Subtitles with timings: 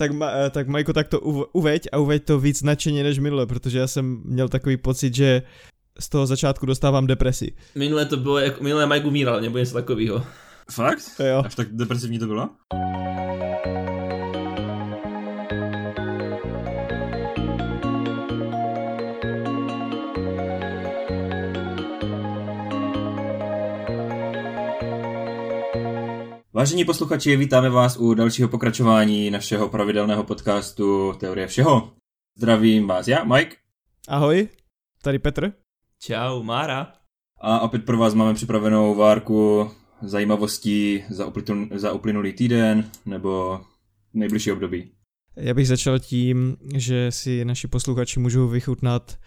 [0.00, 1.20] Tak, ma, eh, tak Majko, tak to
[1.52, 5.42] uveď a uveď to víc nadšeně než minule, protože já jsem měl takový pocit, že
[5.98, 7.52] z toho začátku dostávám depresi.
[7.74, 10.26] Minule to bylo, jako minule Mike umíral, nebo něco takového.
[10.70, 11.20] Fakt?
[11.30, 11.42] Jo.
[11.46, 12.48] Až tak depresivní to bylo?
[26.60, 31.92] Vážení posluchači, vítáme vás u dalšího pokračování našeho pravidelného podcastu Teorie všeho.
[32.36, 33.56] Zdravím vás já, Mike.
[34.08, 34.48] Ahoj,
[35.02, 35.52] tady Petr.
[35.98, 36.92] Čau, Mára.
[37.40, 39.70] A opět pro vás máme připravenou várku
[40.02, 43.60] zajímavostí za, uplynul, za uplynulý týden nebo
[44.14, 44.92] nejbližší období.
[45.36, 49.18] Já bych začal tím, že si naši posluchači můžou vychutnat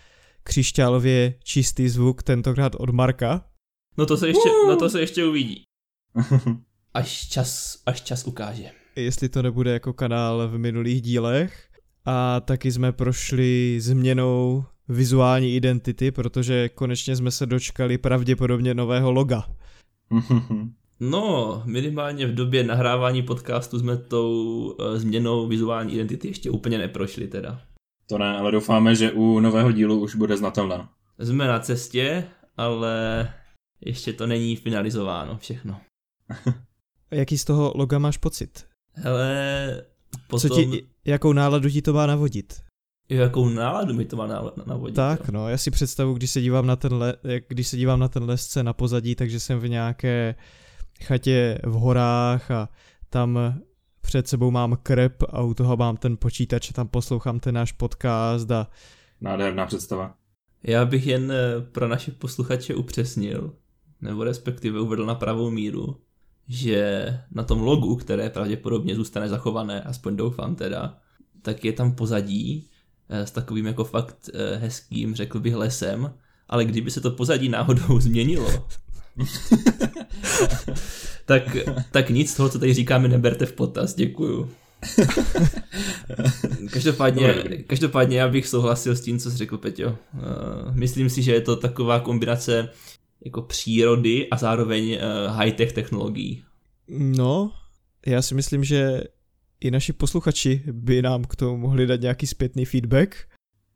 [0.44, 3.46] křišťálově čistý zvuk, tentokrát od Marka.
[3.98, 5.64] No to se ještě, no to se ještě uvidí.
[6.94, 8.70] až čas, až čas ukáže.
[8.96, 11.70] Jestli to nebude jako kanál v minulých dílech.
[12.06, 19.44] A taky jsme prošli změnou vizuální identity, protože konečně jsme se dočkali pravděpodobně nového loga.
[21.00, 24.32] No, minimálně v době nahrávání podcastu jsme tou
[24.80, 27.62] uh, změnou vizuální identity ještě úplně neprošli teda.
[28.10, 30.90] To ne, ale doufáme, že u nového dílu už bude znatelná.
[31.20, 33.30] Jsme na cestě, ale
[33.82, 35.82] ještě to není finalizováno všechno.
[37.14, 38.66] Jaký z toho loga máš pocit?
[38.94, 39.86] Hele,
[40.28, 40.50] potom...
[40.50, 42.62] Co ti, jakou náladu ti to má navodit?
[43.10, 44.28] Jakou náladu mi to má
[44.66, 44.96] navodit?
[44.96, 45.26] Tak, jo?
[45.32, 47.16] no, já si představu, když se dívám na ten, le,
[47.48, 50.36] když se dívám na ten lesce na pozadí, takže jsem v nějaké
[51.04, 52.70] chatě v horách a
[53.10, 53.40] tam
[54.02, 57.72] před sebou mám krep a u toho mám ten počítač a tam poslouchám ten náš
[57.72, 58.68] podcast a...
[59.22, 60.16] Nádherná představa.
[60.64, 63.54] Já bych jen eh, pro naše posluchače upřesnil,
[64.02, 66.02] nebo respektive uvedl na pravou míru,
[66.48, 70.98] že na tom logu, které pravděpodobně zůstane zachované, aspoň doufám teda,
[71.42, 72.70] tak je tam pozadí
[73.10, 76.14] eh, s takovým jako fakt eh, hezkým, řekl bych, lesem,
[76.50, 78.68] ale kdyby se to pozadí náhodou změnilo,
[81.26, 81.58] tak,
[81.92, 84.50] tak nic z toho, co tady říkáme, neberte v potaz, děkuju.
[86.72, 87.34] každopádně,
[87.68, 89.88] každopádně já bych souhlasil s tím, co jsi řekl, Peťo.
[89.88, 89.96] Uh,
[90.72, 92.70] myslím si, že je to taková kombinace
[93.26, 96.44] jako přírody a zároveň uh, high-tech technologií.
[96.90, 97.52] No,
[98.06, 99.02] já si myslím, že
[99.60, 103.16] i naši posluchači by nám k tomu mohli dát nějaký zpětný feedback.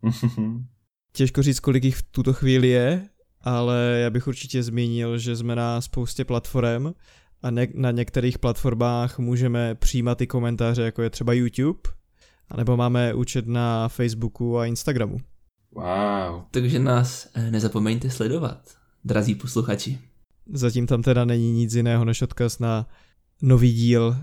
[1.14, 3.10] Těžko říct, kolik jich v tuto chvíli je,
[3.42, 6.94] ale já bych určitě zmínil, že jsme na spoustě platform
[7.42, 11.80] a ne- na některých platformách můžeme přijímat i komentáře, jako je třeba YouTube,
[12.50, 15.18] anebo máme účet na Facebooku a Instagramu.
[15.72, 16.44] Wow.
[16.52, 18.77] Takže nás eh, nezapomeňte sledovat
[19.08, 20.00] drazí posluchači.
[20.54, 22.90] Zatím tam teda není nic jiného než odkaz na
[23.42, 24.18] nový díl,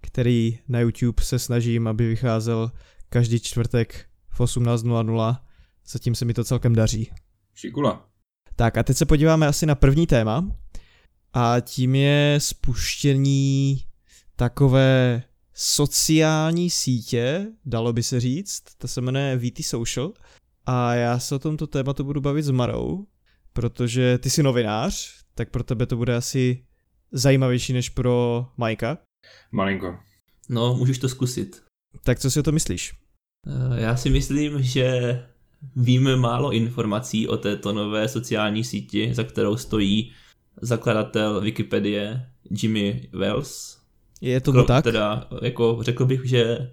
[0.00, 2.72] který na YouTube se snažím, aby vycházel
[3.08, 5.36] každý čtvrtek v 18.00.
[5.88, 7.10] Zatím se mi to celkem daří.
[7.54, 8.08] Šikula.
[8.56, 10.50] Tak a teď se podíváme asi na první téma
[11.32, 13.82] a tím je spuštění
[14.36, 15.22] takové
[15.54, 20.12] sociální sítě, dalo by se říct, to se jmenuje VT Social
[20.66, 23.06] a já se o tomto tématu budu bavit s Marou,
[23.56, 26.64] protože ty jsi novinář, tak pro tebe to bude asi
[27.12, 28.98] zajímavější než pro Majka.
[29.52, 29.98] Malinko.
[30.48, 31.62] No, můžeš to zkusit.
[32.04, 32.92] Tak co si o to myslíš?
[33.46, 35.22] Eh, já si myslím, že
[35.76, 40.12] víme málo informací o této nové sociální síti, za kterou stojí
[40.60, 43.78] zakladatel Wikipedie Jimmy Wells.
[44.20, 44.84] Je to Krom, tak?
[44.84, 46.72] Teda, jako řekl bych, že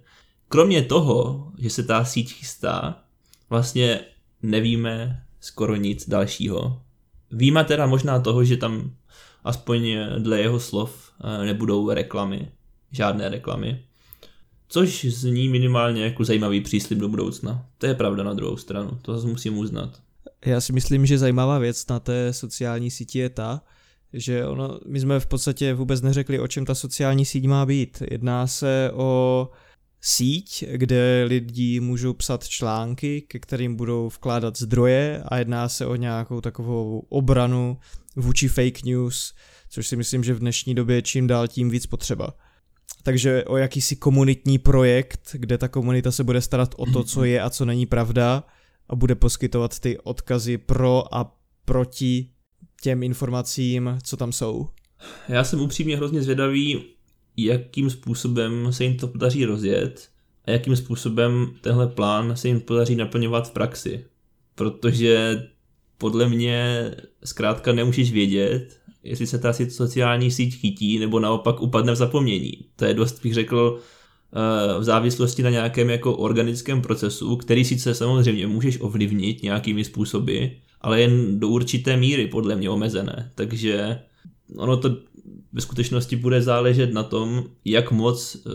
[0.49, 3.03] kromě toho, že se ta síť chystá,
[3.49, 3.99] vlastně
[4.41, 6.81] nevíme skoro nic dalšího.
[7.31, 8.91] Víme teda možná toho, že tam
[9.43, 12.51] aspoň dle jeho slov eh, nebudou reklamy,
[12.91, 13.83] žádné reklamy.
[14.67, 17.65] Což zní minimálně jako zajímavý příslip do budoucna.
[17.77, 19.99] To je pravda na druhou stranu, to zase musím uznat.
[20.45, 23.61] Já si myslím, že zajímavá věc na té sociální síti je ta,
[24.13, 28.03] že ono, my jsme v podstatě vůbec neřekli, o čem ta sociální síť má být.
[28.11, 29.49] Jedná se o
[30.05, 35.95] síť, kde lidi můžou psat články, ke kterým budou vkládat zdroje a jedná se o
[35.95, 37.77] nějakou takovou obranu
[38.15, 39.33] vůči fake news,
[39.69, 42.33] což si myslím, že v dnešní době čím dál tím víc potřeba.
[43.03, 47.41] Takže o jakýsi komunitní projekt, kde ta komunita se bude starat o to, co je
[47.41, 48.43] a co není pravda
[48.89, 52.29] a bude poskytovat ty odkazy pro a proti
[52.81, 54.69] těm informacím, co tam jsou.
[55.29, 56.92] Já jsem upřímně hrozně zvědavý,
[57.37, 60.09] jakým způsobem se jim to podaří rozjet
[60.45, 64.05] a jakým způsobem tenhle plán se jim podaří naplňovat v praxi.
[64.55, 65.43] Protože
[65.97, 66.91] podle mě
[67.23, 72.51] zkrátka nemůžeš vědět, jestli se ta sociální síť chytí nebo naopak upadne v zapomnění.
[72.75, 73.79] To je dost, bych řekl,
[74.79, 80.45] v závislosti na nějakém jako organickém procesu, který sice samozřejmě můžeš ovlivnit nějakými způsoby,
[80.81, 83.31] ale jen do určité míry podle mě omezené.
[83.35, 83.99] Takže
[84.57, 84.97] ono to
[85.53, 88.49] ve skutečnosti bude záležet na tom, jak moc eh,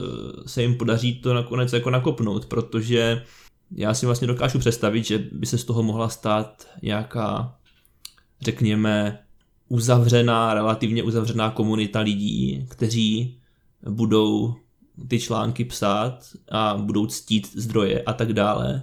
[0.47, 3.25] se jim podaří to nakonec jako nakopnout, protože
[3.77, 7.56] já si vlastně dokážu představit, že by se z toho mohla stát nějaká,
[8.41, 9.19] řekněme,
[9.69, 13.39] uzavřená, relativně uzavřená komunita lidí, kteří
[13.91, 14.55] budou
[15.09, 18.83] ty články psát a budou ctít zdroje a tak dále.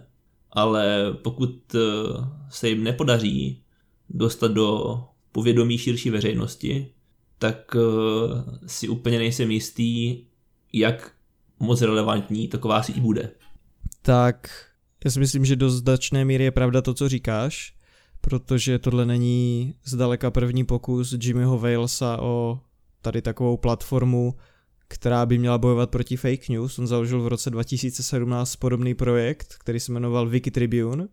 [0.51, 1.79] Ale pokud eh,
[2.49, 3.61] se jim nepodaří
[4.09, 4.99] dostat do
[5.31, 6.94] povědomí širší veřejnosti,
[7.39, 7.81] tak uh,
[8.67, 10.23] si úplně nejsem jistý,
[10.73, 11.11] jak
[11.59, 13.31] moc relevantní taková síť bude.
[14.01, 14.49] Tak
[15.05, 17.75] já si myslím, že do značné míry je pravda to, co říkáš,
[18.21, 22.59] protože tohle není zdaleka první pokus Jimmyho Walesa o
[23.01, 24.35] tady takovou platformu,
[24.87, 26.79] která by měla bojovat proti fake news.
[26.79, 31.07] On založil v roce 2017 podobný projekt, který se jmenoval Wiki Tribune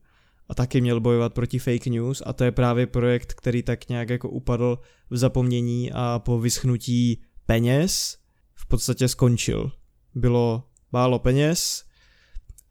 [0.52, 4.10] a taky měl bojovat proti fake news a to je právě projekt, který tak nějak
[4.10, 4.78] jako upadl
[5.10, 8.18] v zapomnění a po vyschnutí peněz
[8.54, 9.72] v podstatě skončil.
[10.14, 10.62] Bylo
[10.92, 11.84] málo peněz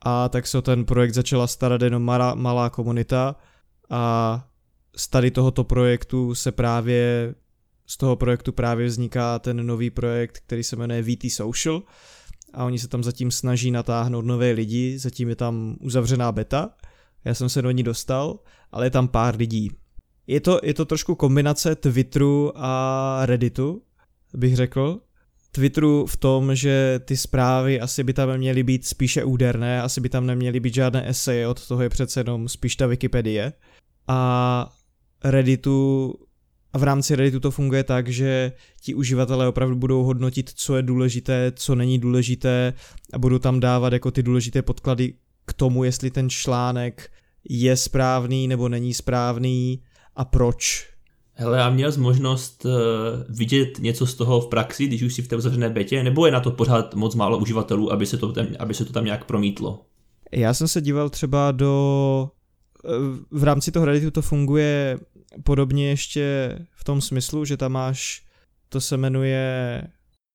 [0.02, 3.36] a tak se o ten projekt začala starat jenom malá, malá komunita
[3.90, 4.48] a
[4.96, 7.36] z tady tohoto projektu se právě
[7.86, 11.82] z toho projektu právě vzniká ten nový projekt, který se jmenuje VT Social
[12.54, 16.70] a oni se tam zatím snaží natáhnout nové lidi, zatím je tam uzavřená beta
[17.26, 18.40] já jsem se do ní dostal,
[18.72, 19.72] ale je tam pár lidí.
[20.28, 23.82] Je to, je to trošku kombinace Twitteru a Redditu,
[24.34, 25.00] bych řekl.
[25.52, 30.10] Twitteru v tom, že ty zprávy asi by tam měly být spíše úderné, asi by
[30.10, 33.54] tam neměly být žádné eseje, od toho je přece jenom spíš ta Wikipedie.
[34.08, 34.70] A
[35.24, 36.14] Redditu
[36.74, 38.52] a v rámci Redditu to funguje tak, že
[38.82, 42.74] ti uživatelé opravdu budou hodnotit, co je důležité, co není důležité
[43.14, 45.14] a budou tam dávat jako ty důležité podklady
[45.46, 47.12] k tomu, jestli ten článek
[47.50, 49.84] je správný nebo není správný
[50.16, 50.92] a proč.
[51.34, 52.72] Hele, já měl možnost uh,
[53.30, 56.32] vidět něco z toho v praxi, když už si v té uzavřené betě, nebo je
[56.32, 59.26] na to pořád moc málo uživatelů, aby se to tam, aby se to tam nějak
[59.26, 59.86] promítlo?
[60.32, 62.30] Já jsem se díval třeba do...
[62.86, 62.90] Eh,
[63.32, 65.00] v rámci toho Redditu to funguje
[65.44, 68.26] podobně ještě v tom smyslu, že tam máš,
[68.70, 69.82] to se jmenuje,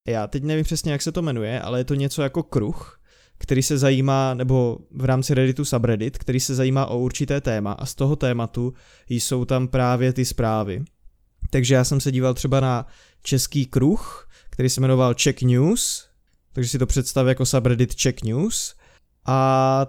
[0.08, 2.95] já teď nevím přesně, jak se to jmenuje, ale je to něco jako kruh,
[3.38, 7.86] který se zajímá, nebo v rámci Redditu subreddit, který se zajímá o určité téma a
[7.86, 8.74] z toho tématu
[9.08, 10.84] jsou tam právě ty zprávy.
[11.50, 12.86] Takže já jsem se díval třeba na
[13.22, 16.08] český kruh, který se jmenoval Check News,
[16.52, 18.74] takže si to představ jako subreddit Check News
[19.26, 19.86] a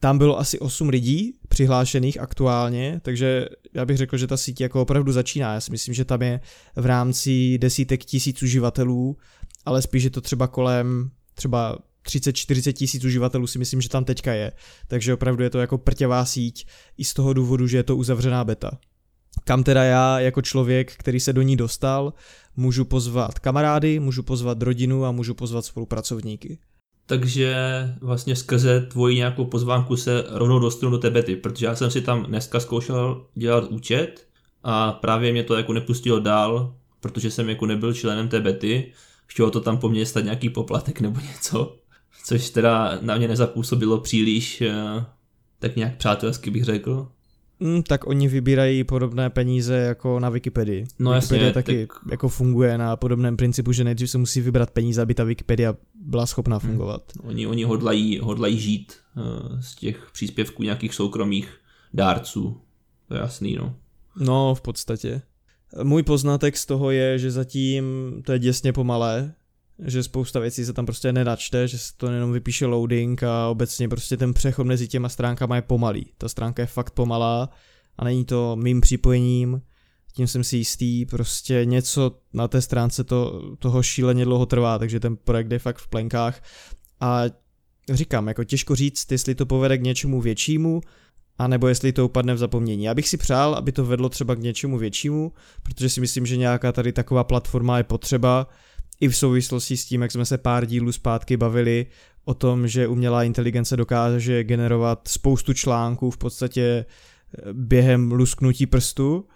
[0.00, 4.82] tam bylo asi 8 lidí přihlášených aktuálně, takže já bych řekl, že ta síť jako
[4.82, 5.54] opravdu začíná.
[5.54, 6.40] Já si myslím, že tam je
[6.76, 9.16] v rámci desítek tisíc uživatelů,
[9.64, 14.32] ale spíš je to třeba kolem třeba 30-40 tisíc uživatelů si myslím, že tam teďka
[14.32, 14.52] je.
[14.88, 16.66] Takže opravdu je to jako prťavá síť
[16.98, 18.78] i z toho důvodu, že je to uzavřená beta.
[19.44, 22.12] Kam teda já jako člověk, který se do ní dostal,
[22.56, 26.58] můžu pozvat kamarády, můžu pozvat rodinu a můžu pozvat spolupracovníky.
[27.06, 27.56] Takže
[28.00, 32.00] vlastně skrze tvoji nějakou pozvánku se rovnou dostanu do té bety, protože já jsem si
[32.00, 34.26] tam dneska zkoušel dělat účet
[34.62, 38.92] a právě mě to jako nepustilo dál, protože jsem jako nebyl členem té bety,
[39.26, 41.76] chtělo to tam po mně stát nějaký poplatek nebo něco
[42.24, 45.04] což teda na mě nezapůsobilo příliš eh,
[45.58, 47.08] tak nějak přátelsky bych řekl.
[47.60, 50.84] Mm, tak oni vybírají podobné peníze jako na Wikipedii.
[50.98, 51.98] No Wikipedia jasně, taky tak...
[52.10, 56.26] jako funguje na podobném principu, že nejdřív se musí vybrat peníze, aby ta Wikipedia byla
[56.26, 56.70] schopná hmm.
[56.70, 57.02] fungovat.
[57.20, 57.30] Hmm.
[57.30, 61.54] Oni, oni hodlají, hodlají žít uh, z těch příspěvků nějakých soukromých
[61.94, 62.60] dárců.
[63.08, 63.74] To je jasný, no.
[64.16, 65.22] No, v podstatě.
[65.82, 67.84] Můj poznatek z toho je, že zatím
[68.24, 69.34] to je děsně pomalé,
[69.78, 73.88] že spousta věcí se tam prostě nenačte, že se to jenom vypíše loading a obecně
[73.88, 76.06] prostě ten přechod mezi těma stránkama je pomalý.
[76.18, 77.50] Ta stránka je fakt pomalá
[77.98, 79.62] a není to mým připojením,
[80.12, 85.00] tím jsem si jistý, prostě něco na té stránce to, toho šíleně dlouho trvá, takže
[85.00, 86.42] ten projekt je fakt v plenkách
[87.00, 87.22] a
[87.92, 90.80] říkám, jako těžko říct, jestli to povede k něčemu většímu,
[91.38, 92.84] a nebo jestli to upadne v zapomnění.
[92.84, 96.36] Já bych si přál, aby to vedlo třeba k něčemu většímu, protože si myslím, že
[96.36, 98.46] nějaká tady taková platforma je potřeba,
[99.00, 101.86] i v souvislosti s tím, jak jsme se pár dílů zpátky bavili
[102.24, 109.28] o tom, že umělá inteligence dokáže generovat spoustu článků v podstatě eh, během lusknutí prstu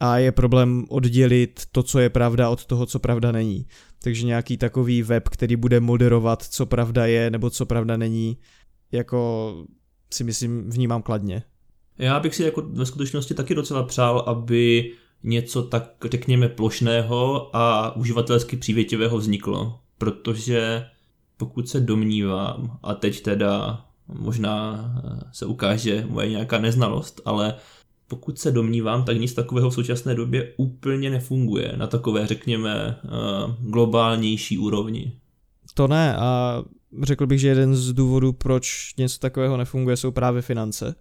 [0.00, 3.66] a je problém oddělit to, co je pravda od toho, co pravda není.
[4.02, 8.38] Takže nějaký takový web, který bude moderovat, co pravda je nebo co pravda není,
[8.92, 9.54] jako
[10.14, 11.42] si myslím vnímám kladně.
[11.98, 14.92] Já bych si jako ve skutečnosti taky docela přál, aby
[15.26, 20.86] něco tak řekněme plošného a uživatelsky přívětivého vzniklo, protože
[21.36, 27.54] pokud se domnívám, a teď teda možná eh, se ukáže moje nějaká neznalost, ale
[28.08, 33.08] pokud se domnívám, tak nic takového v současné době úplně nefunguje na takové, řekněme, eh,
[33.60, 35.12] globálnější úrovni.
[35.74, 36.62] To ne a
[37.02, 40.94] řekl bych, že jeden z důvodů, proč něco takového nefunguje, jsou právě finance.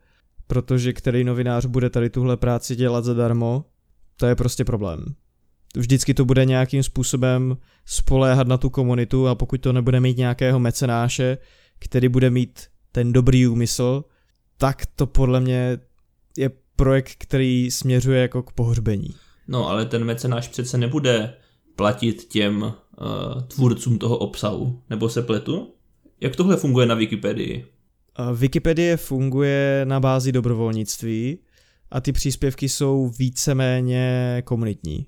[0.48, 3.65] Protože který novinář bude tady tuhle práci dělat zadarmo,
[4.17, 5.05] to je prostě problém.
[5.75, 10.60] Vždycky to bude nějakým způsobem spoléhat na tu komunitu a pokud to nebude mít nějakého
[10.60, 11.38] mecenáše,
[11.79, 12.60] který bude mít
[12.91, 14.03] ten dobrý úmysl,
[14.57, 15.77] tak to podle mě
[16.38, 19.15] je projekt, který směřuje jako k pohřbení.
[19.48, 21.34] No, ale ten mecenáš přece nebude
[21.75, 22.72] platit těm uh,
[23.48, 25.74] tvůrcům toho obsahu, nebo se pletu?
[26.22, 27.65] Jak tohle funguje na Wikipedii?
[28.19, 31.39] Uh, Wikipedie funguje na bázi dobrovolnictví
[31.92, 35.06] a ty příspěvky jsou víceméně komunitní.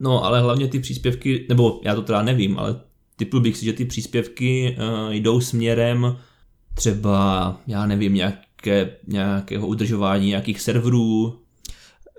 [0.00, 2.80] No, ale hlavně ty příspěvky, nebo já to teda nevím, ale
[3.16, 6.16] typl bych si, že ty příspěvky uh, jdou směrem
[6.74, 11.40] třeba, já nevím, nějaké, nějakého udržování nějakých serverů.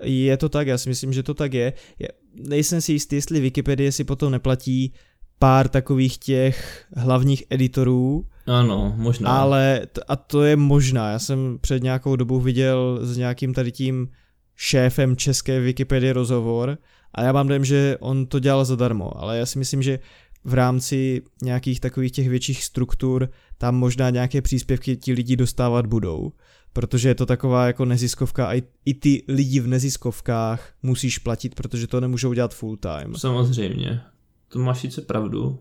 [0.02, 1.72] Je to tak, já si myslím, že to tak je.
[1.98, 4.92] Já nejsem si jistý, jestli Wikipedie si potom neplatí
[5.38, 8.26] pár takových těch hlavních editorů.
[8.46, 9.30] Ano, možná.
[9.30, 14.08] Ale, a to je možná, já jsem před nějakou dobou viděl s nějakým tady tím
[14.56, 16.78] šéfem české Wikipedie rozhovor
[17.14, 19.98] a já mám dojem, že on to dělal zadarmo, ale já si myslím, že
[20.44, 26.32] v rámci nějakých takových těch větších struktur tam možná nějaké příspěvky ti lidi dostávat budou,
[26.72, 31.54] protože je to taková jako neziskovka a i, i ty lidi v neziskovkách musíš platit,
[31.54, 33.14] protože to nemůžou dělat full time.
[33.14, 34.00] Samozřejmě,
[34.48, 35.58] to máš sice pravdu,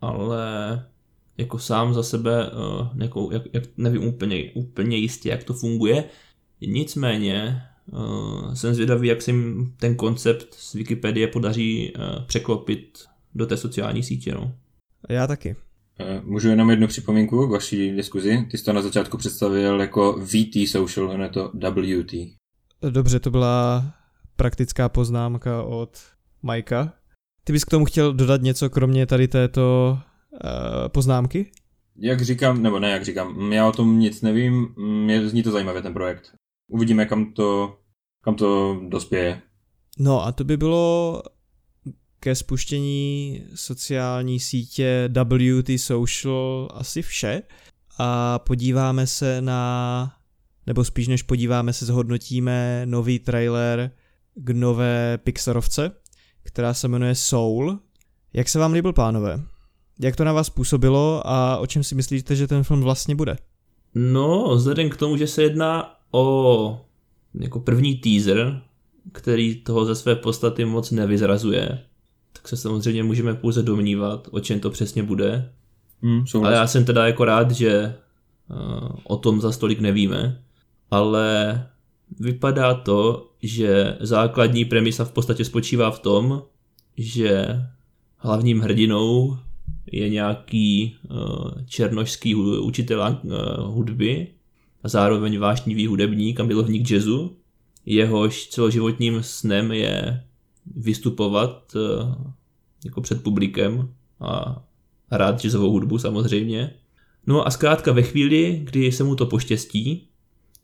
[0.00, 0.84] ale
[1.38, 6.04] jako sám za sebe uh, jako, jak, jak, nevím úplně, úplně jistě, jak to funguje.
[6.60, 7.62] Nicméně
[7.92, 12.98] uh, jsem zvědavý, jak se jim ten koncept z Wikipedie podaří uh, překlopit
[13.34, 14.34] do té sociální sítě.
[14.34, 14.52] No.
[15.08, 15.56] Já taky.
[16.22, 18.46] Můžu jenom jednu připomínku k vaší diskuzi.
[18.50, 22.12] Ty jsi to na začátku představil jako VT Social, ono je to WT.
[22.90, 23.84] Dobře, to byla
[24.36, 25.98] praktická poznámka od
[26.42, 26.92] Majka.
[27.44, 29.98] Ty bys k tomu chtěl dodat něco, kromě tady této
[30.88, 31.50] poznámky?
[31.98, 35.82] Jak říkám, nebo ne jak říkám, já o tom nic nevím, mě zní to zajímavě
[35.82, 36.32] ten projekt.
[36.68, 37.78] Uvidíme, kam to,
[38.24, 39.42] kam to dospěje.
[39.98, 41.22] No a to by bylo
[42.20, 47.42] ke spuštění sociální sítě WT Social asi vše
[47.98, 50.12] a podíváme se na,
[50.66, 53.90] nebo spíš než podíváme se, zhodnotíme nový trailer
[54.34, 55.90] k nové Pixarovce,
[56.42, 57.78] která se jmenuje Soul.
[58.32, 59.42] Jak se vám líbil, pánové?
[60.00, 63.36] Jak to na vás působilo a o čem si myslíte, že ten film vlastně bude?
[63.94, 66.80] No, vzhledem k tomu, že se jedná o
[67.34, 68.62] jako první teaser,
[69.12, 71.78] který toho ze své podstaty moc nevyzrazuje,
[72.32, 75.52] tak se samozřejmě můžeme pouze domnívat, o čem to přesně bude.
[76.02, 77.94] Hmm, ale já jsem teda jako rád, že
[78.50, 80.42] uh, o tom za stolik nevíme,
[80.90, 81.66] ale
[82.20, 86.42] vypadá to, že základní premisa v podstatě spočívá v tom,
[86.96, 87.62] že
[88.16, 89.38] hlavním hrdinou
[89.92, 93.30] je nějaký uh, černošský učitel uh,
[93.74, 94.28] hudby
[94.82, 97.36] a zároveň vášnivý hudebník a milovník jazzu.
[97.86, 100.24] Jehož celoživotním snem je
[100.76, 102.14] vystupovat uh,
[102.84, 103.88] jako před publikem
[104.20, 104.62] a
[105.10, 106.74] hrát jazzovou hudbu samozřejmě.
[107.26, 110.08] No a zkrátka ve chvíli, kdy se mu to poštěstí,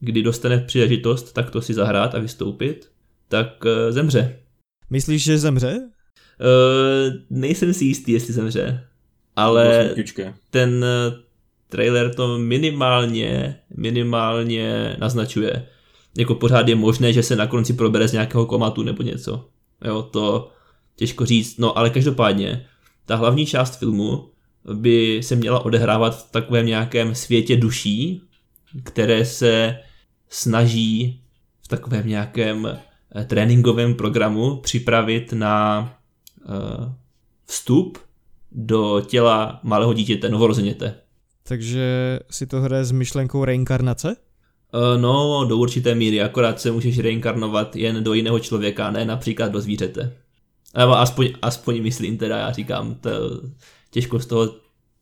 [0.00, 2.90] kdy dostane příležitost takto si zahrát a vystoupit,
[3.28, 4.38] tak zemře.
[4.90, 5.78] Myslíš, že zemře?
[5.78, 8.84] Uh, nejsem si jistý, jestli zemře,
[9.36, 9.94] ale
[10.50, 10.84] ten
[11.68, 15.66] trailer to minimálně, minimálně naznačuje.
[16.18, 19.48] Jako pořád je možné, že se na konci probere z nějakého komatu nebo něco.
[19.84, 20.50] Jo, to
[20.96, 22.66] těžko říct, no ale každopádně,
[23.06, 24.30] ta hlavní část filmu
[24.74, 28.22] by se měla odehrávat v takovém nějakém světě duší,
[28.82, 29.78] které se
[30.28, 31.22] snaží
[31.62, 32.78] v takovém nějakém
[33.16, 35.80] eh, tréninkovém programu připravit na
[36.44, 36.92] uh,
[37.46, 37.98] vstup
[38.54, 40.94] do těla malého dítěte, novorozeněte.
[41.48, 44.16] Takže si to hraje s myšlenkou reinkarnace?
[44.74, 49.52] Uh, no, do určité míry, akorát se můžeš reinkarnovat jen do jiného člověka, ne například
[49.52, 50.16] do zvířete.
[50.76, 53.10] Nebo aspoň, aspoň myslím teda, já říkám, to,
[53.90, 54.54] těžko z toho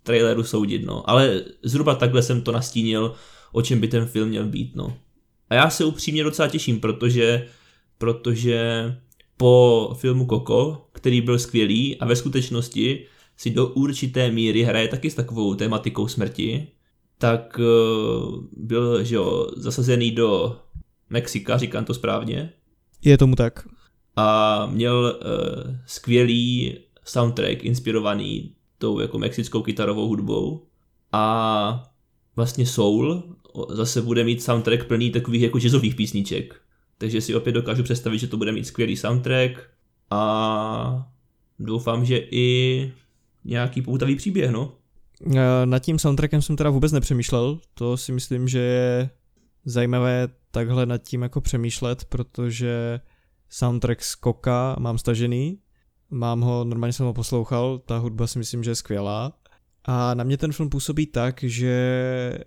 [0.03, 1.11] traileru soudit, no.
[1.11, 3.15] Ale zhruba takhle jsem to nastínil,
[3.53, 4.97] o čem by ten film měl být, no.
[5.51, 7.47] A já se upřímně docela těším, protože,
[7.99, 8.97] protože
[9.37, 13.07] po filmu Coco, který byl skvělý a ve skutečnosti
[13.41, 16.69] si do určité míry hraje taky s takovou tématikou smrti,
[17.19, 20.57] tak uh, byl že jo, zasazený do
[21.11, 22.53] Mexika, říkám to správně.
[23.05, 23.69] Je tomu tak.
[24.17, 30.67] A měl uh, skvělý soundtrack inspirovaný tou jako mexickou kytarovou hudbou.
[31.13, 31.93] a
[32.37, 33.23] vlastně Soul
[33.71, 36.61] zase bude mít soundtrack plný takových jako jazzových písniček.
[36.99, 39.71] Takže si opět dokážu představit, že to bude mít skvělý soundtrack
[40.11, 41.11] a
[41.59, 42.93] doufám, že i
[43.45, 44.73] nějaký poutavý příběh, no.
[45.37, 49.11] Eh, nad tím soundtrackem jsem teda vůbec nepřemýšlel, to si myslím, že je
[49.65, 53.01] zajímavé takhle nad tím jako přemýšlet, protože
[53.49, 55.59] soundtrack z Koka mám stažený,
[56.11, 59.33] mám ho, normálně jsem ho poslouchal, ta hudba si myslím, že je skvělá
[59.85, 62.39] a na mě ten film působí tak, že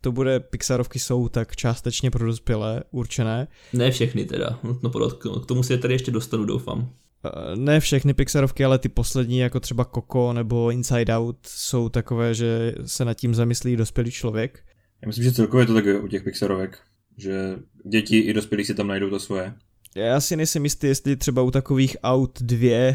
[0.00, 3.48] to bude, Pixarovky jsou tak částečně pro dospělé určené.
[3.72, 6.90] Ne všechny teda, nutno podotknout, k tomu si je tady ještě dostanu, doufám.
[7.24, 12.34] Eh, ne všechny Pixarovky, ale ty poslední, jako třeba Coco nebo Inside Out, jsou takové,
[12.34, 14.64] že se nad tím zamyslí dospělý člověk.
[15.02, 16.78] Já myslím, že celkově je to tak u těch Pixarovek,
[17.16, 19.54] že děti i dospělí si tam najdou to svoje.
[19.96, 22.94] Já si nejsem jistý, jestli třeba u takových Out 2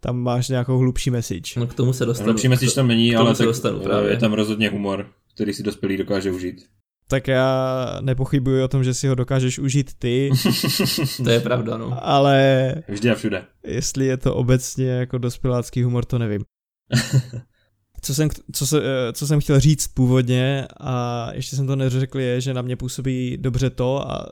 [0.00, 1.60] tam máš nějakou hlubší message.
[1.60, 2.26] No k tomu se dostanu.
[2.26, 4.10] Hlubší message tam není, ale se tak dostanu právě.
[4.10, 6.66] je tam rozhodně humor, který si dospělý dokáže užít.
[7.10, 10.30] Tak já nepochybuji o tom, že si ho dokážeš užít ty,
[11.24, 11.98] To je pravda, no.
[12.06, 13.44] ale Vždy a všude.
[13.64, 16.44] jestli je to obecně jako dospělácký humor, to nevím.
[18.02, 22.20] Co jsem, co, se, eh, co jsem chtěl říct původně a ještě jsem to neřekl
[22.20, 24.26] je, že na mě působí dobře to a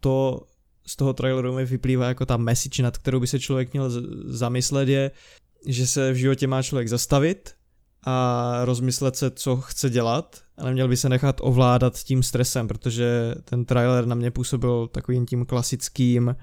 [0.00, 0.42] to
[0.86, 3.90] z toho traileru mi vyplývá jako ta message, nad kterou by se člověk měl
[4.24, 5.10] zamyslet je,
[5.66, 7.54] že se v životě má člověk zastavit
[8.06, 13.34] a rozmyslet se, co chce dělat a neměl by se nechat ovládat tím stresem, protože
[13.44, 16.36] ten trailer na mě působil takovým tím klasickým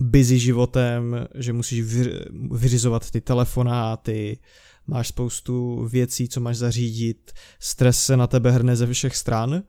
[0.00, 2.20] busy životem, že musíš vy,
[2.50, 4.38] vyřizovat ty telefonáty,
[4.86, 9.62] máš spoustu věcí, co máš zařídit, stres se na tebe hrne ze všech stran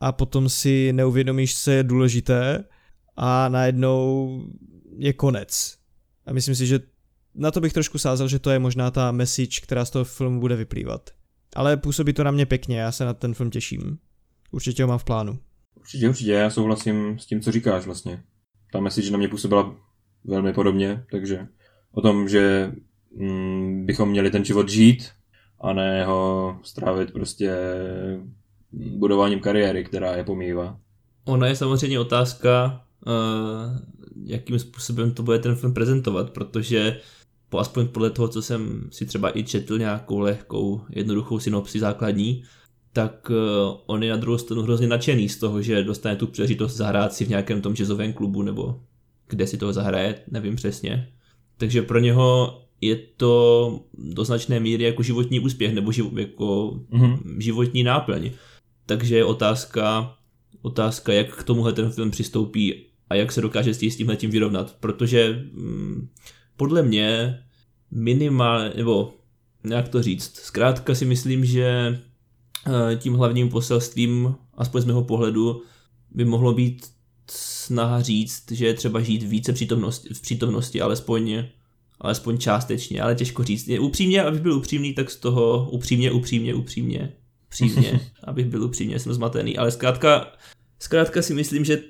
[0.00, 2.64] a potom si neuvědomíš, co je důležité
[3.16, 4.40] a najednou
[4.98, 5.78] je konec.
[6.26, 6.80] A myslím si, že
[7.34, 10.40] na to bych trošku sázel, že to je možná ta message, která z toho filmu
[10.40, 11.10] bude vyplývat.
[11.56, 13.98] Ale působí to na mě pěkně, já se na ten film těším.
[14.50, 15.38] Určitě ho mám v plánu.
[15.74, 18.22] Určitě, určitě, já souhlasím s tím, co říkáš vlastně.
[18.72, 19.76] Ta message na mě působila
[20.24, 21.46] velmi podobně, takže
[21.92, 22.72] o tom, že
[23.16, 25.08] mm, bychom měli ten život žít
[25.60, 27.56] a ne ho strávit prostě
[28.72, 30.80] budováním kariéry, která je pomývá.
[31.24, 33.12] Ona je samozřejmě otázka, uh,
[34.24, 37.00] jakým způsobem to bude ten film prezentovat, protože
[37.48, 42.42] po, aspoň podle toho, co jsem si třeba i četl nějakou lehkou, jednoduchou synopsi základní,
[42.92, 43.36] tak uh,
[43.86, 47.24] on je na druhou stranu hrozně nadšený z toho, že dostane tu příležitost zahrát si
[47.24, 48.80] v nějakém tom jazzovém klubu, nebo
[49.28, 51.08] kde si toho zahraje, nevím přesně.
[51.56, 57.36] Takže pro něho je to do značné míry jako životní úspěch, nebo živ, jako Mhm.
[57.40, 58.30] životní náplň.
[58.86, 60.14] Takže je otázka,
[60.62, 62.74] otázka, jak k tomuhle ten film přistoupí
[63.10, 66.08] a jak se dokáže s tím- tím vyrovnat, protože mm,
[66.56, 67.38] podle mě
[67.90, 69.14] minimálně, nebo
[69.70, 71.98] jak to říct, zkrátka si myslím, že
[72.66, 75.62] eh, tím hlavním poselstvím, aspoň z mého pohledu,
[76.10, 76.86] by mohlo být
[77.30, 81.44] snaha říct, že je třeba žít více přítomnosti, v přítomnosti, alespoň,
[82.00, 83.68] alespoň částečně, ale těžko říct.
[83.68, 87.12] Je upřímně, abych byl upřímný, tak z toho upřímně, upřímně, upřímně,
[87.46, 90.32] upřímně, abych byl upřímně, jsem zmatený, ale zkrátka,
[90.78, 91.82] zkrátka si myslím, že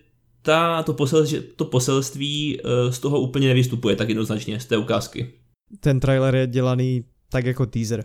[0.47, 4.77] ta, to, posel, že to poselství eh, z toho úplně nevystupuje tak jednoznačně, z té
[4.77, 5.33] ukázky.
[5.81, 8.05] Ten trailer je dělaný tak jako teaser.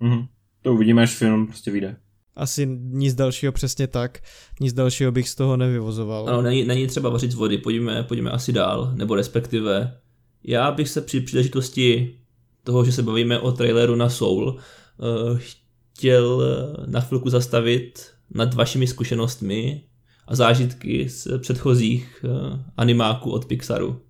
[0.00, 0.26] Mhm.
[0.62, 1.96] To uvidíme, až film prostě vyjde.
[2.34, 4.18] Asi nic dalšího přesně tak,
[4.60, 6.28] nic dalšího bych z toho nevyvozoval.
[6.28, 9.98] Ano, není, není třeba vařit z vody, pojďme, pojďme asi dál, nebo respektive
[10.44, 12.18] já bych se při příležitosti
[12.64, 16.42] toho, že se bavíme o traileru na Soul, eh, chtěl
[16.86, 19.82] na chvilku zastavit nad vašimi zkušenostmi
[20.26, 24.00] a zážitky z předchozích eh, animáků od Pixaru.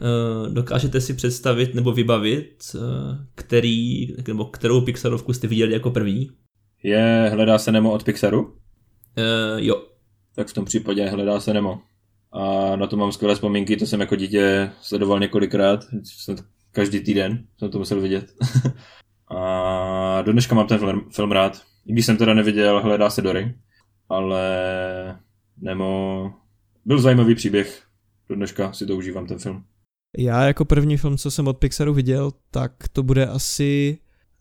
[0.00, 2.78] Eh, Dokážete si představit nebo vybavit, eh,
[3.34, 6.30] který, nebo kterou Pixarovku jste viděli jako první?
[6.82, 8.56] Je Hledá se Nemo od Pixaru?
[9.16, 9.22] Eh,
[9.56, 9.82] jo,
[10.34, 11.80] Tak v tom případě Hledá se Nemo.
[12.32, 16.36] A na to mám skvělé vzpomínky, to jsem jako dítě sledoval několikrát, jsem
[16.72, 18.32] každý týden jsem to musel vidět.
[19.36, 21.62] a do dneška mám ten film, film rád.
[21.86, 23.54] I když jsem teda neviděl Hledá se Dory,
[24.08, 25.18] ale
[25.56, 26.32] Nemo
[26.84, 27.82] byl zajímavý příběh.
[28.28, 29.64] Do dneška si to užívám ten film.
[30.18, 33.98] Já jako první film, co jsem od Pixaru viděl, tak to bude asi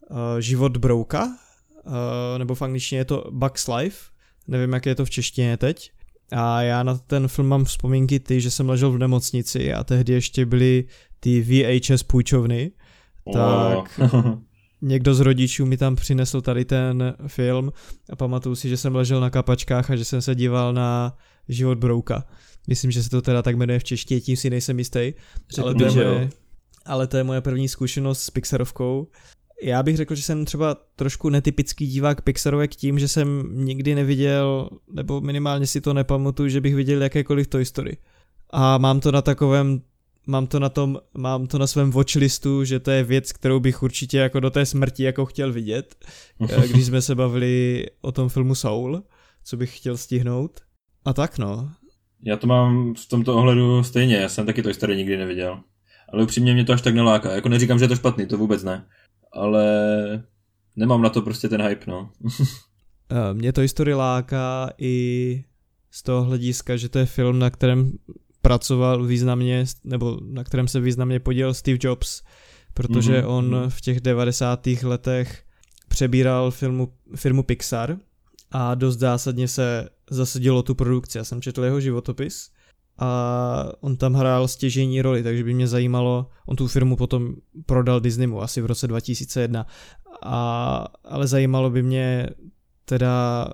[0.10, 1.94] uh, Život brouka, uh,
[2.38, 4.12] nebo v angličtině je to Bugs Life,
[4.48, 5.92] nevím, jak je to v češtině teď.
[6.32, 10.14] A já na ten film mám vzpomínky ty, že jsem ležel v nemocnici a tehdy
[10.14, 10.86] ještě byly
[11.20, 12.72] ty VHS půjčovny,
[13.34, 14.00] Tak.
[14.14, 14.40] O,
[14.82, 17.72] někdo z rodičů mi tam přinesl tady ten film
[18.10, 21.18] a pamatuju si, že jsem ležel na kapačkách a že jsem se díval na
[21.50, 22.26] život Brouka.
[22.68, 25.14] Myslím, že se to teda tak jmenuje v češtině, tím si nejsem jistý.
[25.56, 26.30] řekl Ale to, je moje,
[26.86, 29.08] ale to je moje první zkušenost s Pixarovkou
[29.62, 34.70] Já bych řekl, že jsem třeba trošku netypický divák Pixarovek tím, že jsem nikdy neviděl,
[34.92, 37.98] nebo minimálně si to nepamatuju, že bych viděl jakékoliv Toy Story.
[38.50, 39.82] A mám to na takovém
[40.28, 43.84] mám to na tom, mám to na svém watchlistu, že to je věc, kterou bych
[43.84, 45.96] určitě jako do té smrti jako chtěl vidět,
[46.50, 49.04] eh, když jsme se bavili o tom filmu Soul,
[49.44, 50.60] co bych chtěl stihnout.
[51.06, 51.72] A tak no.
[52.24, 55.60] Já to mám v tomto ohledu stejně, já jsem taky to Story nikdy neviděl.
[56.14, 57.36] Ale upřímně mě to až tak neláká.
[57.36, 58.86] Jako neříkám, že je to špatný, to vůbec ne.
[59.34, 59.66] Ale
[60.76, 62.10] nemám na to prostě ten hype, no.
[63.12, 65.44] Eh, mě to Story láká i
[65.92, 67.92] z toho hlediska, že to je film, na kterém
[68.46, 72.22] pracoval významně, nebo na kterém se významně podílel Steve Jobs,
[72.74, 73.30] protože mm-hmm.
[73.30, 74.68] on v těch 90.
[74.84, 75.44] letech
[75.88, 77.98] přebíral filmu, firmu Pixar
[78.52, 81.18] a dost zásadně se zasadilo tu produkci.
[81.18, 82.50] Já jsem četl jeho životopis
[83.00, 88.00] a on tam hrál stěžení roli, takže by mě zajímalo, on tu firmu potom prodal
[88.00, 89.66] Disneymu asi v roce 2001,
[90.24, 92.30] a, ale zajímalo by mě
[92.86, 93.48] teda,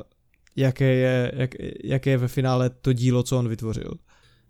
[0.55, 1.51] jaké je, jak,
[1.83, 3.91] jaké je ve finále to dílo, co on vytvořil.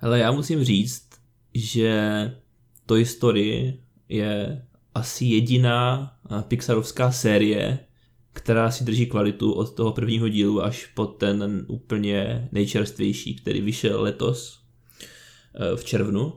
[0.01, 1.09] Ale já musím říct,
[1.53, 2.31] že
[2.85, 4.61] Toy Story je
[4.95, 6.11] asi jediná
[6.47, 7.79] Pixarovská série,
[8.33, 14.01] která si drží kvalitu od toho prvního dílu až po ten úplně nejčerstvější, který vyšel
[14.01, 14.59] letos
[15.55, 16.33] e, v červnu.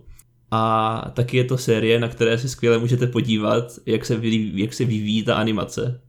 [0.50, 4.74] A taky je to série, na které si skvěle můžete podívat, jak se, vyvíjí, jak
[4.74, 6.00] se vyvíjí ta animace.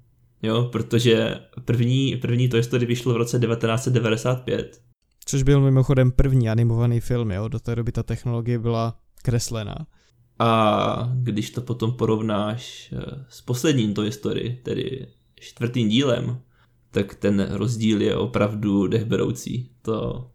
[0.43, 4.81] Jo, protože první, první Toy Story vyšlo v roce 1995
[5.25, 7.47] Což byl mimochodem první animovaný film, jo?
[7.47, 9.87] Do té doby ta technologie byla kreslená.
[10.39, 16.39] A když to potom porovnáš eh, s posledním Toy Story, tedy čtvrtým dílem,
[16.91, 19.69] tak ten rozdíl je opravdu dechberoucí.
[19.81, 20.27] To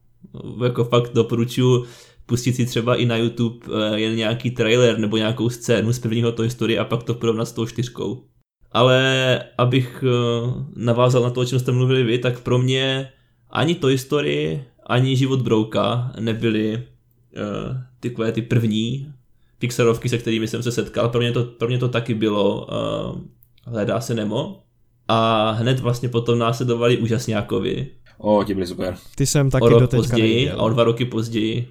[0.64, 1.86] jako fakt doporučuji
[2.26, 6.32] pustit si třeba i na YouTube eh, jen nějaký trailer nebo nějakou scénu z prvního
[6.32, 8.24] Toy Story a pak to porovnat s tou čtyřkou.
[8.72, 13.12] Ale abych eh, navázal na to, o čem jste mluvili vy, tak pro mě
[13.50, 19.12] ani Toy Story, ani Život Brouka nebyly uh, ty, ty první
[19.58, 21.08] Pixarovky, se kterými jsem se setkal.
[21.08, 23.20] Pro mě to, pro mě to taky bylo uh,
[23.64, 24.62] Hledá se Nemo.
[25.08, 27.86] A hned vlastně potom následovali Úžasňákovi.
[28.18, 28.96] O, ti byli super.
[29.14, 30.60] Ty jsem taky o rok později neviděl.
[30.60, 31.68] a o dva roky později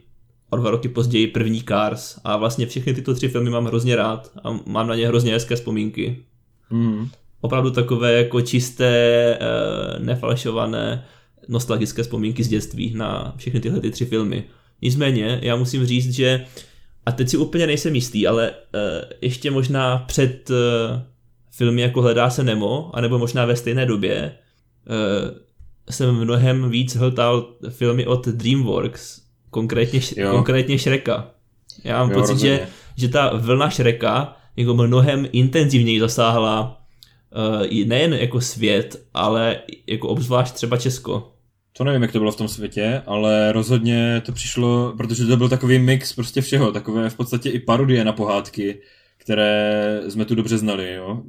[0.50, 4.32] o dva roky později první Cars a vlastně všechny tyto tři filmy mám hrozně rád
[4.44, 6.24] a mám na ně hrozně hezké vzpomínky.
[6.70, 7.08] Mm.
[7.42, 11.06] Opravdu takové jako čisté, uh, nefalšované,
[11.50, 14.44] nostalgické vzpomínky z dětství na všechny tyhle ty tři filmy.
[14.82, 16.46] Nicméně, já musím říct, že
[17.06, 18.56] a teď si úplně nejsem jistý, ale uh,
[19.22, 20.56] ještě možná před uh,
[21.52, 24.32] filmy jako Hledá se Nemo, anebo možná ve stejné době,
[24.90, 25.38] uh,
[25.90, 30.00] jsem mnohem víc hltal filmy od DreamWorks, konkrétně,
[30.32, 31.32] konkrétně Shreka.
[31.84, 36.82] Já mám jo, pocit, že, že ta vlna Shreka jako mnohem intenzivněji zasáhla
[37.60, 41.32] uh, nejen jako svět, ale jako obzvlášť třeba Česko.
[41.74, 45.50] To nevím, jak to bylo v tom světě, ale rozhodně to přišlo, protože to byl
[45.50, 48.82] takový mix prostě všeho, takové v podstatě i parodie na pohádky,
[49.18, 51.24] které jsme tu dobře znali, jo.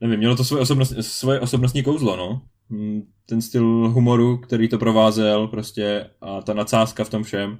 [0.00, 2.42] Nevím, mělo to svoje, osobnost, svoje osobnostní kouzlo, no.
[2.70, 7.58] Hmm, ten styl humoru, který to provázel prostě a ta nadsázka v tom všem.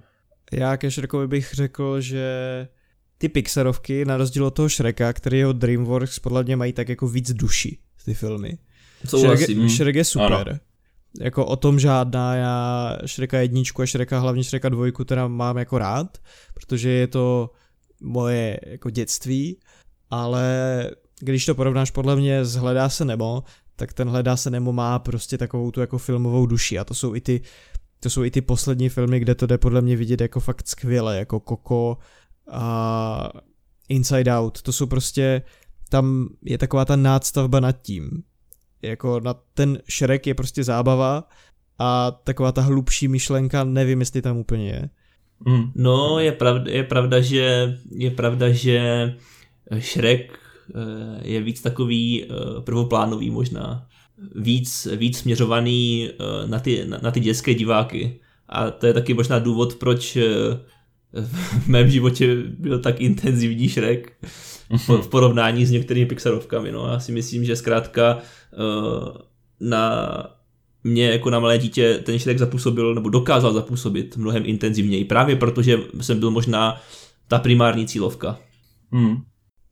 [0.52, 2.24] Já ke Shrekovi bych řekl, že
[3.18, 7.08] ty Pixarovky, na rozdíl od toho Shreka, který jeho DreamWorks podle mě mají tak jako
[7.08, 8.58] víc duši, ty filmy.
[9.04, 9.58] Souhlasím.
[9.58, 10.32] Shrek, Shrek je super.
[10.32, 10.58] Ano
[11.20, 15.78] jako o tom žádná, já Šreka jedničku a Šreka, hlavně Šreka dvojku teda mám jako
[15.78, 16.18] rád,
[16.54, 17.50] protože je to
[18.00, 19.58] moje jako dětství,
[20.10, 23.42] ale když to porovnáš podle mě z Hledá se nebo,
[23.76, 27.14] tak ten Hledá se nebo má prostě takovou tu jako filmovou duši a to jsou
[27.14, 27.40] i ty
[28.02, 31.18] to jsou i ty poslední filmy, kde to jde podle mě vidět jako fakt skvěle,
[31.18, 31.98] jako Coco
[32.50, 33.30] a
[33.88, 35.42] Inside Out, to jsou prostě,
[35.88, 38.22] tam je taková ta nádstavba nad tím,
[38.82, 41.28] jako na ten šrek je prostě zábava
[41.78, 44.90] a taková ta hlubší myšlenka nevím, jestli tam úplně je.
[45.46, 45.72] Mm.
[45.74, 48.80] No, je pravda, je pravda, že je pravda, že
[49.78, 50.38] Shrek
[50.74, 52.26] eh, je víc takový eh,
[52.60, 53.86] prvoplánový možná.
[54.34, 58.20] Víc, víc směřovaný eh, na ty, na, na ty dětské diváky.
[58.48, 60.18] A to je taky možná důvod, proč
[61.12, 64.12] v mém životě byl tak intenzivní Shrek
[65.02, 66.72] v porovnání s některými Pixarovkami.
[66.72, 66.86] No.
[66.86, 69.08] Já si myslím, že zkrátka uh,
[69.60, 70.06] na
[70.84, 75.78] mě jako na malé dítě ten Shrek zapůsobil, nebo dokázal zapůsobit mnohem intenzivněji, právě protože
[76.00, 76.80] jsem byl možná
[77.28, 78.38] ta primární cílovka.
[78.92, 79.16] Hmm.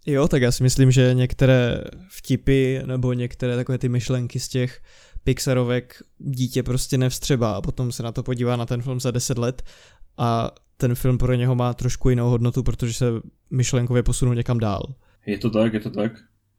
[0.07, 4.81] Jo, tak já si myslím, že některé vtipy nebo některé takové ty myšlenky z těch
[5.25, 9.39] Pixarovek dítě prostě nevstřebá a potom se na to podívá na ten film za 10
[9.39, 9.63] let
[10.19, 10.51] a
[10.81, 13.07] ten film pro něho má trošku jinou hodnotu, protože se
[13.51, 14.83] myšlenkově posunul někam dál.
[15.27, 16.13] Je to tak, je to tak.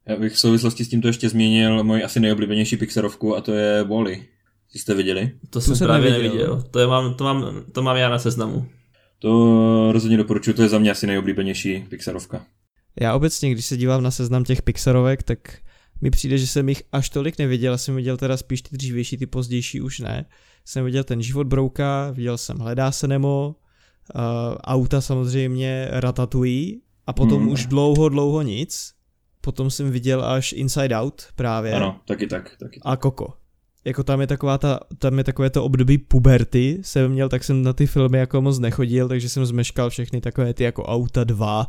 [0.08, 3.84] Já bych v souvislosti s tímto ještě zmínil moji asi nejoblíbenější Pixarovku a to je
[3.84, 4.28] Wally.
[4.74, 5.32] Ty jste viděli?
[5.50, 6.34] To jsem jsem právě neviděl.
[6.34, 6.62] neviděl.
[6.72, 8.66] To, je, mám, to, mám, to mám já na seznamu.
[9.20, 12.46] To rozhodně doporučuji, to je za mě asi nejoblíbenější Pixarovka.
[13.02, 15.38] Já obecně, když se dívám na seznam těch Pixarovek, tak
[16.02, 17.74] mi přijde, že jsem jich až tolik neviděl.
[17.74, 20.26] Já jsem viděl teda spíš ty dřívější, ty pozdější už ne.
[20.66, 23.56] Jsem viděl ten život Brouka, viděl jsem Hledá se Nemo,
[24.64, 27.52] auta samozřejmě, Ratatouille a potom Hmm.
[27.52, 28.92] už dlouho, dlouho nic.
[29.42, 32.94] Potom jsem viděl až Inside Out právě Ano, taky tak, taky tak.
[32.94, 33.34] a Coco.
[33.86, 37.64] Jako tam je taková ta, tam je takové to období puberty jsem měl, tak jsem
[37.64, 41.68] na ty filmy jako moc nechodil, takže jsem zmeškal všechny takové ty jako Auta 2,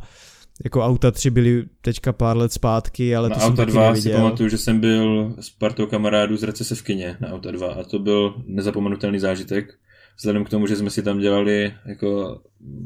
[0.63, 3.95] jako Auta 3 byly teďka pár let zpátky, ale Na to jsem Auta taky 2
[3.95, 7.73] si pamatuju, že jsem byl s partou kamarádů z recese v kině na Auta 2
[7.73, 9.73] a to byl nezapomenutelný zážitek.
[10.17, 12.41] Vzhledem k tomu, že jsme si tam dělali jako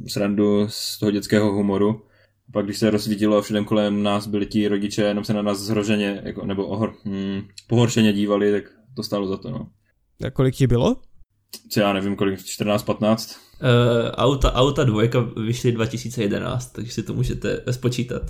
[0.07, 2.01] srandu z toho dětského humoru.
[2.49, 5.41] A pak když se rozsvítilo a všude kolem nás byli ti rodiče, jenom se na
[5.41, 8.63] nás zhroženě, jako, nebo ohor, hm, pohoršeně dívali, tak
[8.95, 9.67] to stálo za to, no.
[10.25, 10.95] A kolik ti bylo?
[11.69, 13.37] Co já nevím, kolik, 14-15?
[13.61, 18.21] Uh, auta, auta dvojka vyšly 2011, takže si to můžete spočítat.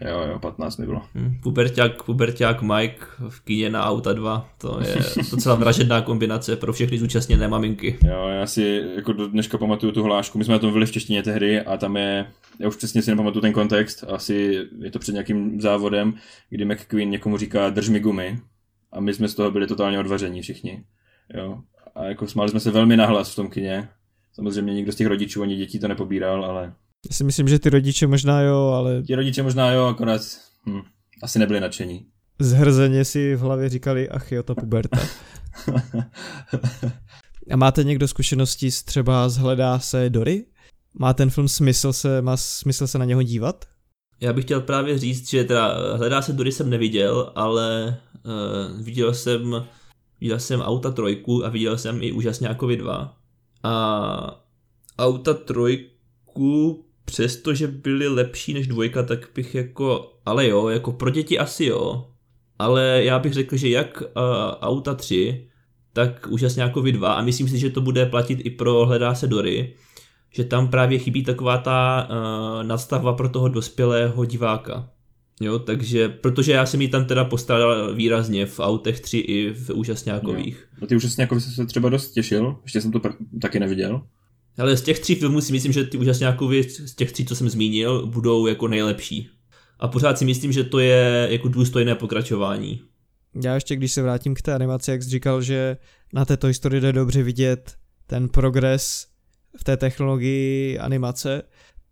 [0.00, 1.02] Jo, jo, 15 mi bylo.
[1.14, 4.96] Hm, Puberťák, puberťák Mike v kyně na auta 2, to je
[5.30, 7.98] docela vražedná kombinace pro všechny zúčastněné maminky.
[8.04, 10.92] Jo, já si jako do dneška pamatuju tu hlášku, my jsme na tom byli v
[10.92, 12.26] češtině tehdy a tam je,
[12.58, 16.14] já už přesně si nepamatuju ten kontext, asi je to před nějakým závodem,
[16.50, 18.40] kdy McQueen někomu říká drž mi gumy
[18.92, 20.84] a my jsme z toho byli totálně odvaření všichni.
[21.34, 21.58] Jo.
[21.94, 23.88] A jako smáli jsme se velmi nahlas v tom kině.
[24.32, 26.72] Samozřejmě nikdo z těch rodičů ani dětí to nepobíral, ale
[27.08, 30.20] Já si myslím, že ty rodiče možná jo, ale ti rodiče možná jo, akorát
[30.66, 30.80] hm,
[31.22, 32.06] asi nebyli nadšení.
[32.40, 35.00] zhrzeně si v hlavě říkali, ach jo, ta puberta.
[37.50, 40.46] A máte někdo zkušenosti s třeba z Hledá se Dory?
[40.98, 43.64] Má ten film smysl se, má smysl se na něho dívat?
[44.20, 48.82] Já bych chtěl právě říct, že teda eh, Hledá se Dory jsem neviděl, ale uh,
[48.84, 49.66] viděl jsem
[50.20, 53.16] viděl jsem Auta trojku a viděl jsem i Úžasňákovi 2.
[53.62, 54.44] A
[54.98, 61.38] Auta trojku, přestože byly lepší než dvojka, tak bych jako, ale jo, jako pro děti
[61.38, 62.06] asi jo.
[62.58, 64.06] Ale já bych řekl, že jak uh,
[64.60, 65.48] Auta 3,
[65.92, 69.74] tak Úžasňákovi 2 a myslím si, že to bude platit i pro Hledá se Dory,
[70.30, 74.88] že tam právě chybí taková ta uh, nadstavba pro toho dospělého diváka.
[75.40, 79.70] Jo, takže, protože já jsem ji tam teda postrádal výrazně v autech 3 i v
[79.70, 80.68] úžasňákových.
[80.80, 84.02] No ty asi jako se třeba dost těšil, ještě jsem to pr- taky neviděl.
[84.58, 87.48] Ale z těch tří filmů si myslím, že ty úžasňákovi z těch tří, co jsem
[87.48, 89.28] zmínil, budou jako nejlepší.
[89.78, 92.80] A pořád si myslím, že to je jako důstojné pokračování.
[93.44, 95.76] Já ještě, když se vrátím k té animaci, jak jsi říkal, že
[96.12, 97.74] na této historii jde dobře vidět
[98.06, 99.06] ten progres
[99.56, 101.42] v té technologii animace,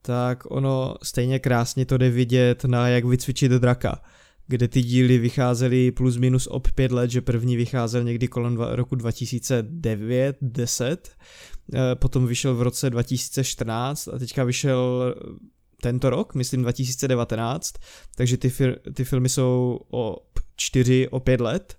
[0.02, 4.02] tak ono stejně krásně to jde vidět na jak vycvičit draka,
[4.46, 8.76] kde ty díly vycházely plus minus ob pět let, že první vycházel někdy kolem dva,
[8.76, 10.96] roku 2009-10,
[11.94, 15.14] potom vyšel v roce 2014 a teďka vyšel
[15.82, 17.74] tento rok, myslím 2019,
[18.16, 20.16] takže ty, fir- ty filmy jsou o
[20.56, 21.78] 4, o 5 let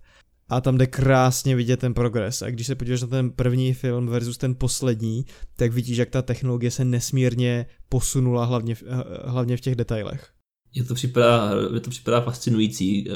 [0.49, 2.41] a tam jde krásně vidět ten progres.
[2.41, 5.25] A když se podíváš na ten první film versus ten poslední,
[5.56, 10.30] tak vidíš, jak ta technologie se nesmírně posunula hlavně, v- eh, hlavně v těch detailech.
[10.73, 13.13] Je to připadá, je to připadá fascinující, eh,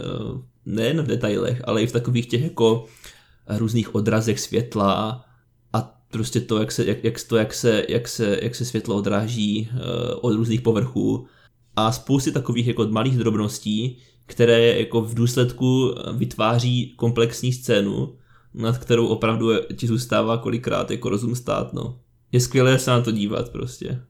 [0.65, 2.85] nejen v detailech, ale i v takových těch jako
[3.47, 5.25] různých odrazech světla
[6.13, 9.69] prostě to, jak se, jak, jak, to, jak se, jak se, jak se světlo odráží
[9.71, 9.79] eh,
[10.13, 11.25] od různých povrchů
[11.75, 18.15] a spousty takových jako malých drobností, které jako v důsledku vytváří komplexní scénu,
[18.53, 21.99] nad kterou opravdu ti zůstává kolikrát jako rozum stát, no.
[22.31, 24.01] Je skvělé se na to dívat prostě.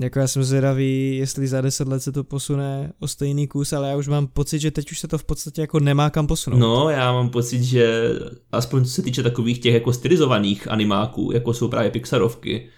[0.00, 3.88] Jako já jsem zvědavý, jestli za 10 let se to posune o stejný kus, ale
[3.88, 6.58] já už mám pocit, že teď už se to v podstatě jako nemá kam posunout.
[6.58, 8.10] No, já mám pocit, že
[8.52, 12.68] aspoň co se týče takových těch jako stylizovaných animáků, jako jsou právě Pixarovky,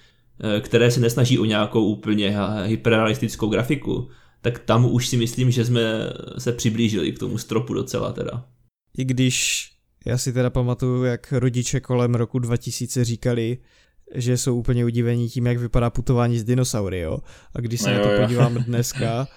[0.41, 4.09] eh, které se nesnaží o nějakou úplně hyperrealistickou grafiku,
[4.41, 5.83] tak tam už si myslím, že jsme
[6.39, 8.45] se přiblížili k tomu stropu docela teda.
[8.99, 9.67] I když
[10.07, 13.59] já si teda pamatuju, jak rodiče kolem roku 2000 říkali,
[14.15, 17.19] že jsou úplně udivení tím, jak vypadá putování s dinosaury, jo.
[17.55, 18.21] A když se No na to jo.
[18.23, 19.29] podívám dneska,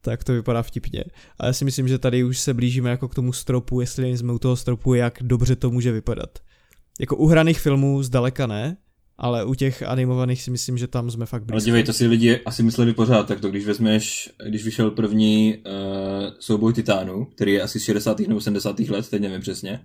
[0.00, 1.04] tak to vypadá vtipně.
[1.40, 4.32] A já si myslím, že tady už se blížíme jako k tomu stropu, jestli jsme
[4.32, 6.38] u toho stropu, jak dobře to může vypadat.
[7.00, 8.76] Jako u hraných filmů zdaleka ne,
[9.18, 11.64] ale u těch animovaných si myslím, že tam jsme fakt Ale blízko.
[11.64, 15.72] dívej, to si lidi asi mysleli pořád, tak to když vezmeš, když vyšel první uh,
[16.38, 18.18] souboj titánů, který je asi z 60.
[18.20, 18.78] nebo 70.
[18.80, 19.80] let, teď nevím přesně,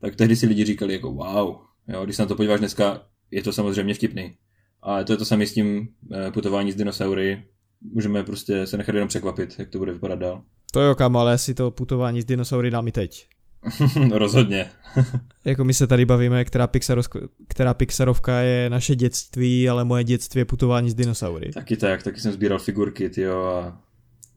[0.00, 1.56] tak tehdy si lidi říkali jako wow,
[1.88, 4.36] jo, když se na to podíváš dneska, je to samozřejmě vtipný.
[4.82, 7.44] A to je to samé s tím uh, putování s dinosaury,
[7.80, 10.42] můžeme prostě se nechat jenom překvapit, jak to bude vypadat dál.
[10.72, 13.28] To jo, kam, ale si to putování s dinosaury dám i teď.
[14.10, 14.70] Rozhodně.
[15.44, 20.38] Jako my se tady bavíme, která, Pixarovka, která Pixarovka je naše dětství, ale moje dětství
[20.38, 21.52] je putování s dinosaury.
[21.52, 23.80] Taky tak, taky jsem sbíral figurky, tyjo, a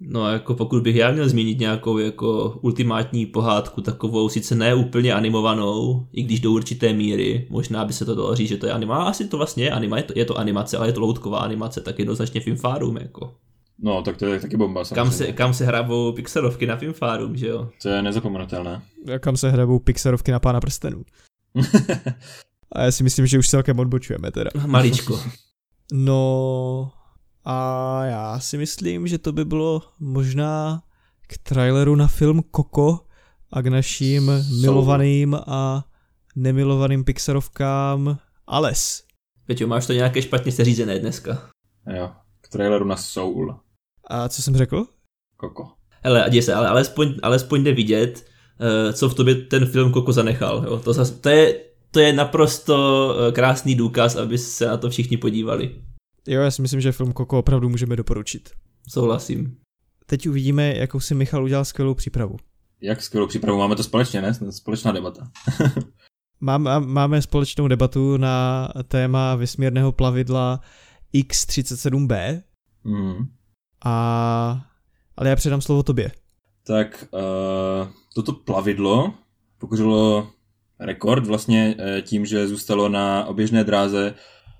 [0.01, 5.13] No jako pokud bych já měl zmínit nějakou jako ultimátní pohádku, takovou sice ne úplně
[5.13, 8.71] animovanou, i když do určité míry, možná by se to dalo říct, že to je
[8.71, 11.39] anima, asi to vlastně je anima, je to, je to animace, ale je to loutková
[11.39, 13.35] animace, tak jednoznačně Filmfárum jako.
[13.81, 14.83] No, tak to je taky bomba.
[14.93, 17.69] Kam se, kam se hrabou pixelovky na Filmfárum, že jo?
[17.81, 18.81] To je nezapomenutelné.
[19.15, 21.03] A kam se hrabou pixelovky na pána prstenů.
[22.71, 24.49] A já si myslím, že už celkem odbočujeme teda.
[24.65, 25.19] Maličko.
[25.93, 26.91] No
[27.45, 30.83] a já si myslím, že to by bylo možná
[31.27, 32.99] k traileru na film Koko
[33.51, 35.85] a k našim milovaným a
[36.35, 39.03] nemilovaným Pixarovkám Ales.
[39.45, 41.49] Peťo, máš to nějaké špatně seřízené dneska.
[41.97, 43.59] Jo, k traileru na Soul.
[44.07, 44.85] A co jsem řekl?
[45.37, 45.71] Koko.
[46.03, 48.25] Hele, a se, ale alespoň, alespoň jde vidět,
[48.59, 50.63] uh, co v tobě ten film Koko zanechal.
[50.65, 50.79] Jo?
[50.79, 51.59] To, zas, to, je,
[51.91, 55.81] to je naprosto eh, krásný důkaz, aby se na to všichni podívali.
[56.27, 58.49] Jo, já si myslím, že film Koko opravdu můžeme doporučit.
[58.89, 59.57] Souhlasím.
[60.05, 62.37] Teď uvidíme, jakou si Michal udělal skvělou přípravu.
[62.81, 63.59] Jak skvělou přípravu?
[63.59, 64.33] Máme to společně, ne?
[64.49, 65.31] Společná debata.
[66.41, 70.61] Mám, máme společnou debatu na téma vesmírného plavidla
[71.13, 72.41] X-37B.
[72.83, 73.25] Mm.
[73.85, 74.65] A...
[75.17, 76.11] Ale já předám slovo tobě.
[76.67, 79.13] Tak uh, toto plavidlo
[79.57, 80.29] pokořilo
[80.79, 84.15] rekord vlastně uh, tím, že zůstalo na oběžné dráze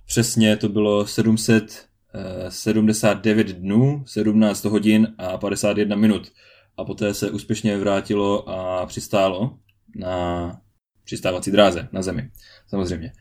[0.09, 6.31] Přesně to bylo 779 dnů, 17 hodin a 51 minut.
[6.77, 9.57] A poté se úspěšně vrátilo a přistálo
[9.95, 10.61] na
[11.03, 12.31] přistávací dráze na Zemi.
[12.67, 13.11] Samozřejmě.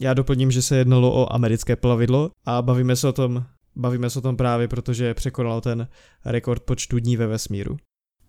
[0.00, 3.44] Já doplním, že se jednalo o americké plavidlo a bavíme se o tom,
[3.76, 5.88] bavíme se o tom právě, protože překonalo ten
[6.24, 7.76] rekord počtu dní ve vesmíru.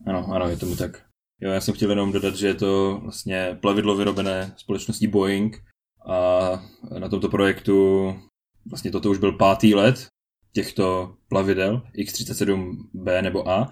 [0.08, 1.06] Ano, ano, je tomu tak.
[1.41, 5.63] Jo, já jsem chtěl jenom dodat, že je to vlastně plavidlo vyrobené společností Boeing
[6.05, 6.49] a
[6.99, 8.15] na tomto projektu
[8.69, 10.07] vlastně toto už byl pátý let
[10.53, 13.71] těchto plavidel X-37B nebo A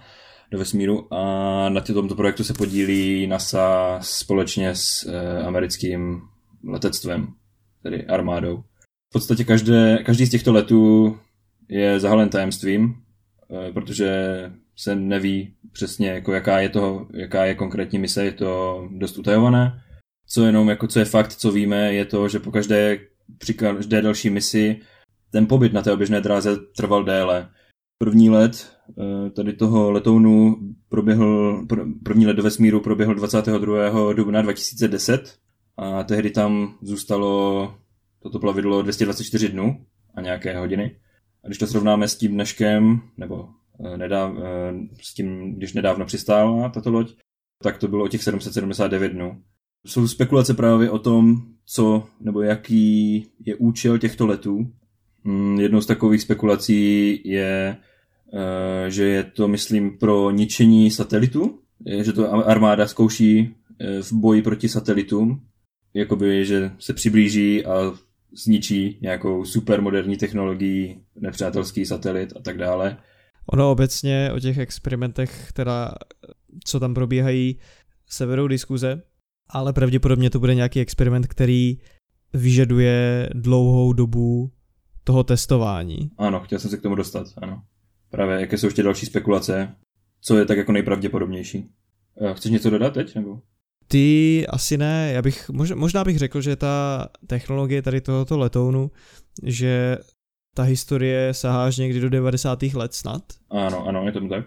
[0.51, 6.21] do vesmíru a na tomto projektu se podílí NASA společně s e, americkým
[6.63, 7.27] letectvem,
[7.83, 8.57] tedy armádou.
[9.09, 11.17] V podstatě každé, každý z těchto letů
[11.69, 12.95] je zahalen tajemstvím,
[13.67, 14.11] e, protože
[14.75, 19.81] se neví přesně, jako jaká, je to, jaká je konkrétní mise, je to dost utajované
[20.31, 22.99] co jenom jako co je fakt, co víme, je to, že po každé,
[23.37, 24.79] při každé další misi
[25.31, 27.49] ten pobyt na té oběžné dráze trval déle.
[27.97, 30.57] První let eh, tady toho letounu
[30.89, 31.61] proběhl,
[32.03, 34.13] první let do vesmíru proběhl 22.
[34.13, 35.37] dubna 2010
[35.77, 37.73] a tehdy tam zůstalo
[38.19, 40.99] toto plavidlo 224 dnů a nějaké hodiny.
[41.43, 43.49] A když to srovnáme s tím dneškem, nebo
[43.85, 47.15] eh, nedáv, eh, s tím, když nedávno přistála tato loď,
[47.63, 49.43] tak to bylo o těch 779 dnů
[49.85, 54.71] jsou spekulace právě o tom, co nebo jaký je účel těchto letů.
[55.23, 57.77] Mm, jednou z takových spekulací je,
[58.33, 61.59] eh, že je to, myslím, pro ničení satelitu,
[62.01, 65.41] že to armáda zkouší eh, v boji proti satelitům,
[65.93, 67.93] jakoby, že se přiblíží a
[68.43, 72.97] zničí nějakou supermoderní technologií, nepřátelský satelit a tak dále.
[73.53, 75.91] Ono obecně o těch experimentech, teda,
[76.65, 77.59] co tam probíhají,
[78.09, 79.01] se vedou diskuze,
[79.49, 81.77] ale pravděpodobně to bude nějaký experiment, který
[82.33, 84.51] vyžaduje dlouhou dobu
[85.03, 86.11] toho testování.
[86.17, 87.63] Ano, chtěl jsem se k tomu dostat, ano.
[88.09, 89.75] Právě, jaké jsou ještě další spekulace,
[90.21, 91.69] co je tak jako nejpravděpodobnější.
[92.21, 93.39] Eh, chceš něco dodat teď, nebo?
[93.87, 98.91] Ty asi ne, já bych, možná bych řekl, že ta technologie tady tohoto letounu,
[99.43, 99.97] že
[100.55, 102.63] ta historie sahá až někdy do 90.
[102.63, 103.21] let snad.
[103.49, 104.45] Ano, ano, je tomu tak.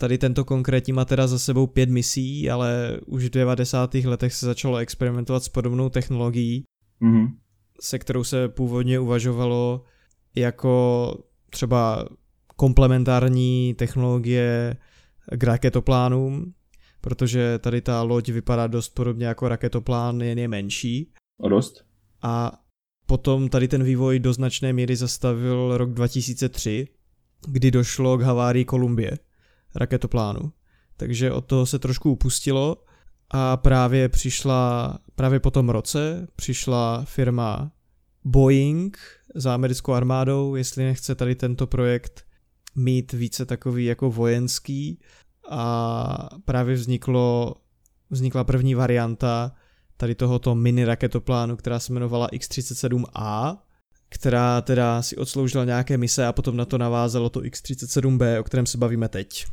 [0.00, 3.94] Tady tento konkrétní má teda za sebou pět misí, ale už v 90.
[3.94, 6.64] letech se začalo experimentovat s podobnou technologií,
[7.02, 7.28] mm-hmm.
[7.80, 9.84] se kterou se původně uvažovalo
[10.34, 11.14] jako
[11.50, 12.08] třeba
[12.56, 14.76] komplementární technologie
[15.30, 16.52] k raketoplánům,
[17.00, 21.12] protože tady ta loď vypadá dost podobně jako raketoplán, jen je menší.
[21.40, 21.84] O dost.
[22.22, 22.60] A
[23.06, 26.88] potom tady ten vývoj do značné míry zastavil rok 2003,
[27.46, 29.18] kdy došlo k havárii Kolumbie
[29.74, 30.52] raketoplánu.
[30.96, 32.76] Takže od toho se trošku upustilo
[33.30, 37.72] a právě přišla, právě po tom roce přišla firma
[38.24, 38.98] Boeing
[39.34, 42.24] za americkou armádou, jestli nechce tady tento projekt
[42.76, 45.00] mít více takový jako vojenský
[45.50, 47.54] a právě vzniklo,
[48.10, 49.52] vznikla první varianta
[49.96, 53.58] tady tohoto mini raketoplánu, která se jmenovala X-37A,
[54.08, 58.66] která teda si odsloužila nějaké mise a potom na to navázalo to X-37B, o kterém
[58.66, 59.46] se bavíme teď.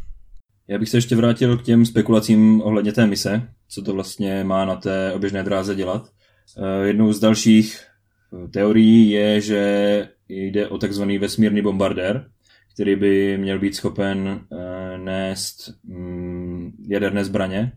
[0.68, 4.66] Já bych se ještě vrátil k těm spekulacím ohledně té mise, co to vlastně má
[4.66, 6.10] na té oběžné dráze dělat.
[6.58, 12.26] Eh, jednou z dalších eh, teorií je, že jde o takzvaný vesmírný bombardér,
[12.74, 17.72] který by měl být schopen eh, nést mm, jaderné zbraně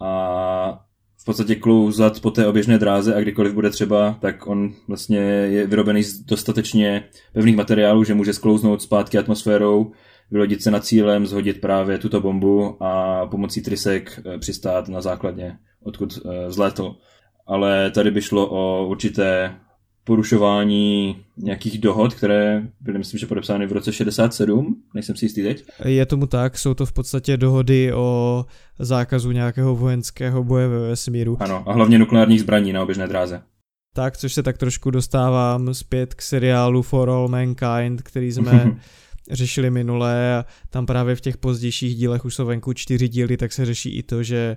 [0.00, 0.84] a
[1.20, 5.66] v podstatě klouzat po té oběžné dráze a kdykoliv bude třeba, tak on vlastně je
[5.66, 9.92] vyrobený z dostatečně pevných materiálů, že může sklouznout zpátky atmosférou,
[10.30, 16.18] vylodit se na cílem, zhodit právě tuto bombu a pomocí trysek přistát na základně, odkud
[16.48, 16.96] zlétl
[17.48, 19.54] ale tady by šlo o určité
[20.04, 25.64] porušování nějakých dohod, které byly, myslím, že podepsány v roce 67, nejsem si jistý teď.
[25.84, 28.44] Je tomu tak, jsou to v podstatě dohody o
[28.78, 31.36] zákazu nějakého vojenského boje ve vesmíru.
[31.40, 33.42] Ano, a hlavně nukleárních zbraní na oběžné dráze.
[33.94, 38.76] Tak, což se tak trošku dostávám zpět k seriálu For All Mankind, který jsme
[39.30, 43.52] řešili minule a tam právě v těch pozdějších dílech už jsou venku čtyři díly, tak
[43.52, 44.56] se řeší i to, že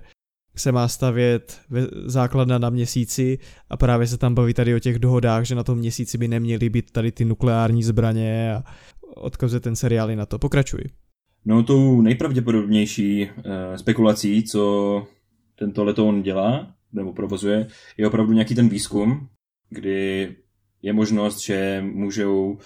[0.56, 1.60] se má stavět
[2.04, 3.38] základna na měsíci
[3.70, 6.68] a právě se tam baví tady o těch dohodách, že na tom měsíci by neměly
[6.68, 8.64] být tady ty nukleární zbraně a
[9.16, 10.38] odkazuje ten seriál i na to.
[10.38, 10.80] Pokračuj.
[11.44, 13.42] No tou nejpravděpodobnější uh,
[13.76, 15.06] spekulací, co
[15.54, 17.66] tento letoun dělá nebo provozuje,
[17.96, 19.28] je opravdu nějaký ten výzkum,
[19.70, 20.28] kdy
[20.82, 22.58] je možnost, že můžou,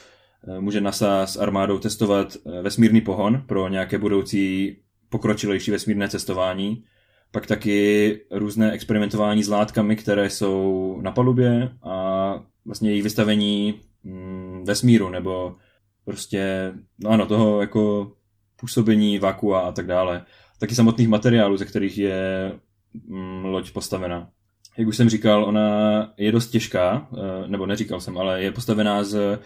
[0.61, 4.77] může NASA s armádou testovat uh, vesmírný pohon pro nějaké budoucí
[5.09, 6.85] pokročilejší vesmírné cestování
[7.37, 12.35] pak taky různé experimentování s látkami, které jsou na palubě a
[12.65, 15.57] vlastně jejich vystavení mm, vesmíru, nebo
[16.05, 18.13] prostě, no ano, toho jako
[18.61, 20.25] působení vakua a tak dále.
[20.61, 22.53] Taky samotných materiálů, ze kterých je
[23.09, 24.29] mm, loď postavena.
[24.79, 29.05] Jak už jsem říkal, ona je dost těžká, eh, nebo neříkal jsem, ale je postavená
[29.05, 29.39] z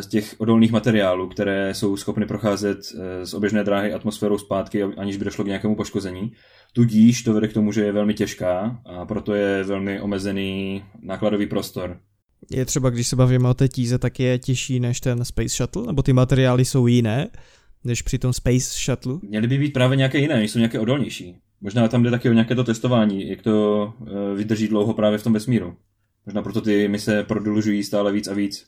[0.00, 5.16] z těch odolných materiálů, které jsou schopny procházet eh, z oběžné dráhy atmosférou zpátky, aniž
[5.16, 6.32] by došlo k nějakému poškození.
[6.72, 11.46] Tudíž to vede k tomu, že je velmi těžká a proto je velmi omezený nákladový
[11.46, 12.00] prostor.
[12.50, 15.86] Je třeba, když se bavíme o té tíze, tak je těžší než ten Space Shuttle,
[15.86, 17.28] nebo ty materiály jsou jiné
[17.84, 19.18] než při tom Space Shuttle?
[19.22, 21.36] Měly by být právě nějaké jiné, jsou nějaké odolnější.
[21.60, 25.22] Možná tam jde taky o nějaké to testování, jak to eh, vydrží dlouho právě v
[25.22, 25.76] tom vesmíru.
[26.26, 28.66] Možná proto ty mise prodlužují stále víc a víc.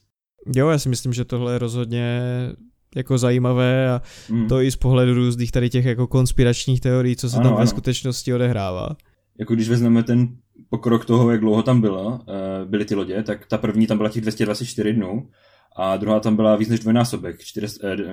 [0.56, 2.22] Jo, já si myslím, že tohle je rozhodně
[2.96, 4.48] jako zajímavé a mm.
[4.48, 7.58] to i z pohledu různých tady těch jako konspiračních teorií, co se ano, tam ve
[7.58, 7.66] ano.
[7.66, 8.96] skutečnosti odehrává.
[9.38, 10.28] Jako když vezmeme ten
[10.68, 14.10] pokrok toho, jak dlouho tam bylo, eh, byly ty lodě, tak ta první tam byla
[14.10, 15.28] těch 224 dnů
[15.76, 17.36] a druhá tam byla víc než dvojnásobek,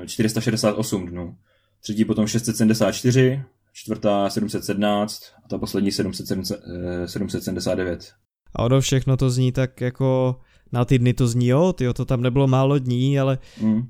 [0.05, 1.35] 468 eh, dnů.
[1.81, 3.41] Třetí potom 674,
[3.73, 8.11] čtvrtá 717 a ta poslední 779.
[8.55, 10.39] A ono všechno to zní tak jako
[10.71, 13.81] na ty dny to zní, jo, tyjo, to tam nebylo málo dní, ale mm.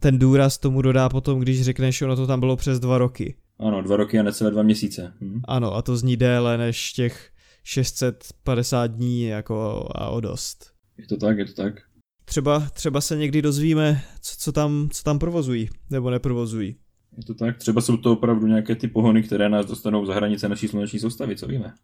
[0.00, 3.34] ten důraz tomu dodá potom, když řekneš, ono to tam bylo přes dva roky.
[3.58, 5.12] Ano, dva roky a necelé dva měsíce.
[5.20, 5.40] Mm.
[5.48, 7.30] Ano, a to zní déle než těch
[7.64, 10.72] 650 dní jako a o dost.
[10.98, 11.74] Je to tak, je to tak.
[12.24, 16.76] Třeba, třeba se někdy dozvíme, co, co, tam, co tam provozují, nebo neprovozují.
[17.18, 20.48] Je to tak, třeba jsou to opravdu nějaké ty pohony, které nás dostanou za hranice
[20.48, 21.72] naší sluneční soustavy, co víme.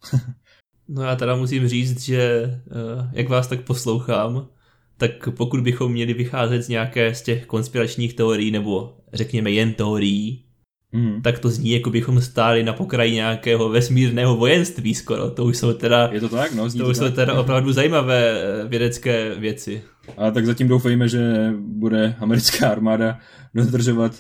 [0.89, 4.49] No já teda musím říct, že eh, jak vás tak poslouchám,
[4.97, 10.45] tak pokud bychom měli vycházet z nějaké z těch konspiračních teorií, nebo řekněme jen teorií,
[10.93, 11.23] mm.
[11.23, 15.31] tak to zní, jako bychom stáli na pokraji nějakého vesmírného vojenství skoro.
[15.31, 18.43] To už jsou teda, Je to tak, no, to, to už jsou teda opravdu zajímavé
[18.43, 19.83] eh, vědecké věci.
[20.17, 23.19] A tak zatím doufejme, že bude americká armáda
[23.55, 24.13] dodržovat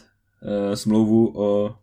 [0.74, 1.74] smlouvu o,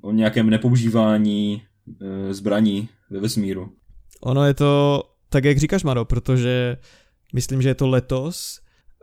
[0.00, 3.72] o nějakém nepoužívání uh, zbraní ve vesmíru.
[4.20, 6.76] Ono je to tak, jak říkáš, Maro, protože
[7.34, 8.60] myslím, že je to letos,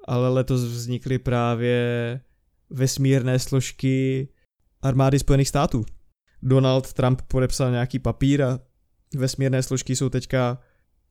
[0.08, 2.22] ale letos vznikly právě
[2.70, 4.28] vesmírné složky
[4.82, 5.86] armády Spojených států.
[6.42, 8.60] Donald Trump podepsal nějaký papír a
[9.16, 10.58] vesmírné složky jsou teďka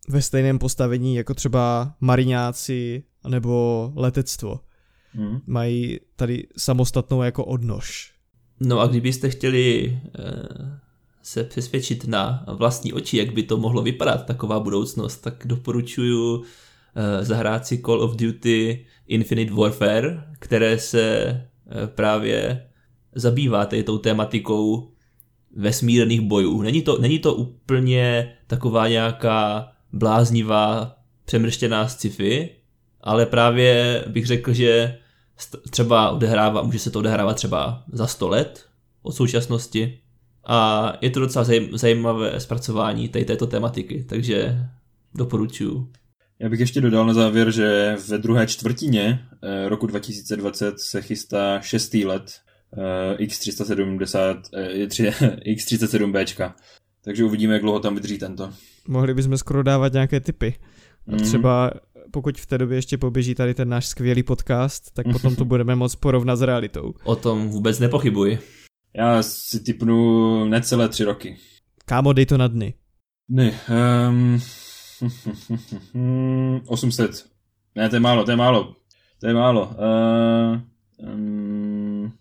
[0.09, 4.61] ve stejném postavení jako třeba mariňáci nebo letectvo.
[5.15, 5.41] Hmm.
[5.47, 8.13] Mají tady samostatnou jako odnož.
[8.61, 10.81] No a kdybyste chtěli eh,
[11.23, 16.45] se přesvědčit na vlastní oči, jak by to mohlo vypadat, taková budoucnost, tak doporučuji uh,
[17.21, 21.31] zahrát si Call of Duty Infinite Warfare, které se
[21.67, 22.67] uh, právě
[23.15, 24.93] zabývá tady tou tématikou
[25.57, 26.63] vesmírných bojů.
[26.63, 32.51] Není to, není to úplně taková nějaká bláznivá, přemrštěná sci-fi,
[33.01, 34.99] ale právě bych řekl, že
[35.71, 38.65] třeba odehrává, může se to odehrávat třeba za 100 let
[39.03, 39.99] od současnosti,
[40.47, 44.59] a je to docela zajímavé zpracování tady této tematiky, takže
[45.15, 45.89] doporučuju.
[46.39, 51.61] Já bych ještě dodal na závěr, že ve druhé čtvrtině eh, roku 2020 se chystá
[51.61, 52.33] šestý let
[53.19, 54.43] X370,
[54.83, 55.09] uh, 3,
[55.47, 56.53] X37Bčka.
[57.05, 58.51] Takže uvidíme, jak dlouho tam vydrží tento.
[58.89, 60.55] Mohli bychom skoro dávat nějaké typy.
[61.09, 61.19] A Mhm.
[61.19, 61.71] třeba
[62.11, 65.75] pokud v té době ještě poběží tady ten náš skvělý podcast, tak potom to budeme
[65.77, 66.95] moc porovnat s realitou.
[67.05, 68.39] O tom vůbec nepochybuji.
[68.97, 71.37] Já si typnu necelé tři roky.
[71.85, 72.75] Kámo, dej to na dny.
[73.29, 73.61] Ne,
[74.09, 74.41] um,
[76.67, 77.27] 800.
[77.75, 78.77] Ne, to je málo, to je málo.
[79.21, 79.67] To je málo.
[79.67, 80.61] Uh,
[81.15, 82.13] um,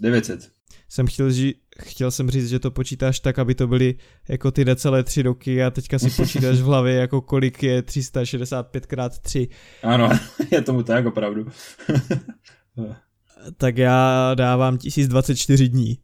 [0.00, 0.50] 900.
[0.88, 3.94] Jsem chtěl, ži- chtěl jsem říct, že to počítáš tak, aby to byly
[4.28, 8.86] jako ty necelé tři roky a teďka si počítáš v hlavě, jako kolik je 365
[8.92, 9.48] x 3.
[9.82, 10.10] Ano,
[10.50, 11.46] je tomu tak opravdu.
[13.56, 15.98] Tak já dávám 1024 dní.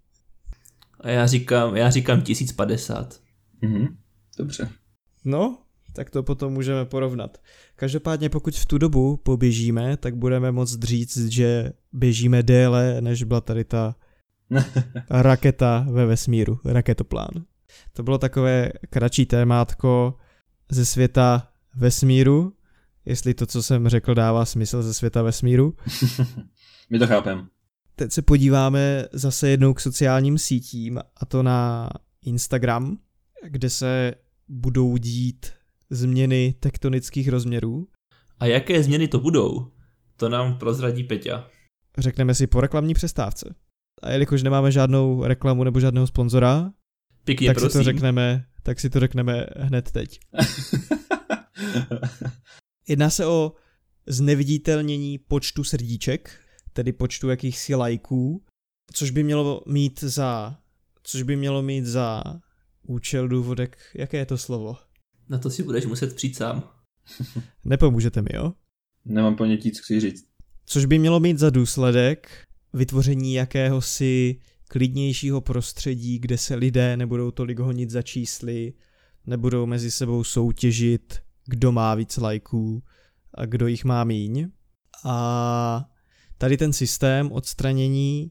[1.00, 3.20] A já říkám, já říkám 1050.
[3.62, 3.96] mhm.
[4.38, 4.68] Dobře.
[5.24, 5.58] No,
[5.92, 7.38] tak to potom můžeme porovnat.
[7.76, 13.40] Každopádně pokud v tu dobu poběžíme, tak budeme moct říct, že běžíme déle, než byla
[13.40, 13.96] tady ta
[15.10, 17.30] raketa ve vesmíru, raketoplán.
[17.92, 20.16] To bylo takové kratší témátko
[20.70, 22.52] ze světa vesmíru,
[23.04, 25.76] jestli to, co jsem řekl, dává smysl ze světa vesmíru.
[26.90, 27.48] My to chápem.
[27.96, 31.90] Teď se podíváme zase jednou k sociálním sítím, a to na
[32.22, 32.98] Instagram,
[33.46, 34.14] kde se
[34.48, 35.52] budou dít
[35.90, 37.88] změny tektonických rozměrů.
[38.40, 39.70] A jaké změny to budou?
[40.16, 41.48] To nám prozradí Peťa.
[41.98, 43.54] Řekneme si po reklamní přestávce.
[44.02, 46.72] A jelikož nemáme žádnou reklamu nebo žádného sponzora,
[47.24, 47.70] Pěkně tak prosím.
[47.70, 50.20] si to řekneme, tak si to řekneme hned teď.
[52.88, 53.52] Jedná se o
[54.06, 56.40] zneviditelnění počtu srdíček,
[56.72, 58.44] tedy počtu jakýchsi lajků,
[58.92, 60.58] což by mělo mít za,
[61.02, 62.22] což by mělo mít za
[62.82, 64.76] účel důvodek, jaké je to slovo?
[65.28, 66.70] Na to si budeš muset přijít sám.
[67.64, 68.52] Nepomůžete mi, jo?
[69.04, 70.26] Nemám ponětí, co chci říct.
[70.64, 74.36] Což by mělo mít za důsledek vytvoření jakéhosi
[74.68, 78.72] klidnějšího prostředí, kde se lidé nebudou tolik honit za čísly,
[79.26, 82.82] nebudou mezi sebou soutěžit, kdo má víc lajků
[83.34, 84.48] a kdo jich má míň.
[85.04, 85.88] A
[86.38, 88.30] tady ten systém odstranění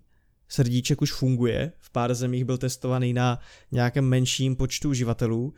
[0.50, 1.72] srdíček už funguje.
[1.80, 3.40] V pár zemích byl testovaný na
[3.72, 5.54] nějakém menším počtu uživatelů,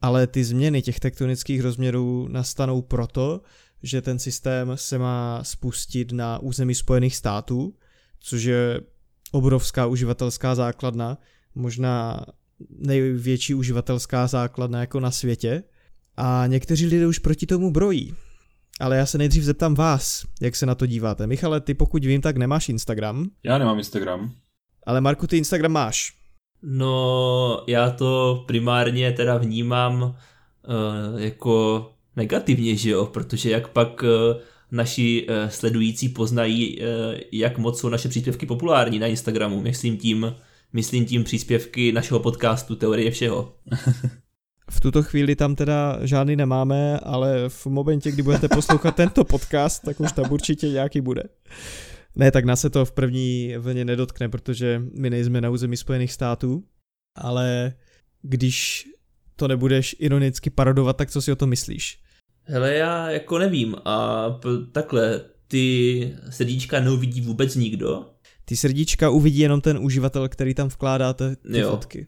[0.00, 3.40] ale ty změny těch tektonických rozměrů nastanou proto,
[3.82, 7.74] že ten systém se má spustit na území Spojených států,
[8.20, 8.80] což je
[9.32, 11.18] obrovská uživatelská základna,
[11.54, 12.24] možná
[12.78, 15.62] největší uživatelská základna jako na světě.
[16.16, 18.14] A někteří lidé už proti tomu brojí.
[18.80, 21.26] Ale já se nejdřív zeptám vás, jak se na to díváte.
[21.26, 24.32] Michale, ty pokud vím, tak nemáš Instagram, Já nemám Instagram.
[24.86, 26.12] ale Marku, ty Instagram máš.
[26.62, 34.08] No, já to primárně teda vnímám uh, jako negativně, že jo, protože jak pak uh,
[34.70, 36.84] naši uh, sledující poznají, uh,
[37.32, 39.60] jak moc jsou naše příspěvky populární na Instagramu.
[39.60, 40.34] Myslím tím,
[40.72, 43.54] myslím tím příspěvky našeho podcastu Teorie všeho.
[44.70, 49.82] V tuto chvíli tam teda žádný nemáme, ale v momentě, kdy budete poslouchat tento podcast,
[49.82, 51.22] tak už tam určitě nějaký bude.
[52.16, 56.12] Ne, tak nás se to v první vlně nedotkne, protože my nejsme na území Spojených
[56.12, 56.64] států,
[57.16, 57.74] ale
[58.22, 58.86] když
[59.36, 62.00] to nebudeš ironicky parodovat, tak co si o to myslíš?
[62.50, 64.26] Hele, já jako nevím a
[64.72, 68.06] takhle, ty srdíčka neuvidí vůbec nikdo.
[68.44, 71.70] Ty srdíčka uvidí jenom ten uživatel, který tam vkládáte ty Jo.
[71.70, 72.06] fotky.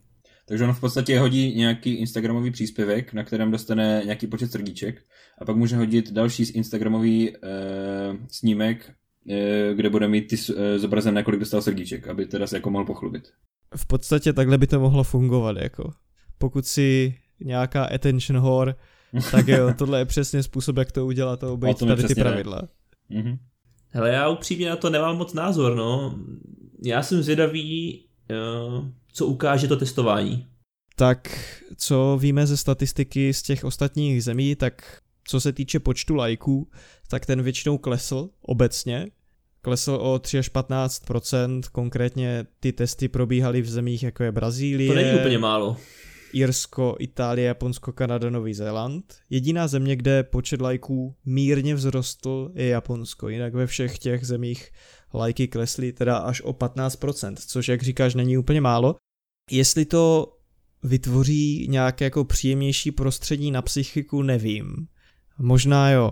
[0.48, 5.02] Takže on v podstatě hodí nějaký Instagramový příspěvek, na kterém dostane nějaký počet srdíček
[5.38, 7.38] a pak může hodit další Instagramový e,
[8.28, 8.92] snímek,
[9.30, 12.84] e, kde bude mít ty e, zobrazené, kolik dostal srdíček, aby teda se jako mohl
[12.84, 13.28] pochlubit.
[13.76, 15.92] V podstatě takhle by to mohlo fungovat, jako.
[16.38, 18.74] Pokud si nějaká attention whore,
[19.30, 22.62] tak jo, tohle je přesně způsob, jak to udělat a obejít tady ty pravidla.
[23.08, 23.38] Mhm.
[23.88, 26.18] Hele, já upřímně na to nemám moc názor, no.
[26.84, 30.46] Já jsem zvědavý, uh, co ukáže to testování.
[30.96, 31.28] Tak
[31.76, 36.70] co víme ze statistiky z těch ostatních zemí, tak co se týče počtu lajků,
[37.08, 39.06] tak ten většinou klesl obecně.
[39.62, 44.94] Klesl o 3 až 15% konkrétně ty testy probíhaly v zemích jako je Brazílie, To
[44.94, 45.76] není úplně málo.
[46.32, 49.14] Irsko, Itálie, Japonsko, Kanada, Nový Zéland.
[49.30, 53.28] Jediná země, kde počet lajků mírně vzrostl, je Japonsko.
[53.28, 54.70] Jinak ve všech těch zemích
[55.14, 58.96] lajky klesly teda až o 15%, což jak říkáš není úplně málo.
[59.50, 60.36] Jestli to
[60.82, 64.86] vytvoří nějaké jako příjemnější prostředí na psychiku, nevím.
[65.38, 66.10] Možná jo.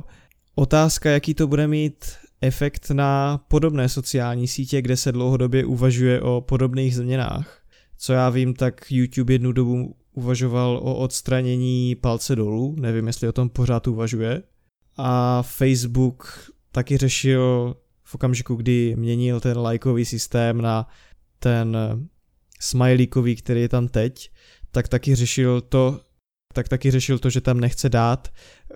[0.54, 2.04] Otázka, jaký to bude mít
[2.40, 7.62] efekt na podobné sociální sítě, kde se dlouhodobě uvažuje o podobných změnách.
[7.98, 13.32] Co já vím, tak YouTube jednu dobu uvažoval o odstranění palce dolů, nevím, jestli o
[13.32, 14.42] tom pořád uvažuje.
[14.96, 20.88] A Facebook taky řešil v okamžiku, kdy měnil ten lajkový systém na
[21.38, 21.76] ten
[22.60, 24.30] smajlíkový, který je tam teď,
[24.70, 26.00] tak taky řešil to,
[26.54, 28.28] tak taky řešil to, že tam nechce dát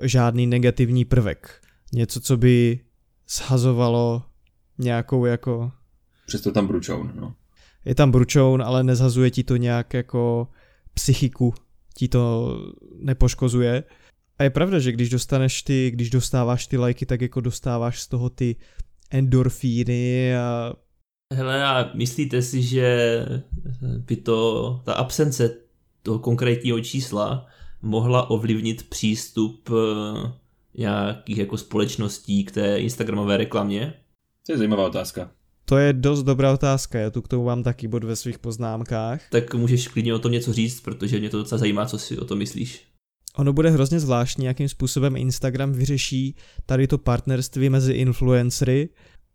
[0.03, 1.61] žádný negativní prvek.
[1.93, 2.81] Něco, co by
[3.29, 4.23] shazovalo
[4.79, 5.73] nějakou jako...
[6.27, 7.35] Přesto tam bručoun, no.
[7.85, 10.49] Je tam bručoun, ale nezhazuje ti to nějak jako
[10.95, 11.55] psychiku,
[11.95, 12.57] ti to
[12.99, 13.85] nepoškozuje.
[14.39, 18.07] A je pravda, že když dostaneš ty, když dostáváš ty lajky, tak jako dostáváš z
[18.07, 18.57] toho ty
[19.11, 20.73] endorfíny a...
[21.35, 23.19] Hele, a myslíte si, že
[23.83, 25.57] by to, ta absence
[26.03, 27.47] toho konkrétního čísla
[27.83, 30.33] mohla ovlivnit přístup eh,
[30.75, 33.95] nějakých jako společností k té Instagramové reklamě?
[34.47, 35.31] To je zajímavá otázka.
[35.65, 39.21] To je dost dobrá otázka, já tu k tomu mám taky bod ve svých poznámkách.
[39.31, 42.25] Tak můžeš klidně o tom něco říct, protože mě to docela zajímá, co si o
[42.25, 42.85] tom myslíš.
[43.37, 46.37] Ono bude hrozně zvláštní, jakým způsobem Instagram vyřeší
[46.67, 48.89] tady to partnerství mezi influencery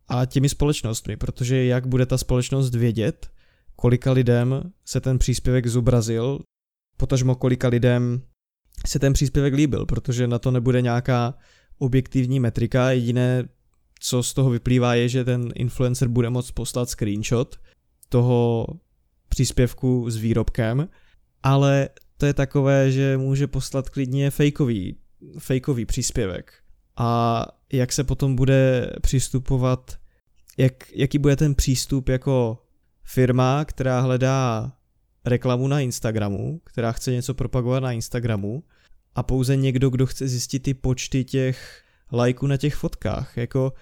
[0.08, 3.30] a těmi společnostmi, protože jak bude ta společnost vědět,
[3.76, 6.40] kolika lidem se ten příspěvek zobrazil,
[6.98, 8.22] potažmo kolika lidem
[8.86, 11.34] se ten příspěvek líbil, protože na to nebude nějaká
[11.78, 13.50] objektivní metrika, jediné,
[14.00, 17.60] co z toho vyplývá, je, že ten influencer bude moct poslat screenshot
[18.10, 18.68] toho
[19.30, 20.90] příspěvku s výrobkem,
[21.44, 24.96] ale to je takové, že může poslat klidně fejkový,
[25.40, 26.54] fejkový příspěvek.
[26.98, 29.98] A jak se potom bude přistupovat,
[30.58, 32.64] jak, jaký bude ten přístup jako
[33.04, 34.72] firma, která hledá
[35.26, 38.64] reklamu na Instagramu, která chce něco propagovat na Instagramu
[39.16, 43.74] a pouze někdo, kdo chce zjistit ty počty těch lajků na těch fotkách, jako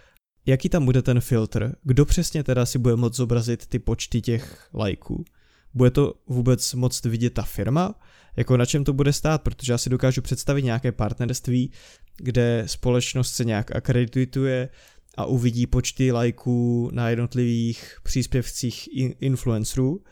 [0.46, 4.70] jaký tam bude ten filtr, kdo přesně teda si bude moct zobrazit ty počty těch
[4.74, 5.26] lajků.
[5.74, 7.96] Bude to vůbec moct vidět ta firma?
[8.36, 9.42] Jako na čem to bude stát?
[9.42, 11.72] Protože já si dokážu představit nějaké partnerství,
[12.18, 14.70] kde společnost se nějak akredituje
[15.18, 20.04] a uvidí počty lajků na jednotlivých příspěvcích influencerů,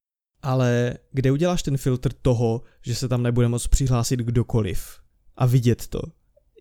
[0.41, 4.99] ale kde uděláš ten filtr toho, že se tam nebude moct přihlásit kdokoliv
[5.35, 6.01] a vidět to?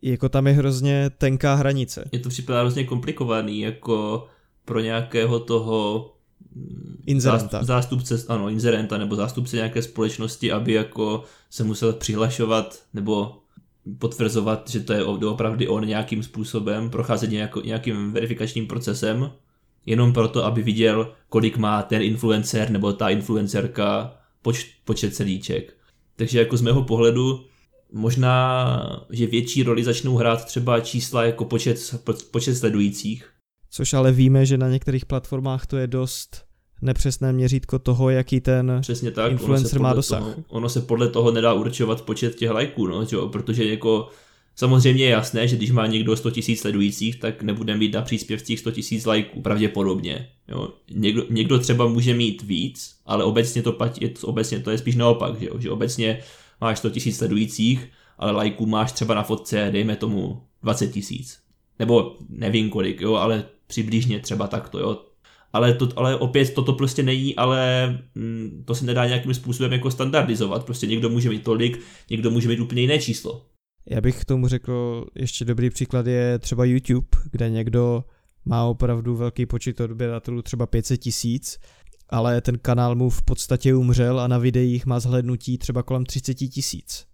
[0.03, 2.09] Jako tam je hrozně tenká hranice.
[2.13, 4.27] Je to připadá hrozně komplikovaný, jako
[4.65, 6.09] pro nějakého toho
[7.07, 7.65] Inzerenta.
[7.65, 13.39] zástupce, ano, inzerenta nebo zástupce nějaké společnosti, aby jako se musel přihlašovat nebo
[13.99, 19.31] potvrzovat, že to je opravdu on nějakým způsobem, procházet nějako, nějakým verifikačním procesem,
[19.87, 25.77] jenom proto, aby viděl, kolik má ten influencer nebo ta influencerka poč, počet celíček.
[26.17, 27.45] Takže jako z mého pohledu
[27.93, 31.95] možná, že větší roli začnou hrát třeba čísla jako počet,
[32.31, 33.33] počet sledujících,
[33.75, 36.45] Což ale víme, že na některých platformách to je dost
[36.83, 40.19] nepřesné měřítko toho, jaký ten Přesně tak, influencer má dosah.
[40.19, 43.29] Toho, ono se podle toho nedá určovat počet těch lajků, no, čo?
[43.29, 44.09] protože jako
[44.55, 48.61] samozřejmě je jasné, že když má někdo 100 000 sledujících, tak nebude mít na příspěvcích
[48.61, 50.29] 100 000 lajků, pravděpodobně.
[50.49, 50.69] Jo.
[50.91, 55.41] Někdo, někdo třeba může mít víc, ale obecně to, platí, obecně to je spíš naopak,
[55.41, 55.59] že, jo?
[55.59, 56.23] že obecně
[56.63, 57.89] máš 100 000 sledujících,
[58.19, 61.41] ale lajků máš třeba na fotce, dejme tomu 20 tisíc.
[61.79, 65.03] Nebo nevím kolik, jo, ale přibližně třeba takto, jo.
[65.53, 69.91] Ale, to, ale opět toto prostě není, ale mm, to se nedá nějakým způsobem jako
[69.91, 70.65] standardizovat.
[70.65, 73.47] Prostě někdo může mít tolik, někdo může mít úplně jiné číslo.
[73.87, 78.05] Já bych k tomu řekl, ještě dobrý příklad je třeba YouTube, kde někdo
[78.45, 81.59] má opravdu velký počet odběratelů, třeba 500 tisíc,
[82.11, 86.35] ale ten kanál mu v podstatě umřel a na videích má zhlednutí třeba kolem 30
[86.35, 87.07] tisíc.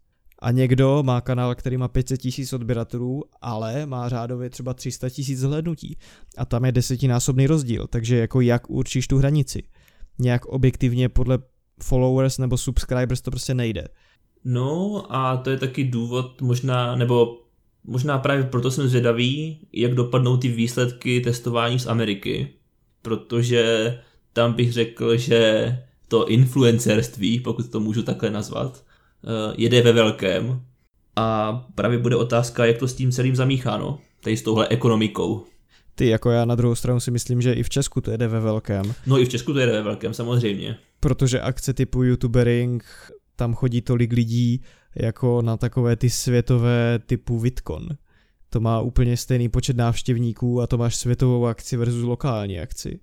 [0.43, 5.39] A někdo má kanál, který má 500 tisíc odběratelů, ale má řádově třeba 300 tisíc
[5.39, 5.97] zhlédnutí.
[6.37, 9.63] A tam je desetinásobný rozdíl, takže jako jak určíš tu hranici?
[10.19, 11.39] Nějak objektivně podle
[11.83, 13.89] followers nebo subscribers to prostě nejde.
[14.45, 17.43] No a to je taky důvod možná, nebo
[17.85, 22.49] možná právě proto jsem zvědavý, jak dopadnou ty výsledky testování z Ameriky,
[23.03, 23.99] protože
[24.39, 25.79] tam bych řekl, že
[26.09, 28.85] to influencerství, pokud to můžu takhle nazvat,
[29.25, 30.61] Eh, jede ve velkém
[31.17, 35.45] a právě bude otázka, jak to s tím celým zamícháno, tady s touhle ekonomikou.
[35.95, 38.41] Ty, jako já na druhou stranu si myslím, že i v Česku to jede ve
[38.41, 38.95] velkém.
[39.07, 40.77] No i v Česku to jede ve velkém, samozřejmě.
[41.01, 42.85] Protože akce typu youtubering,
[43.37, 44.63] tam chodí tolik lidí
[44.95, 47.89] jako na takové ty světové typu VidCon.
[48.51, 53.01] To má úplně stejný počet návštěvníků a to máš světovou akci versus lokální akci.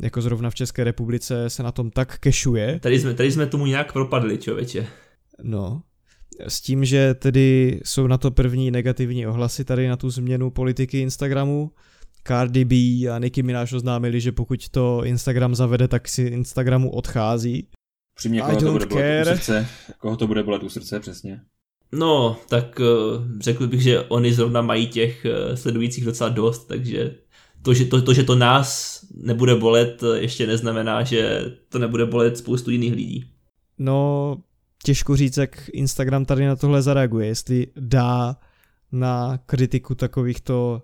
[0.00, 2.80] Jako zrovna v České republice se na tom tak kešuje.
[2.80, 4.86] Tady jsme, tady jsme tomu nějak propadli, člověče.
[5.42, 5.82] No,
[6.48, 11.00] s tím, že tedy jsou na to první negativní ohlasy tady na tu změnu politiky
[11.00, 11.70] Instagramu.
[12.26, 12.74] Cardi B
[13.08, 17.68] a Nicki Minaj oznámili, že pokud to Instagram zavede, tak si Instagramu odchází.
[18.14, 19.66] Přímě, koho to bude bolet u srdce?
[19.98, 21.40] Koho to bude bolet u srdce, přesně?
[21.92, 27.14] No, tak uh, řekl bych, že oni zrovna mají těch uh, sledujících docela dost, takže
[27.64, 32.38] to že to, to, že to nás nebude bolet, ještě neznamená, že to nebude bolet
[32.38, 33.24] spoustu jiných lidí.
[33.78, 34.36] No,
[34.84, 38.36] těžko říct, jak Instagram tady na tohle zareaguje, jestli dá
[38.92, 40.82] na kritiku takovýchto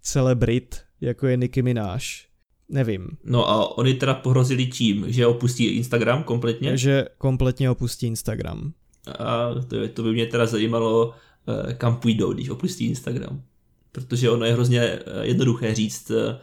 [0.00, 2.00] celebrit, jako je Nicki Minaj.
[2.68, 3.08] Nevím.
[3.24, 6.76] No a oni teda pohrozili tím, že opustí Instagram kompletně?
[6.76, 8.72] Že kompletně opustí Instagram.
[9.18, 11.14] A to, to by mě teda zajímalo,
[11.70, 13.42] eh, kam půjdou, když opustí Instagram.
[13.92, 16.38] Protože ono je hrozně eh, jednoduché říct, eh,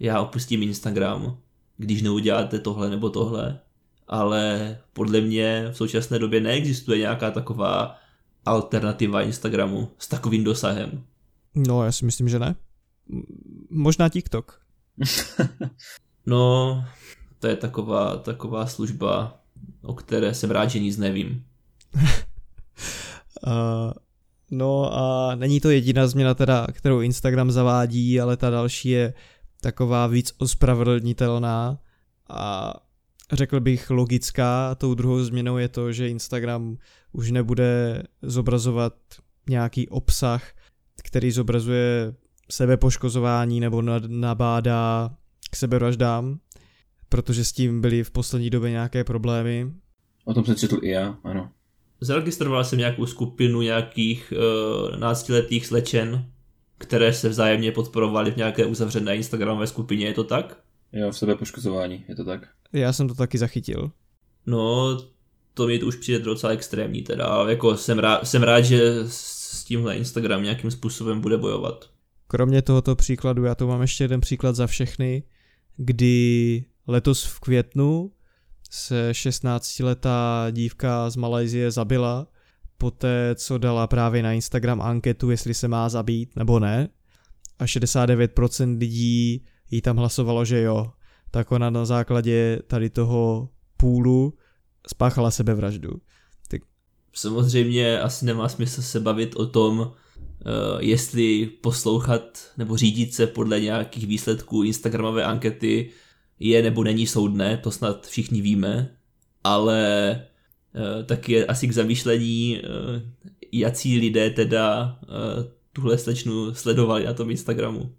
[0.00, 1.38] já opustím Instagram,
[1.76, 3.60] když neuděláte tohle nebo tohle.
[4.08, 7.98] Ale podle mě v současné době neexistuje nějaká taková
[8.44, 11.04] alternativa Instagramu s takovým dosahem.
[11.54, 12.54] No, já si myslím, že ne.
[13.70, 14.60] Možná TikTok.
[16.26, 16.84] no,
[17.38, 19.40] to je taková, taková služba,
[19.82, 21.44] o které jsem rád, že nic nevím.
[21.94, 23.92] uh,
[24.50, 29.14] no a není to jediná změna teda, kterou Instagram zavádí, ale ta další je
[29.60, 31.78] taková víc ospravedlnitelná
[32.30, 32.74] a
[33.32, 34.74] řekl bych logická.
[34.74, 36.76] Tou druhou změnou je to, že Instagram
[37.12, 38.94] už nebude zobrazovat
[39.48, 40.52] nějaký obsah,
[41.04, 42.14] který zobrazuje
[42.50, 45.10] sebepoškozování nebo nabádá
[45.50, 46.38] k sebevraždám,
[47.08, 49.72] protože s tím byly v poslední době nějaké problémy.
[50.24, 51.50] O tom jsem četl i já, ano.
[52.00, 56.26] Zaregistroval jsem nějakou skupinu nějakých uh, náctiletých slečen,
[56.78, 60.58] které se vzájemně podporovaly v nějaké uzavřené Instagramové skupině, je to tak?
[60.92, 62.48] Jo, v sebepoškozování, je to tak.
[62.72, 63.90] Já jsem to taky zachytil.
[64.46, 64.98] No,
[65.54, 68.94] to mi to už přijde docela extrémní teda, ale jako jsem rád, jsem rád, že
[69.06, 71.90] s tímhle Instagram nějakým způsobem bude bojovat.
[72.26, 75.22] Kromě tohoto příkladu, já tu mám ještě jeden příklad za všechny,
[75.76, 78.10] kdy letos v květnu
[78.70, 82.26] se 16-letá dívka z Malajzie zabila,
[82.78, 86.88] poté co dala právě na Instagram anketu, jestli se má zabít nebo ne.
[87.58, 90.92] A 69% lidí jí tam hlasovalo, že jo.
[91.30, 94.34] Tak ona na základě tady toho půlu
[94.88, 95.90] spáchala sebevraždu.
[96.48, 96.60] Tak...
[97.12, 99.92] Samozřejmě asi nemá smysl se bavit o tom,
[100.46, 105.90] Uh, jestli poslouchat nebo řídit se podle nějakých výsledků Instagramové ankety
[106.40, 108.96] je nebo není soudné, to snad všichni víme,
[109.44, 109.80] ale
[110.74, 113.02] uh, taky je asi k zamýšlení, uh,
[113.52, 114.98] jací lidé teda
[115.72, 117.94] tuhle slečnu sledovali na tom Instagramu.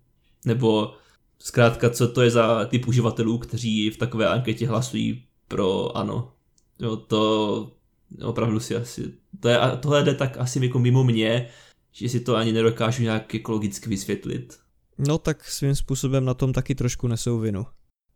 [0.46, 0.94] Nebo
[1.40, 6.32] zkrátka, co to je za typ uživatelů, kteří v takové anketě hlasují pro ano.
[6.80, 7.72] Jo, to
[8.24, 11.48] opravdu si asi, to je, tohle jde tak asi jako mimo mě,
[11.92, 14.60] že si to ani nedokážu nějak ekologicky vysvětlit.
[14.98, 17.66] No tak svým způsobem na tom taky trošku nesou vinu.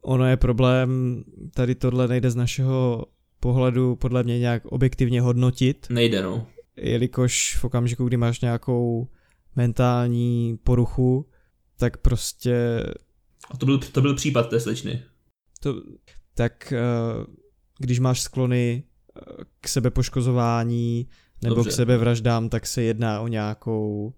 [0.05, 3.05] Ono je problém, tady tohle nejde z našeho
[3.39, 5.87] pohledu podle mě nějak objektivně hodnotit.
[5.89, 6.47] Nejde, no.
[6.75, 9.07] Jelikož v okamžiku, kdy máš nějakou
[9.55, 11.25] mentální poruchu,
[11.77, 12.83] tak prostě...
[13.49, 15.03] A to byl, to byl případ té slečny.
[15.59, 15.81] To,
[16.33, 16.81] tak eh,
[17.79, 21.07] když máš sklony eh, k sebepoškozování,
[21.43, 21.69] nebo Dobře.
[21.69, 24.13] k sebevraždám, tak se jedná o nějakou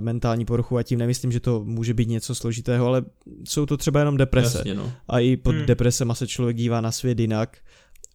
[0.00, 3.04] mentální poruchu a tím nemyslím, že to může být něco složitého, ale
[3.44, 4.58] jsou to třeba jenom deprese.
[4.58, 4.92] Jasně, no.
[5.08, 5.66] A i pod hmm.
[5.66, 7.58] depresema se člověk dívá na svět jinak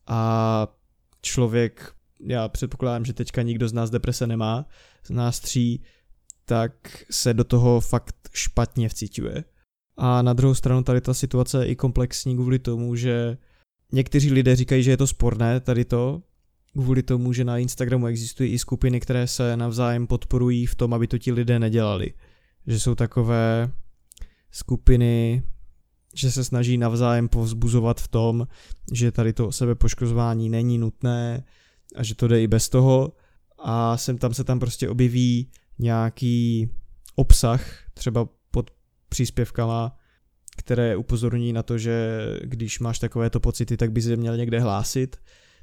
[0.07, 0.67] a
[1.21, 1.93] člověk,
[2.27, 4.65] já předpokládám, že teďka nikdo z nás deprese nemá,
[5.05, 5.83] z nás tří,
[6.45, 6.73] tak
[7.11, 9.43] se do toho fakt špatně vcítuje.
[9.97, 13.37] A na druhou stranu tady ta situace je i komplexní kvůli tomu, že
[13.91, 16.21] někteří lidé říkají, že je to sporné tady to,
[16.73, 21.07] kvůli tomu, že na Instagramu existují i skupiny, které se navzájem podporují v tom, aby
[21.07, 22.13] to ti lidé nedělali.
[22.67, 23.71] Že jsou takové
[24.51, 25.43] skupiny,
[26.15, 28.47] že se snaží navzájem povzbuzovat v tom,
[28.93, 31.43] že tady to sebepoškozování není nutné
[31.95, 33.13] a že to jde i bez toho
[33.59, 36.69] a sem tam se tam prostě objeví nějaký
[37.15, 38.71] obsah, třeba pod
[39.09, 39.97] příspěvkama,
[40.57, 45.17] které upozorní na to, že když máš takovéto pocity, tak bys je měl někde hlásit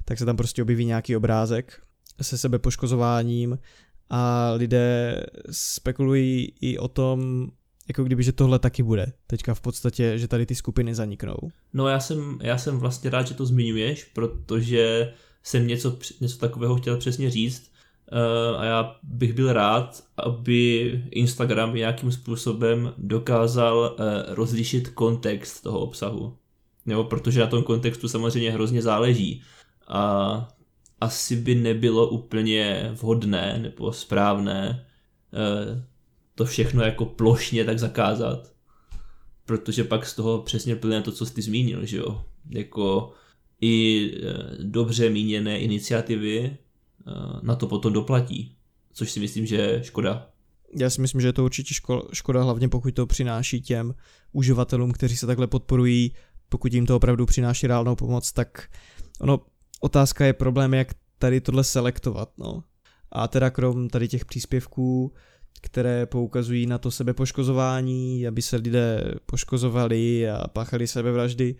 [0.09, 1.81] tak se tam prostě objeví nějaký obrázek
[2.21, 3.59] se sebe poškozováním
[4.09, 7.47] a lidé spekulují i o tom,
[7.87, 9.13] jako kdyby, že tohle taky bude.
[9.27, 11.37] Teďka v podstatě, že tady ty skupiny zaniknou.
[11.73, 16.75] No já jsem, já jsem vlastně rád, že to zmiňuješ, protože jsem něco, něco takového
[16.75, 17.71] chtěl přesně říct
[18.11, 25.79] uh, a já bych byl rád, aby Instagram nějakým způsobem dokázal uh, rozlišit kontext toho
[25.79, 26.37] obsahu.
[26.85, 29.43] Nebo protože na tom kontextu samozřejmě hrozně záleží
[29.89, 30.47] a
[31.01, 34.85] asi by nebylo úplně vhodné nebo správné
[35.33, 35.85] eh,
[36.35, 38.53] to všechno jako plošně tak zakázat.
[39.45, 42.25] Protože pak z toho přesně plyne to, co jsi zmínil, že jo.
[42.49, 43.13] Jako
[43.61, 47.11] i eh, dobře míněné iniciativy eh,
[47.41, 48.55] na to potom doplatí.
[48.93, 50.29] Což si myslím, že je škoda.
[50.79, 53.93] Já si myslím, že je to určitě ško- škoda, hlavně pokud to přináší těm
[54.31, 56.13] uživatelům, kteří se takhle podporují,
[56.49, 58.67] pokud jim to opravdu přináší reálnou pomoc, tak
[59.19, 59.39] ono,
[59.79, 60.87] otázka je problém, jak
[61.19, 62.63] tady tohle selektovat, no.
[63.11, 65.13] A teda krom tady těch příspěvků,
[65.61, 71.55] které poukazují na to sebepoškozování, aby se lidé poškozovali a páchali sebevraždy,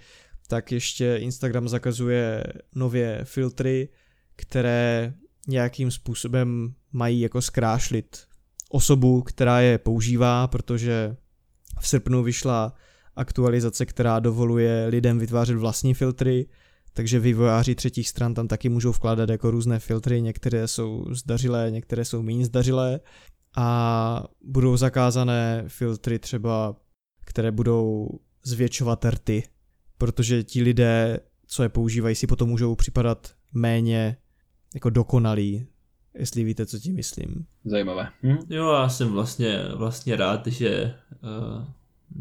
[0.47, 2.43] tak ještě Instagram zakazuje
[2.75, 3.89] nově filtry,
[4.35, 5.13] které
[5.47, 8.17] nějakým způsobem mají jako zkrášlit
[8.69, 11.15] osobu, která je používá, protože
[11.79, 12.73] v srpnu vyšla
[13.15, 16.45] aktualizace, která dovoluje lidem vytvářet vlastní filtry,
[16.93, 22.05] takže vývojáři třetích stran tam taky můžou vkládat jako různé filtry, některé jsou zdařilé, některé
[22.05, 22.99] jsou méně zdařilé
[23.57, 26.75] a budou zakázané filtry třeba,
[27.25, 28.09] které budou
[28.43, 29.43] zvětšovat rty,
[29.97, 34.17] protože ti lidé, co je používají, si potom můžou připadat méně
[34.73, 35.67] jako dokonalí,
[36.13, 37.45] jestli víte, co tím myslím.
[37.65, 38.09] Zajímavé.
[38.23, 38.37] Hm?
[38.49, 41.65] Jo, já jsem vlastně, vlastně rád, že uh,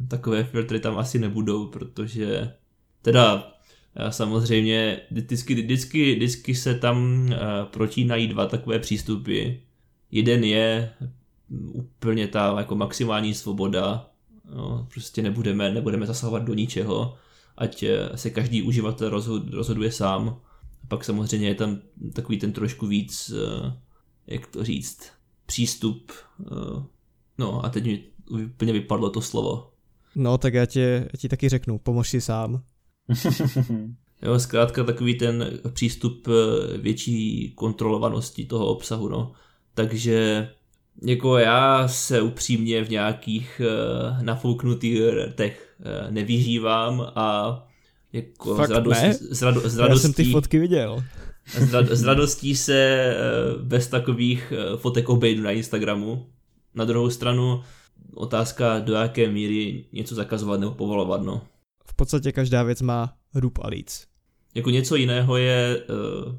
[0.08, 2.52] takové filtry tam asi nebudou, protože
[3.02, 3.52] teda
[4.10, 7.36] samozřejmě vždycky, vždycky, vždycky se tam uh,
[7.70, 9.50] protínají dva takové přístupy.
[10.10, 10.90] Jeden je
[11.72, 14.10] úplně ta jako maximální svoboda,
[14.54, 17.14] no, prostě nebudeme, nebudeme zasahovat do ničeho,
[17.56, 17.84] ať
[18.14, 20.40] se každý uživatel rozhod, rozhoduje sám.
[20.84, 21.78] A pak samozřejmě je tam
[22.12, 23.32] takový ten trošku víc,
[24.26, 25.10] jak to říct,
[25.46, 26.12] přístup,
[27.38, 28.04] no a teď mi
[28.44, 29.70] úplně vypadlo to slovo.
[30.14, 32.62] No, tak já, já ti taky řeknu, pomož si sám.
[34.22, 36.28] jo, zkrátka takový ten přístup
[36.76, 39.32] větší kontrolovanosti toho obsahu, no.
[39.74, 40.48] Takže
[41.02, 47.58] jako já se upřímně v nějakých uh, nafouknutých rtech uh, nevyžívám a
[48.12, 49.14] jako Fakt z, radost, ne?
[49.14, 51.04] z, rado, Já radostí, jsem ty fotky viděl.
[51.58, 53.12] z, rad, radostí se
[53.56, 56.26] uh, bez takových uh, fotek obejdu na Instagramu.
[56.74, 57.62] Na druhou stranu
[58.14, 61.42] otázka, do jaké míry něco zakazovat nebo povolovat, no.
[61.98, 64.06] V podstatě každá věc má hrub a líc.
[64.54, 65.82] Jako něco jiného je
[66.26, 66.34] uh,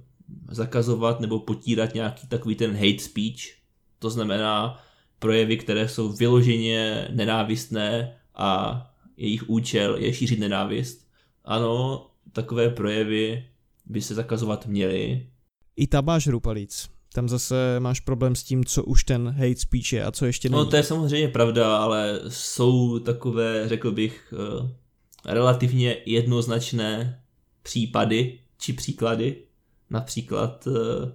[0.51, 3.55] zakazovat nebo potírat nějaký takový ten hate speech,
[3.99, 4.83] to znamená
[5.19, 8.81] projevy, které jsou vyloženě nenávistné a
[9.17, 11.07] jejich účel je šířit nenávist.
[11.45, 13.45] Ano, takové projevy
[13.85, 15.27] by se zakazovat měly.
[15.75, 16.89] I tam máš rupalíc.
[17.13, 20.49] Tam zase máš problém s tím, co už ten hate speech je a co ještě
[20.49, 20.63] není.
[20.63, 24.88] No to je samozřejmě pravda, ale jsou takové, řekl bych, eh,
[25.25, 27.21] relativně jednoznačné
[27.63, 29.43] případy či příklady,
[29.89, 31.11] například eh,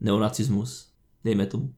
[0.00, 0.92] neonacismus,
[1.24, 1.74] dejme tomu.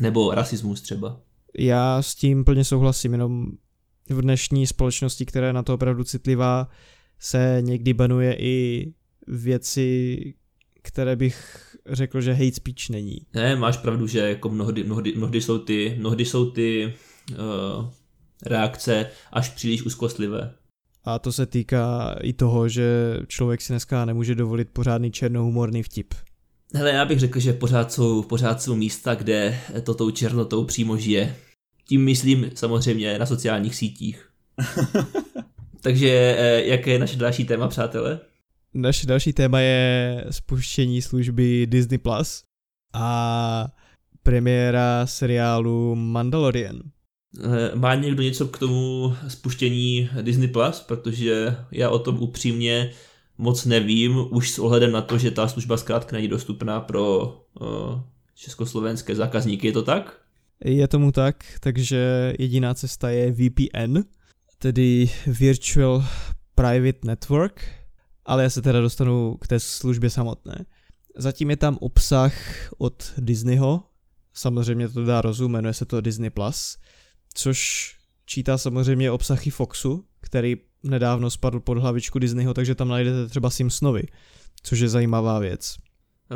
[0.00, 1.20] Nebo rasismus třeba.
[1.58, 3.46] Já s tím plně souhlasím, jenom
[4.08, 6.68] v dnešní společnosti, která je na to opravdu citlivá,
[7.18, 8.86] se někdy banuje i
[9.26, 10.18] věci,
[10.82, 13.18] které bych řekl, že hate speech není.
[13.34, 16.94] Ne, máš pravdu, že jako mnohdy, mnohdy, mnohdy jsou ty, mnohdy jsou ty
[17.30, 17.90] uh,
[18.46, 20.54] reakce až příliš úzkostlivé.
[21.08, 26.14] A to se týká i toho, že člověk si dneska nemůže dovolit pořádný černohumorný vtip.
[26.74, 30.96] Hele, já bych řekl, že pořád jsou, pořád jsou místa, kde to tou černotou přímo
[30.96, 31.36] žije.
[31.84, 34.30] Tím myslím samozřejmě na sociálních sítích.
[35.80, 36.08] Takže
[36.64, 38.20] jaké je naše další téma, přátelé?
[38.74, 42.42] Naše další téma je spuštění služby Disney Plus
[42.92, 43.68] a
[44.22, 46.80] premiéra seriálu Mandalorian.
[47.74, 50.80] Má někdo něco k tomu spuštění Disney Plus?
[50.80, 52.90] Protože já o tom upřímně
[53.38, 57.18] moc nevím, už s ohledem na to, že ta služba zkrátka není dostupná pro
[57.60, 58.00] uh,
[58.34, 60.20] československé zákazníky, je to tak?
[60.64, 63.98] Je tomu tak, takže jediná cesta je VPN,
[64.58, 66.04] tedy Virtual
[66.54, 67.64] Private Network,
[68.24, 70.64] ale já se teda dostanu k té službě samotné.
[71.16, 72.32] Zatím je tam obsah
[72.78, 73.82] od Disneyho,
[74.34, 76.78] samozřejmě to dá rozum, jmenuje se to Disney+, Plus,
[77.38, 77.94] což
[78.26, 84.02] čítá samozřejmě obsahy Foxu, který nedávno spadl pod hlavičku Disneyho, takže tam najdete třeba Simpsonovi,
[84.62, 85.76] což je zajímavá věc.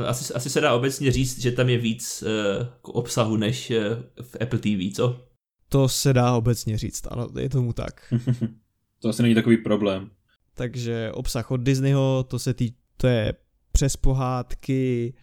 [0.06, 3.76] Asi, asi se dá obecně říct, že tam je víc uh, obsahu než uh,
[4.22, 5.26] v Apple TV, co?
[5.68, 8.14] To se dá obecně říct, ano, je tomu tak.
[9.00, 10.10] to asi není takový problém.
[10.54, 13.34] Takže obsah od Disneyho, to se tý, to je
[13.72, 15.14] přes pohádky,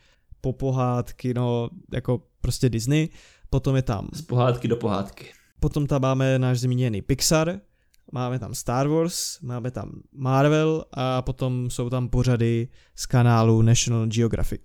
[0.42, 3.10] po pohádky, no jako prostě Disney.
[3.50, 4.08] Potom je tam...
[4.14, 5.39] Z pohádky do pohádky.
[5.60, 7.60] Potom tam máme náš zmíněný Pixar,
[8.12, 14.08] máme tam Star Wars, máme tam Marvel a potom jsou tam pořady z kanálu National
[14.08, 14.62] Geographic.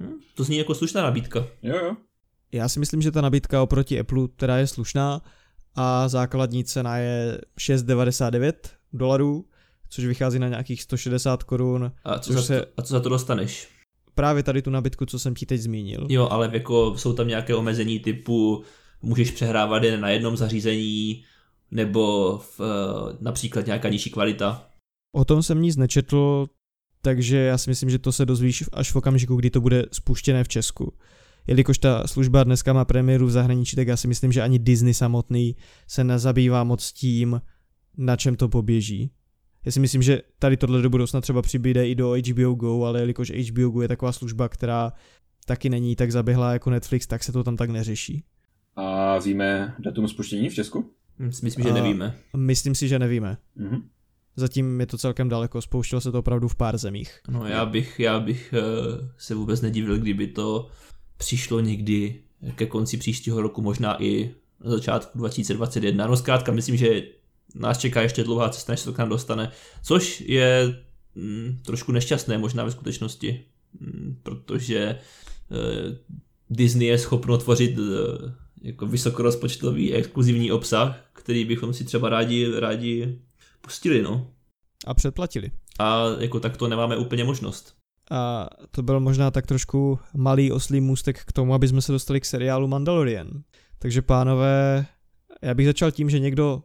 [0.00, 1.46] Hm, to zní jako slušná nabídka.
[1.62, 1.96] Jo, jo.
[2.52, 5.22] Já si myslím, že ta nabídka oproti Apple teda je slušná
[5.74, 8.52] a základní cena je 6,99
[8.92, 9.44] dolarů,
[9.88, 11.92] což vychází na nějakých 160 korun.
[12.04, 12.60] A co, za se...
[12.60, 13.68] to, a co za to dostaneš?
[14.14, 16.06] Právě tady tu nabídku, co jsem ti teď zmínil.
[16.10, 18.64] Jo, ale jako jsou tam nějaké omezení typu
[19.02, 21.24] můžeš přehrávat jen na jednom zařízení,
[21.70, 24.68] nebo v, eh, například nějaká nižší kvalita.
[25.12, 26.46] O tom jsem nic nečetl,
[27.02, 30.44] takže já si myslím, že to se dozvíš až v okamžiku, kdy to bude spuštěné
[30.44, 30.92] v Česku.
[31.46, 34.94] Jelikož ta služba dneska má premiéru v zahraničí, tak já si myslím, že ani Disney
[34.94, 37.40] samotný se nezabývá moc tím,
[37.96, 39.10] na čem to poběží.
[39.64, 43.00] Já si myslím, že tady tohle do budoucna třeba přibyde i do HBO Go, ale
[43.00, 44.92] jelikož HBO Go je taková služba, která
[45.46, 48.24] taky není tak zaběhlá jako Netflix, tak se to tam tak neřeší.
[48.76, 50.90] A víme datum spuštění v Česku?
[51.18, 52.18] Hm, Myslím, že A- nevíme.
[52.36, 53.36] Myslím si, že nevíme.
[53.56, 53.88] Mhm.
[54.38, 57.20] Zatím je to celkem daleko, spouštělo se to opravdu v pár zemích.
[57.28, 58.60] No já bych, já bych eh,
[59.18, 60.68] se vůbec nedivil, kdyby to
[61.16, 62.20] přišlo někdy
[62.54, 66.06] ke konci příštího roku, možná i na začátku 2021.
[66.06, 67.02] No zkrátka myslím, že
[67.54, 69.50] nás čeká ještě dlouhá cesta, než se to k nám dostane,
[69.82, 70.82] což je
[71.14, 73.44] mm, trošku nešťastné možná ve skutečnosti,
[73.80, 75.98] mm, protože eh,
[76.50, 78.32] Disney je schopno tvořit eh,
[78.66, 83.18] jako vysokorozpočtový exkluzivní obsah, který bychom si třeba rádi, rádi
[83.60, 84.30] pustili, no.
[84.86, 85.50] A předplatili.
[85.78, 87.74] A jako tak to nemáme úplně možnost.
[88.10, 92.20] A to byl možná tak trošku malý oslý můstek k tomu, aby jsme se dostali
[92.20, 93.28] k seriálu Mandalorian.
[93.78, 94.86] Takže pánové,
[95.42, 96.62] já bych začal tím, že někdo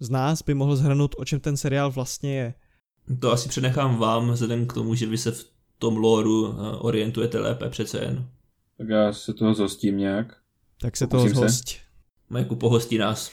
[0.00, 2.54] z nás by mohl zhrnout, o čem ten seriál vlastně je.
[3.20, 5.44] To asi přenechám vám, vzhledem k tomu, že vy se v
[5.78, 8.28] tom loru eh, orientujete lépe přece jen.
[8.78, 10.43] Tak já se toho zhostím nějak.
[10.80, 11.48] Tak se toho Pokusím se.
[11.48, 11.64] zhost.
[12.30, 13.30] Majku pohostí nás.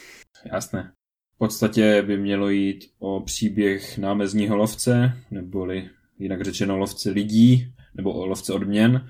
[0.54, 0.92] Jasné.
[1.36, 5.90] V podstatě by mělo jít o příběh námezního lovce, neboli
[6.20, 9.10] jinak řečeno lovce lidí, nebo o lovce odměn.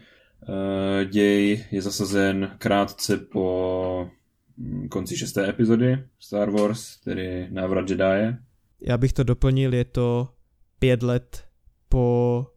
[1.01, 4.09] Eh, Děj je zasazen krátce po
[4.57, 8.35] mm, konci šesté epizody Star Wars, tedy návrat Jedi.
[8.81, 10.29] Já bych to doplnil, je to
[10.79, 11.43] pět let
[11.89, 12.47] po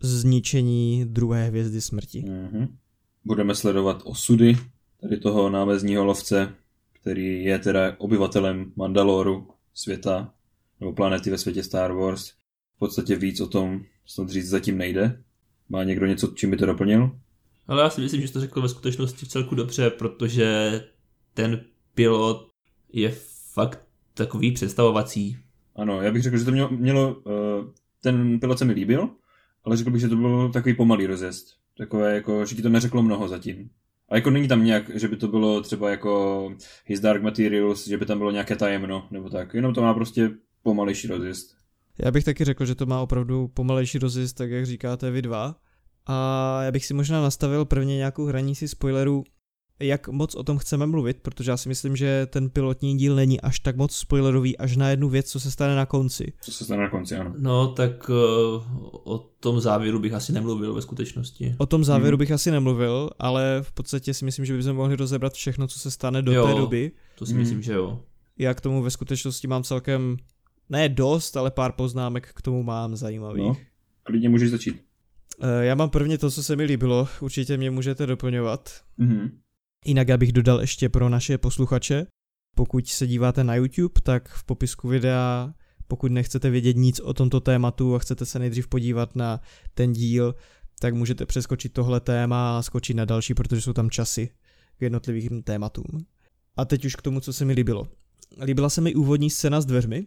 [0.00, 2.24] zničení druhé hvězdy smrti.
[2.28, 2.76] Mhm.
[3.24, 4.56] Budeme sledovat osudy
[5.02, 6.54] tady toho námezního lovce,
[6.92, 10.34] který je teda obyvatelem Mandaloru, světa,
[10.80, 12.30] nebo planety ve světě Star Wars.
[12.76, 15.22] V podstatě víc o tom snad říct zatím nejde.
[15.68, 17.18] Má někdo něco, čím by to doplnil?
[17.66, 20.80] Ale já si myslím, že to řekl ve skutečnosti v celku dobře, protože
[21.34, 22.48] ten pilot
[22.92, 23.14] je
[23.52, 25.36] fakt takový představovací.
[25.76, 27.22] Ano, já bych řekl, že to mělo, mělo uh,
[28.00, 29.08] ten pilot se mi líbil,
[29.64, 31.46] ale řekl bych, že to byl takový pomalý rozjezd.
[31.78, 33.70] Takové jako, že ti to neřeklo mnoho zatím.
[34.12, 36.54] A jako není tam nějak, že by to bylo třeba jako
[36.86, 39.54] His Dark Materials, že by tam bylo nějaké tajemno, nebo tak.
[39.54, 40.30] Jenom to má prostě
[40.62, 41.56] pomalejší rozjezd.
[42.04, 45.56] Já bych taky řekl, že to má opravdu pomalejší rozjezd, tak jak říkáte vy dva.
[46.06, 49.24] A já bych si možná nastavil prvně nějakou hranici spoilerů,
[49.80, 53.40] jak moc o tom chceme mluvit, protože já si myslím, že ten pilotní díl není
[53.40, 56.32] až tak moc spoilerový, až na jednu věc, co se stane na konci.
[56.40, 57.34] Co se stane na konci, ano.
[57.38, 58.16] No, tak uh,
[59.14, 61.54] o tom závěru bych asi nemluvil ve skutečnosti.
[61.58, 62.18] O tom závěru Mhm.
[62.18, 65.90] bych asi nemluvil, ale v podstatě si myslím, že bychom mohli rozebrat všechno, co se
[65.90, 66.46] stane do Jo.
[66.46, 66.92] té doby.
[67.18, 67.40] To si Hmm.
[67.42, 68.00] myslím, že jo.
[68.38, 70.16] Já k tomu ve skutečnosti mám celkem,
[70.68, 73.42] ne dost, ale pár poznámek k tomu mám zajímavých.
[73.46, 73.56] No.
[74.02, 74.82] Klidně můžeš začít.
[75.40, 78.70] Eh, Já mám prvně to, co se mi líbilo, určitě mě můžete doplňovat.
[78.98, 79.30] Mhm.
[79.84, 82.06] Jinak já bych dodal ještě pro naše posluchače,
[82.56, 85.54] pokud se díváte na YouTube, tak v popisku videa,
[85.88, 89.40] pokud nechcete vědět nic o tomto tématu a chcete se nejdřív podívat na
[89.74, 90.34] ten díl,
[90.80, 94.30] tak můžete přeskočit tohle téma a skočit na další, protože jsou tam časy
[94.78, 96.06] k jednotlivým tématům.
[96.56, 97.86] A teď už k tomu, co se mi líbilo.
[98.44, 100.06] Líbila se mi úvodní scéna s dveřmi,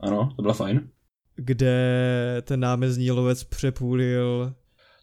[0.00, 0.88] Ano, to byla fajn.
[1.36, 4.54] kde ten námezní lovec přepůlil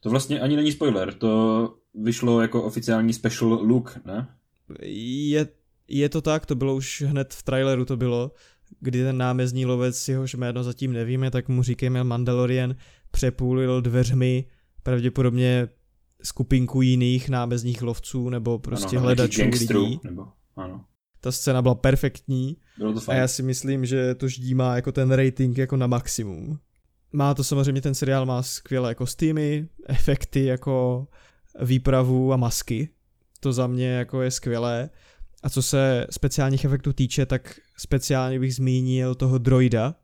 [0.02, 4.28] To vlastně ani není spoiler, to vyšlo jako oficiální special look, ne?
[4.84, 5.48] Je,
[5.88, 8.32] je to tak, to bylo už hned v traileru to bylo,
[8.80, 12.76] kdy ten námezní lovec, jehož jméno zatím nevíme, tak mu říkáme Mandalorian,
[13.12, 14.46] přepůlil dveřmi
[14.84, 15.68] pravděpodobně
[16.24, 20.00] skupinku jiných námezních lovců nebo prostě ano, hledačů lidí.
[20.04, 20.86] Nebo, ano.
[21.22, 23.20] Ta scéna byla perfektní Bylo to a fajn.
[23.20, 26.60] já si myslím, že to ždímá jako ten rating jako na maximum.
[27.14, 31.08] Má to samozřejmě, ten seriál má skvělé kostýmy, efekty jako
[31.60, 32.90] výpravu a masky.
[33.40, 34.90] To za mě jako je skvělé.
[35.44, 39.96] A co se speciálních efektů týče, tak speciálně bych zmínil toho droida,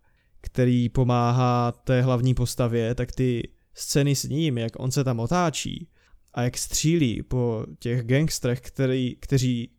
[0.42, 5.90] který pomáhá té hlavní postavě, tak ty scény s ním, jak on se tam otáčí
[6.34, 9.72] a jak střílí po těch gangstrech, který, kteří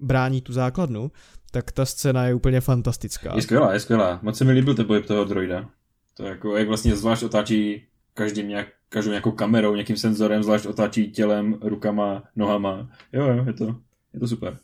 [0.00, 1.10] brání tu základnu,
[1.50, 3.32] tak ta scéna je úplně fantastická.
[3.36, 4.18] Je skvělá, je skvělá.
[4.22, 5.70] Moc se mi líbil ten pohyb toho droida.
[6.16, 11.10] To jako, jak vlastně zvlášť otáčí každým nějak, každou nějakou kamerou, nějakým senzorem, zvlášť otáčí
[11.10, 12.90] tělem, rukama, nohama.
[13.12, 13.76] Jo, jo, je to,
[14.14, 14.56] je to super.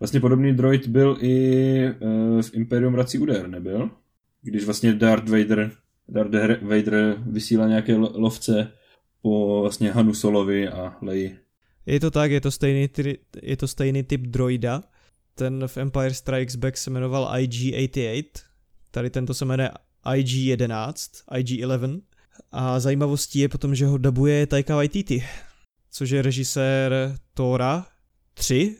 [0.00, 3.90] Vlastně podobný droid byl i uh, v Imperium vrací úder, nebyl?
[4.42, 5.70] Když vlastně Darth Vader,
[6.08, 8.72] Darth Vader vysílá nějaké lo- lovce
[9.22, 11.38] po vlastně Hanu Solovi a Leji.
[11.86, 12.88] Je to tak, je to stejný,
[13.42, 14.82] je to stejný typ droida,
[15.34, 18.24] ten v Empire Strikes Back se jmenoval IG-88,
[18.90, 19.70] tady tento se jmenuje
[20.04, 22.00] IG-11, IG-11
[22.52, 25.24] a zajímavostí je potom, že ho dabuje Taika Waititi,
[25.90, 27.86] což je režisér Thora
[28.34, 28.76] 3,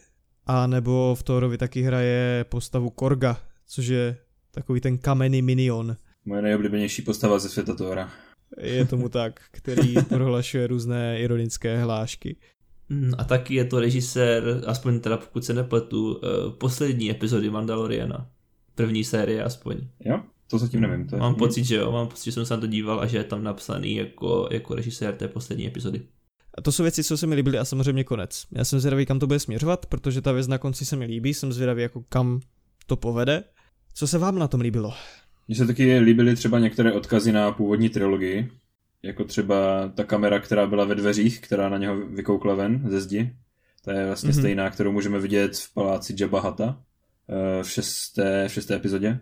[0.46, 4.16] a nebo v Thorovi taky hraje postavu Korga, což je
[4.50, 5.96] takový ten kamenný minion.
[6.24, 8.11] Moje nejoblíbenější postava ze světa Thora.
[8.61, 12.36] Je tomu tak, který prohlašuje různé ironické hlášky.
[12.88, 18.30] Mm, A taky je to režisér, aspoň teda pokud se nepletu, eh, poslední epizody Mandaloriana.
[18.74, 19.76] První série aspoň.
[20.04, 20.20] Jo?
[20.51, 21.07] To zatím nevím.
[21.07, 21.20] To je...
[21.20, 23.24] Mám pocit, že jo, mám pocit, že jsem se na to díval a že je
[23.24, 26.03] tam napsaný jako, jako režisér té poslední epizody.
[26.55, 28.44] A to jsou věci, co se mi líbily a samozřejmě konec.
[28.53, 31.34] Já jsem zvědavý, kam to bude směřovat, protože ta věc na konci se mi líbí,
[31.34, 32.40] jsem zvědavý, jako kam
[32.86, 33.44] to povede.
[33.94, 34.94] Co se vám na tom líbilo?
[35.49, 38.49] Mně se taky líbily třeba některé odkazy na původní trilogii,
[39.03, 43.32] jako třeba ta kamera, která byla ve dveřích, která na něho vykoukla ven ze zdi.
[43.84, 44.38] To je vlastně Mhm.
[44.38, 44.40] mm-hmm.
[44.42, 46.82] stejná, kterou můžeme vidět v paláci Jabba Hutta
[47.28, 49.18] eh, v šesté, v šesté epizodě.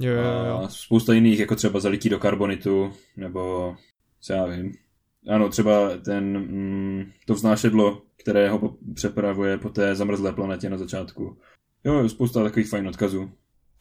[0.00, 0.68] Jo, jo, A jo.
[0.68, 3.74] spousta jiných, jako třeba zalití do karbonitu, nebo
[4.20, 4.72] co já vím.
[5.28, 11.36] Ano, třeba ten, mm, to vznášedlo, které ho přepravuje po té zamrzlé planetě na začátku.
[11.84, 13.30] Jo, jo, spousta takových fajn odkazů.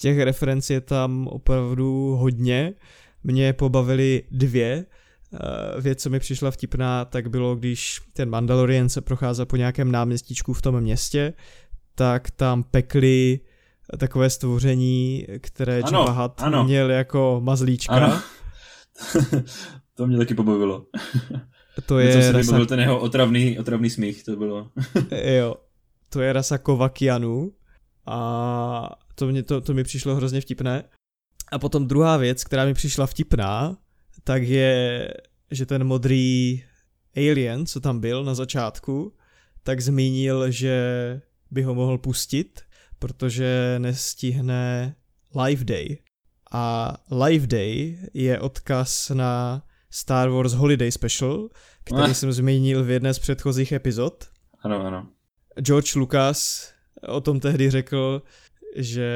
[0.02, 2.74] Těch referencí je tam opravdu hodně.
[3.24, 4.86] Mě pobavily dvě.
[5.34, 9.92] Eh, Věc, co mi přišla vtipná, tak bylo, když ten Mandalorian se procházel po nějakém
[9.92, 11.34] náměstíčku v tom městě,
[11.96, 13.40] tak tam pekli
[13.98, 16.64] takové stvoření, které Ano, ano.
[16.64, 17.94] měl jako mazlíčka.
[17.94, 18.22] Ano.
[19.96, 20.86] to mě taky pobavilo.
[21.86, 24.72] To Je, mi rasa ten jeho otravný, otravný smích, to bylo.
[25.24, 25.56] Jo,
[26.10, 27.52] to je rasa Kovakianů
[28.06, 30.84] a to, mě, to, to mi přišlo hrozně vtipné.
[31.52, 33.78] A potom druhá věc, která mi přišla vtipná,
[34.24, 35.08] tak je,
[35.52, 36.64] že ten modrý
[37.18, 39.14] alien, co tam byl na začátku,
[39.64, 40.76] tak zmínil, že
[41.52, 42.62] by ho mohl pustit,
[43.00, 44.96] protože nestihne
[45.46, 45.98] Live Day.
[46.52, 46.94] A
[47.26, 51.50] Live Day je odkaz na Star Wars Holiday Special,
[51.84, 52.14] který Ah.
[52.14, 54.26] jsem zmínil v jedné z předchozích epizod.
[54.64, 55.08] Ano, ano.
[55.62, 56.70] George Lucas
[57.08, 58.22] o tom tehdy řekl,
[58.76, 59.10] že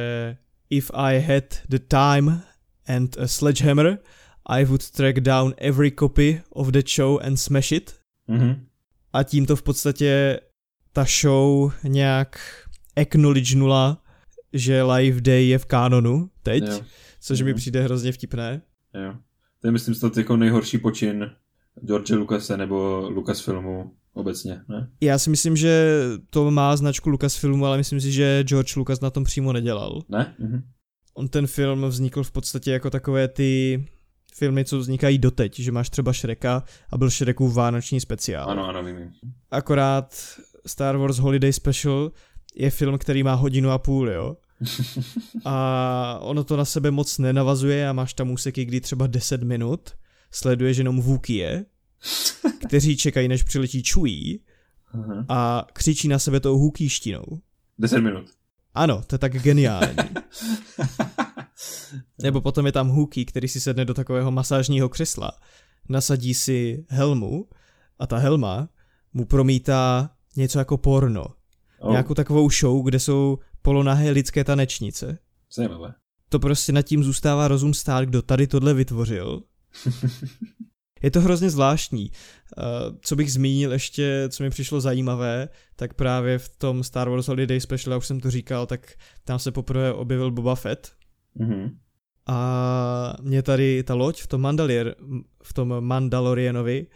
[0.69, 2.41] if I had the time
[2.87, 3.97] and a sledgehammer,
[4.45, 7.99] I would track down every copy of that show and smash it.
[8.27, 8.65] Mhm.
[9.13, 10.39] A tím to v podstatě
[10.93, 12.39] ta show nějak
[12.95, 14.03] acknowledgenula,
[14.53, 16.81] že Live Day je v kánonu teď, Jo,
[17.21, 17.57] což mi Mhm.
[17.57, 18.61] přijde hrozně vtipné.
[19.05, 19.13] jo.
[19.61, 21.31] To je myslím snad jako nejhorší počin
[21.85, 24.89] George Lucase nebo Lucasfilmu obecně, ne?
[25.01, 29.09] Já si myslím, že to má značku Lucasfilmu, ale myslím si, že George Lucas na
[29.09, 30.01] tom přímo nedělal.
[30.09, 30.35] Ne?
[30.39, 30.63] Mhm.
[31.15, 33.85] on ten film vznikl v podstatě jako takové ty
[34.35, 38.49] filmy, co vznikají doteď, že máš třeba Shreka a byl Shrekův vánoční speciál.
[38.49, 39.11] Ano, ano, vím.
[39.51, 40.15] Akorát
[40.65, 42.11] Star Wars Holiday Special
[42.55, 44.37] je film, který má hodinu a půl, jo.
[45.45, 49.91] A ono to na sebe moc nenavazuje a máš tam úseky, kdy třeba 10 minut
[50.31, 51.65] sleduješ jenom Wookie,
[52.67, 53.83] kteří čekají, než přiletí
[54.93, 55.25] Aha.
[55.29, 57.23] a křičí na sebe tou hukýštinou.
[57.79, 58.25] 10 minut.
[58.73, 59.97] Ano, to je tak geniální.
[62.21, 65.31] Nebo potom je tam Huky, který si sedne do takového masážního křesla,
[65.89, 67.47] nasadí si helmu
[67.99, 68.69] a ta helma
[69.13, 71.25] mu promítá něco jako porno.
[71.83, 75.17] Oh, Nějakou takovou show, kde jsou polonahé lidské tanečnice.
[75.53, 75.93] Zajímavé.
[76.29, 79.43] To prostě nad tím zůstává rozum stát, kdo tady tohle vytvořil.
[81.03, 82.11] Je to hrozně zvláštní.
[82.57, 87.27] Uh, co bych zmínil ještě, co mi přišlo zajímavé, tak právě v tom Star Wars
[87.27, 88.93] Holiday Special, já už jsem to říkal, tak
[89.23, 90.91] tam se poprvé objevil Boba Fett,
[91.35, 91.77] Mhm.
[92.27, 94.95] a mě tady ta loď v tom, Mandalier,
[95.43, 96.87] v tom Mandalorianovi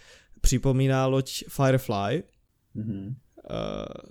[0.42, 2.24] připomíná loď Firefly
[2.74, 3.16] Mhm.
[3.50, 3.58] Uh,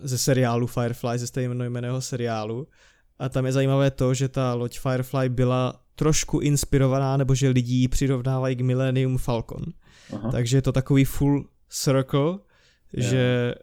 [0.02, 2.68] ze seriálu Firefly, ze stejnojmeného seriálu.
[3.18, 7.74] A tam je zajímavé to, že ta loď Firefly byla trošku inspirovaná, nebo že lidi
[7.74, 9.64] ji přirovnávají k Millennium Falcon.
[10.12, 10.30] Aha.
[10.30, 12.38] Takže je to takový full circle,
[12.92, 13.54] že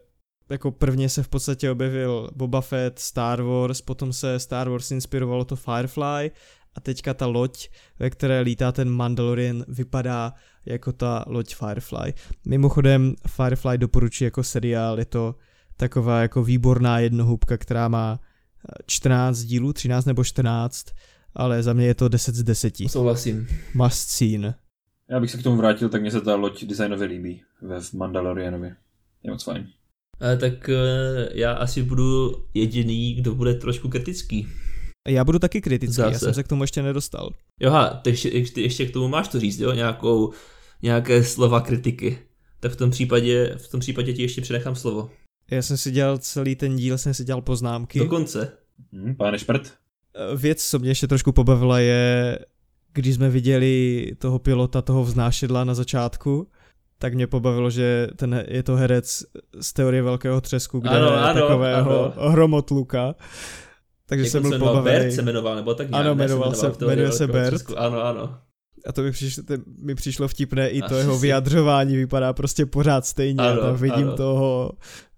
[0.50, 5.44] jako prvně se v podstatě objevil Boba Fett, Star Wars, potom se Star Wars inspirovalo
[5.44, 6.30] to Firefly
[6.74, 7.68] a teďka ta loď,
[7.98, 10.32] ve které lítá ten Mandalorian, vypadá
[10.66, 12.14] jako ta loď Firefly.
[12.46, 15.34] Mimochodem Firefly doporučuji jako seriál, je to
[15.76, 20.86] taková jako výborná jednohubka, která má eh, 14 dílů, 13 nebo 14,
[21.34, 22.74] ale za mě je to 10 z 10.
[22.88, 23.46] Souhlasím.
[23.74, 24.54] Must seen.
[25.10, 28.72] Já bych se k tomu vrátil, tak mně se ta loď designově líbí ve Mandalorianovi.
[29.22, 29.66] Je moc fajn.
[30.22, 34.48] Eh, tak eh, já asi budu jediný, kdo bude trošku kritický.
[35.08, 36.24] Já budu taky kritický, já Zase.
[36.24, 37.30] jsem se k tomu ještě nedostal.
[37.60, 39.72] Joha, ty ještě, ještě, ještě k tomu máš to říct, jo?
[39.72, 40.32] Nějakou,
[40.82, 42.18] nějaké slova kritiky.
[42.60, 45.10] Tak v tom případě, v tom případě ti ještě přenechám slovo.
[45.50, 47.98] Já jsem si dělal celý ten díl, jsem si dělal poznámky.
[47.98, 48.52] Dokonce.
[48.92, 49.72] Hm, pane Šprt?
[50.36, 52.38] Věc, co mě ještě trošku pobavila, je,
[52.92, 56.48] když jsme viděli toho pilota, toho vznášedla na začátku,
[56.98, 59.24] tak mě pobavilo, že ten je to herec
[59.60, 62.30] z teorie velkého třesku, kde Ano, je ano, takového ano.
[62.30, 63.14] hromotluka.
[64.06, 64.98] Takže Jak jsem byl se pobavený.
[64.98, 66.06] Bert se jmenoval, nebo tak nějak.
[66.06, 67.54] Ano, jmenoval se- jmenuje se Bert.
[67.54, 67.78] třesku.
[67.78, 68.38] Ano, ano.
[68.86, 72.32] A to mi přišlo, to mi přišlo vtipné i to Asi jeho si- vyjadřování, vypadá
[72.32, 73.40] prostě pořád stejně.
[73.42, 74.16] Ano, Tam vidím ano.
[74.16, 74.72] toho,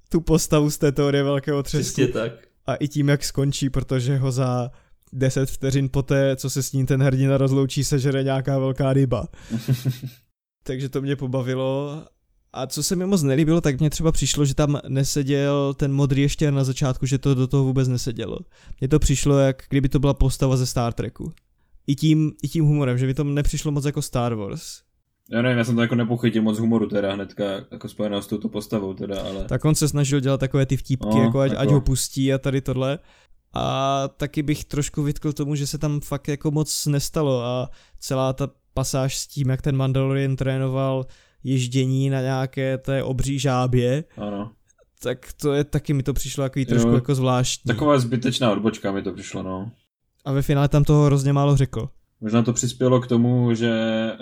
[0.08, 1.92] tu postavu z té teorie velkého třesku.
[1.92, 2.32] Přesně tak.
[2.66, 4.70] A i tím, jak skončí, protože ho za
[5.12, 9.28] 10 vteřin poté, co se s ním ten hrdina rozloučí, sežere nějaká velká ryba.
[10.62, 12.04] Takže to mě pobavilo.
[12.52, 16.22] A co se mi moc nelíbilo, tak mně třeba přišlo, že tam neseděl ten modrý
[16.22, 18.38] ještě na začátku, že to do toho vůbec nesedělo.
[18.80, 21.32] Mně to přišlo, jak kdyby to byla postava ze Star Treku.
[21.86, 24.85] I tím, i tím humorem, že by to nepřišlo moc jako Star Wars.
[25.30, 28.48] Já nevím, já jsem to jako nepochytil moc humoru teda hnedka, jako spojeného s touto
[28.48, 29.44] postavou teda, ale...
[29.44, 32.32] Tak on se snažil dělat takové ty vtípky, No, jako ať, jako- ať ho pustí
[32.32, 32.98] a tady tohle.
[33.54, 38.32] A taky bych trošku vytkl tomu, že se tam fakt jako moc nestalo a celá
[38.32, 41.06] ta pasáž s tím, jak ten Mandalorian trénoval
[41.44, 44.50] ježdění na nějaké té obří žábě, Ano.
[45.02, 47.68] tak to je taky mi to přišlo jako Jo, trošku jako zvláštní.
[47.68, 49.70] Taková zbytečná odbočka mi to přišlo, no.
[50.24, 51.88] A ve finále tam toho hrozně málo řekl.
[52.20, 54.16] Možná to přispělo k tomu, že eh,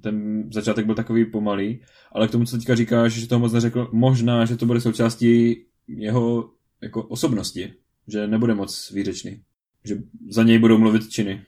[0.00, 1.80] ten začátek byl takový pomalý,
[2.12, 5.56] ale k tomu, co teďka říkáš, že toho moc neřekl, možná, že to bude součástí
[5.88, 6.50] jeho
[6.82, 7.72] jako osobnosti,
[8.08, 9.40] že nebude moc výřečný.
[9.84, 9.96] Že
[10.30, 11.42] za něj budou mluvit činy.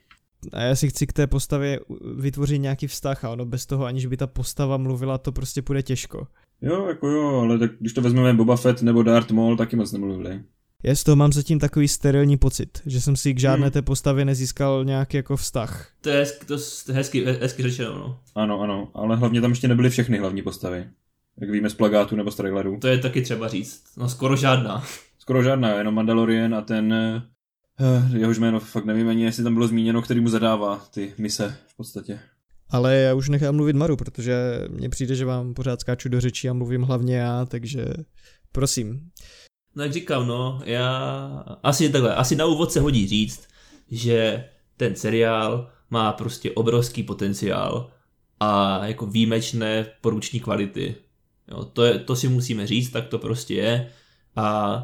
[0.52, 1.80] A já si chci k té postavě
[2.16, 5.82] vytvořit nějaký vztah a ono bez toho, aniž by ta postava mluvila, to prostě půjde
[5.82, 6.26] těžko.
[6.62, 9.92] Jo, jako jo, ale tak když to vezmeme Boba Fett nebo Darth Maul, taky moc
[9.92, 10.42] nemluvili.
[10.82, 13.72] Já z toho mám zatím takový sterilní pocit, že jsem si k žádné Hmm.
[13.72, 15.90] té postavě nezískal nějaký jako vztah.
[16.00, 18.20] To je hezky, to je hezky, hezky řečeno, no.
[18.34, 20.84] Ano, ano, ale hlavně tam ještě nebyly všechny hlavní postavy.
[21.40, 22.78] Jak víme z plagátu nebo z traileru.
[22.80, 23.82] To je taky třeba říct.
[23.96, 24.84] No skoro žádná.
[25.18, 27.22] Skoro žádná, jenom Mandalorian a ten, eh,
[28.18, 31.76] jehož jméno fakt nevím ani, jestli tam bylo zmíněno, který mu zadává ty mise v
[31.76, 32.20] podstatě.
[32.70, 34.34] Ale já už nechám mluvit Maru, protože
[34.68, 37.84] mně přijde, že vám pořád skáču do řečí a mluvím hlavně já, takže
[38.52, 39.00] prosím.
[39.74, 41.28] No jak říkám, no, já
[41.62, 43.48] asi takhle, asi na úvod se hodí říct,
[43.90, 47.90] že ten seriál má prostě obrovský potenciál
[48.40, 50.94] a jako výjimečné poruční kvality.
[51.48, 53.90] Jo, to, je, to si musíme říct, tak to prostě je
[54.36, 54.78] a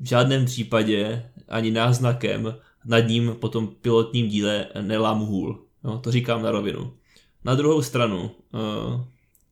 [0.00, 2.54] v žádném případě ani náznakem
[2.84, 5.64] nad ním po tom pilotním díle nelám hůl.
[5.84, 6.92] Jo, to říkám na rovinu.
[7.44, 9.04] Na druhou stranu, eh,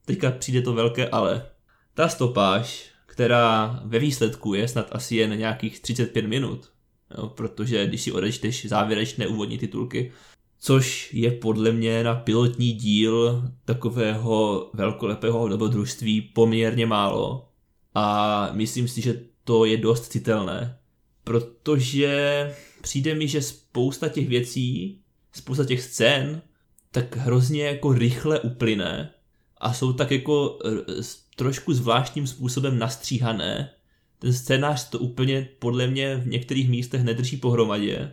[0.05, 1.47] teďka přijde to velké ale.
[1.95, 6.71] Ta stopáž, která ve výsledku je snad asi jen nějakých 35 minut,
[7.19, 10.13] jo, protože když si odečteš závěrečné úvodní titulky,
[10.59, 17.49] což je podle mě na pilotní díl takového velkolepého dobrodružství poměrně málo.
[17.95, 20.79] A myslím si, že to je dost citelné,
[21.25, 24.99] protože přijde mi, že spousta těch věcí,
[25.33, 26.43] spousta těch scén
[26.91, 29.15] tak hrozně jako rychle uplyne
[29.59, 31.03] a jsou tak jako eh,
[31.37, 33.71] trošku zvláštním způsobem nastříhané.
[34.19, 38.13] Ten scénář to úplně podle mě v některých místech nedrží pohromadě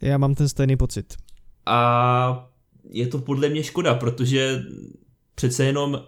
[0.00, 1.16] Já mám ten stejný pocit.
[1.66, 2.50] a
[2.90, 4.62] je to podle mě škoda, protože
[5.34, 6.02] přece jenom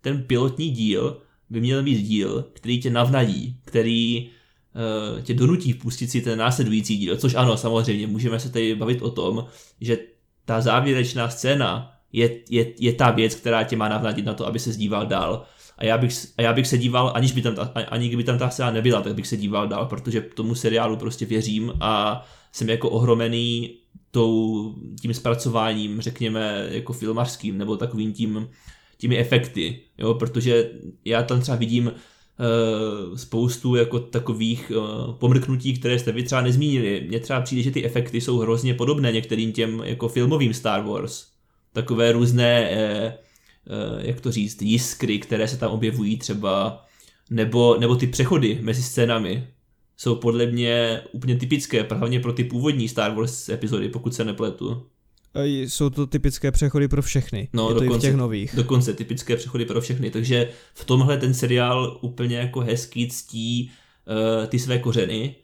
[0.00, 4.30] ten pilotní díl by měl být díl, který tě navnadí, který
[5.14, 9.02] uh, tě donutí vpustit si ten následující díl, což ano, samozřejmě, můžeme se tady bavit
[9.02, 9.46] o tom,
[9.80, 9.98] že
[10.44, 14.58] ta závěrečná scéna je, je, je ta věc, která tě má navnadit na to, aby
[14.58, 15.46] se díval dál.
[15.78, 18.38] A já bych, a já bych se díval, aniž by tam ta, ani kdyby tam
[18.38, 22.68] ta scéna nebyla, tak bych se díval dál, protože tomu seriálu prostě věřím a jsem
[22.68, 23.74] jako ohromený
[24.10, 28.48] tou, tím zpracováním, řekněme, jako filmařským, nebo takovým tím,
[28.98, 30.70] těmi efekty, jo, protože
[31.04, 37.04] já tam třeba vidím uh, spoustu jako takových uh, pomrknutí, které jste vy třeba nezmínili.
[37.08, 41.26] Mně třeba přijde, že ty efekty jsou hrozně podobné některým těm jako filmovým Star Wars.
[41.72, 43.27] Takové různé, uh,
[43.98, 46.84] jak to říct, jiskry, které se tam objevují třeba,
[47.30, 49.48] nebo, nebo ty přechody mezi scénami
[49.96, 54.86] jsou podle mě úplně typické, hlavně pro ty původní Star Wars epizody, pokud se nepletu.
[55.34, 57.48] A Jsou to typické přechody pro všechny.
[57.52, 58.06] No, je to i v dokonce.
[58.06, 58.56] těch nových.
[58.56, 63.70] Dokonce typické přechody pro všechny, takže v tomhle ten seriál úplně jako hezký ctí
[64.40, 65.34] uh, ty své kořeny,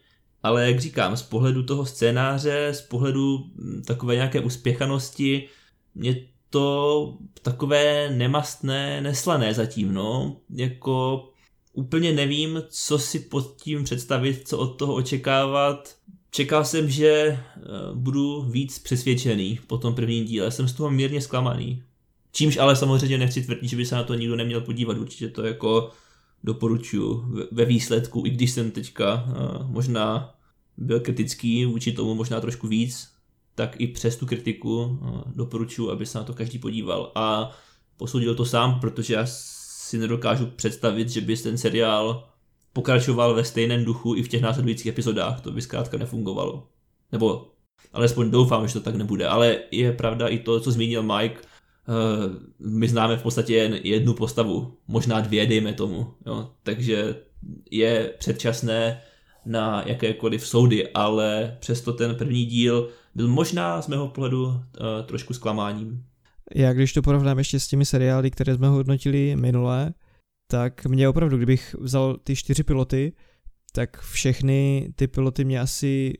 [0.43, 5.47] ale jak říkám, z pohledu toho scénáře, z pohledu mm, takové nějaké uspěchanosti,
[5.95, 6.15] mě
[6.55, 11.27] to takové nemastné, neslané zatím, no, jako
[11.73, 15.95] úplně nevím, co si pod tím představit, co od toho očekávat.
[16.31, 17.39] Čekal jsem, že eh,
[17.93, 21.83] budu víc přesvědčený po tom prvním díle, jsem z toho mírně zklamaný.
[22.31, 25.45] Čímž ale samozřejmě nechci tvrdit, že by se na to nikdo neměl podívat, určitě to
[25.45, 25.91] jako
[26.43, 30.35] doporučuji ve- výsledku, i když jsem teďka uh, možná
[30.77, 33.14] byl kritický vůči tomu možná trošku víc,
[33.55, 37.11] tak i přes tu kritiku eh, doporučuji, aby se na to každý podíval.
[37.15, 37.51] A
[37.97, 42.27] posoudil to sám, protože já si nedokážu představit, že by ten seriál
[42.73, 45.41] pokračoval ve stejném duchu i v těch následujících epizodách.
[45.41, 46.67] To by zkrátka nefungovalo.
[47.11, 47.51] Nebo
[47.93, 49.27] alespoň doufám, že to tak nebude.
[49.27, 51.45] Ale je pravda i to, co zmínil Mike, eh,
[52.59, 56.13] my známe v podstatě jen jednu postavu, možná dvě, dejme tomu.
[56.25, 56.49] Jo?
[56.63, 57.15] Takže
[57.71, 59.01] je předčasné
[59.45, 64.57] na jakékoliv soudy, ale přesto ten první díl byl možná z mého pohledu uh,
[65.05, 66.05] trošku zklamáním.
[66.55, 69.93] Já když to porovnám ještě s těmi seriály, které jsme hodnotili minule,
[70.51, 73.13] tak mě opravdu, kdybych vzal ty čtyři piloty,
[73.73, 76.13] tak všechny ty piloty mě asi,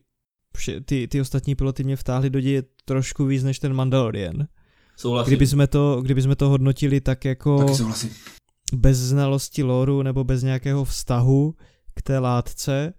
[0.58, 4.48] vše, ty, ty ostatní piloty mě vtáhly do děje trošku víc než ten Mandalorian.
[4.98, 5.30] Souhlasím.
[5.30, 8.10] Kdyby jsme to, kdyby jsme to hodnotili tak jako Taky souhlasím.
[8.74, 11.56] bez znalosti loru nebo bez nějakého vztahu
[11.94, 12.94] k té látce,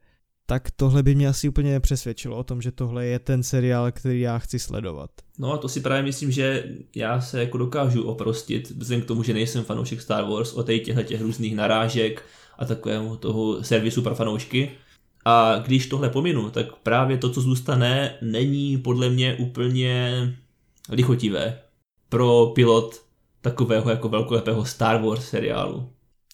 [0.46, 4.20] tak tohle by mě asi úplně nepřesvědčilo o tom, že tohle je ten seriál, který
[4.20, 5.10] já chci sledovat.
[5.38, 6.64] No a to si právě myslím, že
[6.94, 11.02] já se jako dokážu oprostit, vzhledem k tomu, že nejsem fanoušek Star Wars, o těchto
[11.02, 12.22] těch různých narážek
[12.58, 14.70] a takového toho servisu pro fanoušky.
[15.24, 20.12] A když tohle pominu, tak právě to, co zůstane, není podle mě úplně
[20.88, 21.58] lichotivé
[22.08, 23.02] pro pilot
[23.40, 25.88] takového jako velkolepého Star Wars seriálu.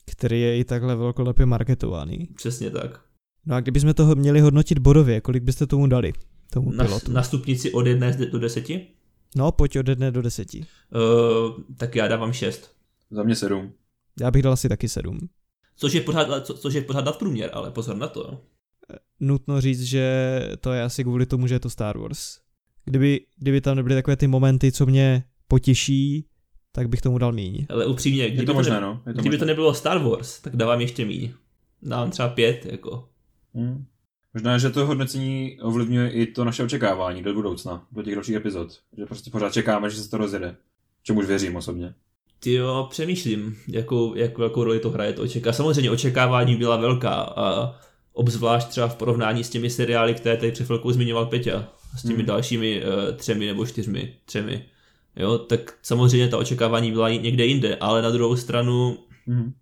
[0.07, 2.29] Který je i takhle velkolepě marketovaný.
[2.37, 3.12] Přesně tak.
[3.47, 6.13] No a kdybychom toho měli hodnotit bodově, kolik byste tomu dali?
[6.51, 7.13] Tomu Na, pilotu?
[7.13, 8.65] na stupnici od 1 do 10?
[9.37, 10.67] No, pojď od jedné do deseti.
[10.95, 12.71] Uh, tak já dávám 6.
[13.11, 13.73] Za mě sedm.
[14.21, 15.19] Já bych dal asi taky sedm.
[15.77, 18.41] Což je pořád, co, což je pořád nadprůměr, ale pozor na to.
[19.21, 22.39] Nutno říct, že to je asi kvůli tomu, že je to Star Wars.
[22.85, 26.27] Kdyby, kdyby tam nebyly takové ty momenty, co mě potěší,
[26.73, 27.67] tak bych tomu dal míň.
[27.71, 29.03] Ale upřímně, kdyby, Je to to, možné, ne, no.
[29.07, 29.39] Je to kdyby možné.
[29.39, 31.31] to nebylo Star Wars, tak dávám ještě míň.
[31.83, 33.09] Dávám třeba pět, jako.
[33.55, 33.85] Hmm.
[34.35, 38.81] Možná, že to hodnocení ovlivňuje i to naše očekávání do budoucna, do těch dalších epizod.
[38.99, 40.57] Že prostě pořád čekáme, že se to rozjede.
[41.03, 41.95] Čemuž věřím osobně.
[42.41, 45.53] Ty jo, přemýšlím, jakou, jak velkou roli to hraje to očeká.
[45.53, 47.75] Samozřejmě očekávání byla velká a
[48.13, 51.69] obzvlášť třeba v porovnání s těmi seriály, které tady před chvilkou zmiňoval Peťa,
[51.99, 52.27] s těmi Hmm.
[52.27, 54.65] dalšími uh, třemi nebo čtyřmi, třemi.
[55.17, 59.53] Jo, tak samozřejmě ta očekávání byla někde jinde, ale na druhou stranu, Hmm.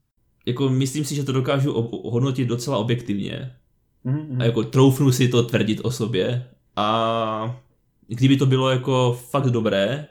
[0.46, 1.72] jako myslím si, že to dokážu
[2.04, 3.56] hodnotit docela objektivně.
[4.04, 4.40] Hmm.
[4.40, 7.60] a jako troufnu si to tvrdit o sobě a
[8.06, 10.06] kdyby to bylo jako fakt dobré,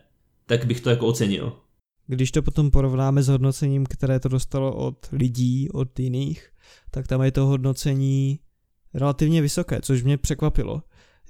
[0.46, 1.54] tak bych to jako ocenil.
[2.08, 6.50] Když to potom porovnáme s hodnocením, které to dostalo od lidí, od jiných,
[6.92, 8.40] tak tam je to hodnocení
[8.94, 10.84] relativně vysoké, což mě překvapilo.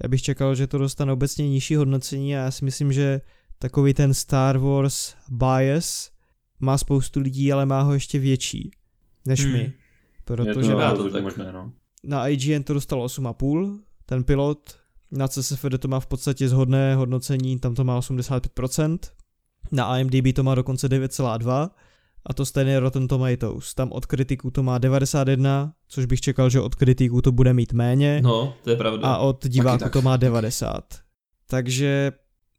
[0.03, 3.21] Já bych čekal, že to dostane obecně nižší hodnocení a já si myslím, že
[3.59, 6.11] takový ten Star Wars bias
[6.59, 8.71] má spoustu lidí, ale má ho ještě větší
[9.25, 9.53] než Hmm.
[9.53, 9.59] my.
[9.59, 9.73] Je
[10.25, 10.61] Protože to,
[10.97, 11.23] to to tak.
[11.23, 11.71] možné, no.
[12.03, 14.77] Na IGN to dostalo 8,5, ten pilot,
[15.11, 18.97] na CSFD to má v podstatě zhodné hodnocení, tam to má 85%,
[19.71, 21.69] na IMDb to má dokonce 9,2
[22.25, 26.61] a to stejné Rotten Tomatoes, tam od kritiků to má 91, což bych čekal, že
[26.61, 29.07] od kritiků to bude mít méně No, to je pravda.
[29.07, 29.93] a od diváků tak.
[29.93, 30.99] to má 90.
[31.47, 32.11] Takže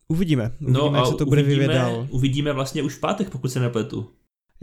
[0.08, 1.90] uvidíme, uvidíme, no jak se to bude vyvíjet dál.
[1.92, 4.10] uvidíme, uvidíme vlastně už v pátek, pokud se nepletu.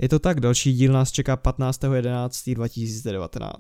[0.01, 3.59] Je to tak, další díl nás čeká 15.11.2019.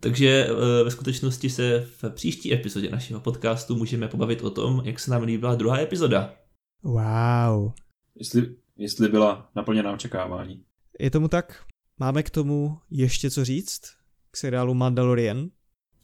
[0.00, 5.00] Takže eh, ve skutečnosti se v příští epizodě našeho podcastu můžeme pobavit o tom, jak
[5.00, 6.34] se nám líbila druhá epizoda.
[6.82, 7.72] Wow.
[8.14, 10.64] Jestli, jestli byla naplněná očekávání.
[10.98, 11.64] Je tomu tak?
[11.98, 13.80] Máme k tomu ještě co říct?
[14.30, 15.48] K seriálu Mandalorian?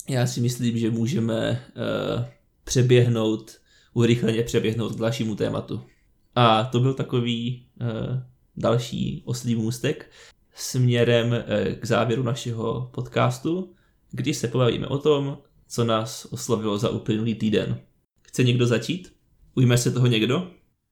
[0.09, 2.25] Já si myslím, že můžeme uh,
[2.65, 3.61] přeběhnout,
[3.93, 5.83] urychleně přeběhnout k dalšímu tématu.
[6.35, 7.87] A to byl takový uh,
[8.57, 10.11] další oslý můstek
[10.55, 13.75] směrem uh, k závěru našeho podcastu,
[14.11, 15.39] kdy se pobavíme o tom,
[15.69, 17.81] co nás oslovilo za uplynulý týden.
[18.23, 19.13] Chce někdo začít?
[19.55, 20.51] Ujme se toho někdo?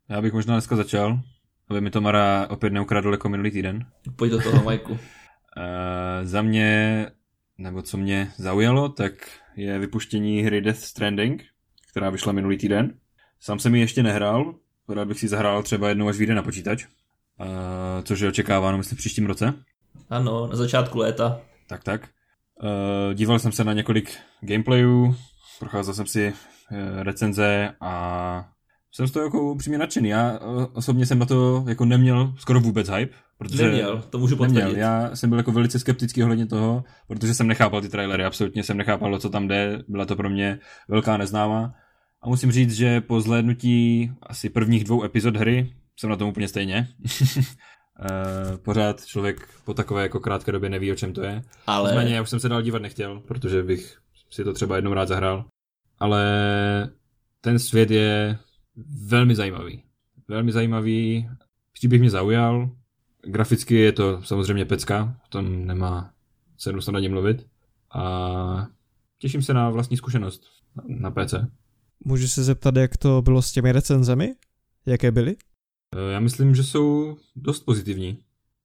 [0.09, 1.21] Já bych možná dneska začal,
[1.69, 3.87] aby mi to Mara opět neukradl jako minulý týden.
[4.17, 4.93] Pojď do toho, Majku.
[4.93, 4.99] Uh,
[6.23, 7.07] za mě,
[7.59, 9.13] nebo co mě zaujalo, tak
[9.57, 11.45] je vypuštění hry Death Stranding,
[11.91, 12.95] která vyšla minulý týden.
[13.41, 14.55] Sám jsem ji ještě nehrál,
[14.89, 17.47] rád bych si zahrál třeba jednou, až vyjde na počítač, uh,
[18.03, 19.55] což je očekáváno, myslím, v příštím roce.
[20.11, 21.41] Ano, na začátku léta.
[21.69, 22.09] Tak, tak.
[22.63, 25.17] Uh, díval jsem se na několik gameplayů,
[25.59, 28.49] procházel jsem si uh, recenze a
[28.93, 30.09] jsem z toho jako upřímně nadšený.
[30.09, 33.63] Já uh, osobně jsem na to jako neměl skoro vůbec hype, protože...
[33.63, 34.65] Neměl, to můžu potvrdit.
[34.65, 38.63] Neměl, já jsem byl jako velice skeptický ohledně toho, protože jsem nechápal ty trailery, absolutně
[38.63, 40.59] jsem nechápal, o co tam jde, byla to pro mě
[40.89, 41.75] velká neznámá.
[42.23, 46.49] A musím říct, že po zhlédnutí asi prvních dvou epizod hry jsem na tom úplně
[46.49, 46.89] stejně.
[48.01, 51.43] Eh, Pořád člověk po takové jako krátké době neví, o čem to je.
[51.67, 51.91] Ale...
[51.91, 53.99] Nicméně já už jsem se dál dívat nechtěl, protože bych
[54.31, 55.45] si to třeba jednou rád zahrál.
[55.99, 56.25] ale
[57.41, 58.39] ten svět je
[59.07, 59.83] velmi zajímavý.
[60.29, 61.29] Velmi zajímavý,
[61.73, 62.71] příběh mě zaujal,
[63.23, 66.11] graficky je to samozřejmě pecka, to nemá
[66.57, 67.47] cenu se na něm mluvit
[67.95, 68.67] a
[69.19, 70.43] těším se na vlastní zkušenost
[70.87, 71.35] na PC.
[72.05, 74.35] Můžu se zeptat, jak to bylo s těmi recenzemi?
[74.87, 75.37] Jaké byly?
[75.95, 78.19] E, já myslím, že jsou dost pozitivní.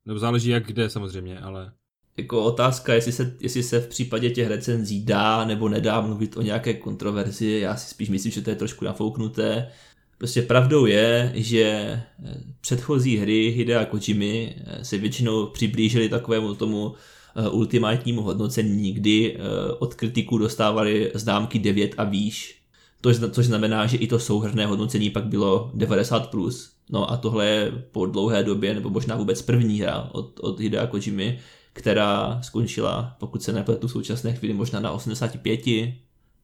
[0.05, 1.71] Nebo záleží jak kde samozřejmě, ale...
[2.17, 6.41] Jako otázka, jestli se, jestli se v případě těch recenzí dá nebo nedá mluvit o
[6.41, 9.71] nějaké kontroverzi, já si spíš myslím, že to je trošku nafouknuté.
[10.19, 12.03] Prostě pravdou je, že eh,
[12.61, 16.93] předchozí hry Hidea Kojimy eh, se většinou přiblížily takovému tomu
[17.35, 19.37] eh, ultimátnímu hodnocení, kdy
[19.79, 22.58] od kritiků dostávali známky 9 a výš,
[23.01, 26.27] což, což znamená, že i to souhrné hodnocení pak bylo 90+.
[26.27, 26.71] Plus.
[26.89, 30.87] No a tohle je po dlouhé době, nebo možná vůbec první hra od, od Hidea
[30.87, 31.39] Kojimy,
[31.73, 35.93] která skončila, pokud se nepletu v současné chvíli, možná na 85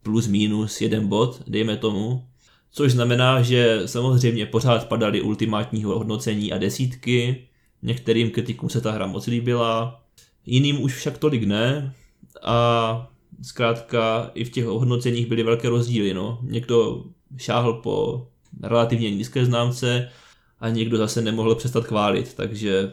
[0.03, 2.23] plus minus jeden bod, dejme tomu.
[2.71, 7.47] Což znamená, že samozřejmě pořád padaly ultimátní hodnocení a desítky,
[7.81, 10.03] některým kritikům se ta hra moc líbila,
[10.45, 11.93] jiným už však tolik ne
[12.43, 16.13] a zkrátka i v těch hodnoceních byly velké rozdíly.
[16.13, 16.39] No.
[16.41, 17.03] Někdo
[17.37, 18.27] šáhl po
[18.63, 20.09] relativně nízké známce
[20.59, 22.91] a někdo zase nemohl přestat chválit, takže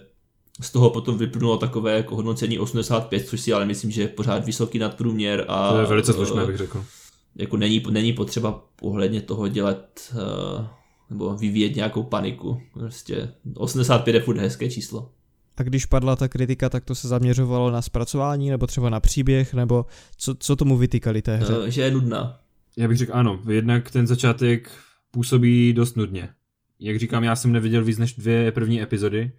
[0.60, 4.44] z toho potom vyplynulo takové jako hodnocení 85, což si ale myslím, že je pořád
[4.44, 5.44] vysoký nadprůměr.
[5.48, 6.84] A, to je velice slušné, bych řekl.
[7.36, 10.66] Jako není, není potřeba ohledně toho dělat uh,
[11.10, 12.60] nebo vyvíjet nějakou paniku.
[12.72, 15.10] Prostě 85 je furt hezké číslo.
[15.62, 19.54] A když padla ta kritika, tak to se zaměřovalo na zpracování, nebo třeba na příběh,
[19.54, 19.86] nebo
[20.16, 21.58] co, co tomu vytýkali té hře?
[21.58, 22.38] Uh, že je nudná.
[22.76, 24.70] Já bych řekl ano, jednak ten začátek
[25.10, 26.28] působí dost nudně.
[26.80, 29.32] Jak říkám, já jsem neviděl víc než dvě první epizody,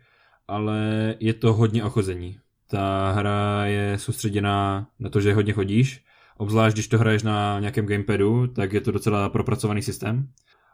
[0.48, 2.38] ale je to hodně ochození.
[2.68, 6.04] Ta hra je soustředěná na to, že hodně chodíš,
[6.38, 10.28] obzvlášť když to hraješ na nějakém gamepadu, tak je to docela propracovaný systém.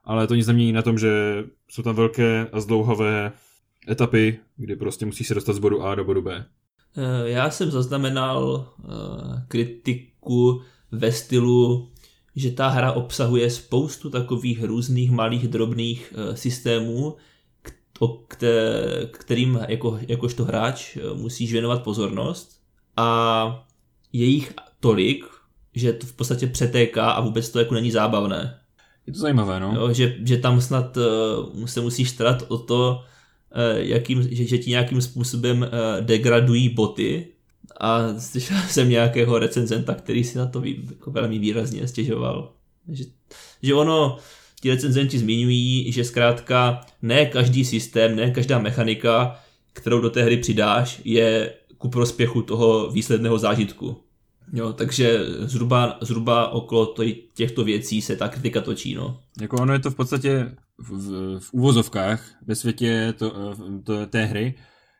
[0.03, 3.31] Ale to nic nemění na tom, že jsou tam velké a zdlouhavé
[3.89, 6.45] etapy, kdy prostě musíš se dostat z bodu A do bodu B.
[6.97, 8.85] Eh, já jsem zaznamenal eh,
[9.47, 10.61] kritiku
[10.91, 11.89] ve stylu,
[12.35, 17.15] že ta hra obsahuje spoustu takových různých malých drobných eh, systémů,
[19.11, 22.61] kterým jako, jakožto hráč musíš věnovat pozornost
[22.97, 23.67] a
[24.13, 25.25] je jich tolik,
[25.75, 28.59] že to v podstatě přetéká a vůbec to jako není zábavné.
[29.07, 29.73] Je to zajímavé, no.
[29.75, 33.03] Jo, že, že tam snad uh, se musíš starat o to,
[33.75, 37.27] jakým, že, že ti nějakým způsobem uh, degradují boty
[37.77, 42.53] a slyšel jsem nějakého recenzenta, který si na to jako velmi výrazně stěžoval.
[42.87, 43.03] Že,
[43.63, 44.17] že ono,
[44.61, 49.39] ti recenzenti zmiňují, že zkrátka ne každý systém, ne každá mechanika,
[49.73, 53.97] kterou do té hry přidáš, je ku prospěchu toho výsledného zážitku.
[54.53, 56.95] Jo, takže zhruba, zhruba okolo
[57.33, 58.95] těchto věcí se ta kritika točí.
[58.95, 59.19] No.
[59.41, 64.25] Jako ono je to v podstatě v, v, v uvozovkách ve světě to, to, té
[64.25, 64.55] hry,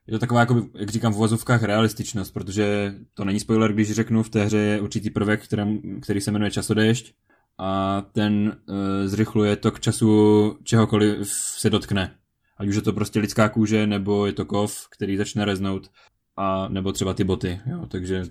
[0.07, 4.23] je to taková, jako, jak říkám, v uvozovkách realističnost, protože to není spoiler, když řeknu,
[4.23, 7.13] v té hře je určitý prvek, který, který se jmenuje časodešť
[7.57, 12.15] a ten uh, zrychluje tok času čehokoliv se dotkne.
[12.57, 15.91] Ať už je to prostě lidská kůže, nebo je to kov, který začne reznout,
[16.37, 18.23] a nebo třeba ty boty, jo, takže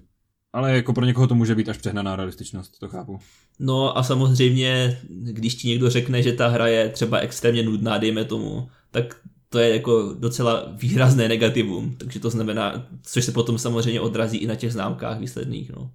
[0.53, 3.19] ale jako pro někoho to může být až přehnaná realističnost, to chápu.
[3.59, 8.25] No a samozřejmě, když ti někdo řekne, že ta hra je třeba extrémně nudná, dejme
[8.25, 9.17] tomu, tak
[9.49, 14.47] to je jako docela výrazné negativum, takže to znamená, což se potom samozřejmě odrazí i
[14.47, 15.91] na těch známkách výsledných, no.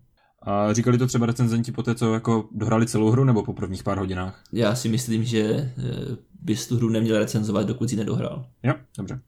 [0.46, 3.84] A říkali to třeba recenzenti po té, co jako dohrali celou hru, nebo po prvních
[3.84, 4.44] pár hodinách?
[4.54, 5.72] Já si myslím, že eh,
[6.42, 8.46] bys tu hru neměl recenzovat, dokud si nedohrál.
[8.64, 9.20] Jo, dobře.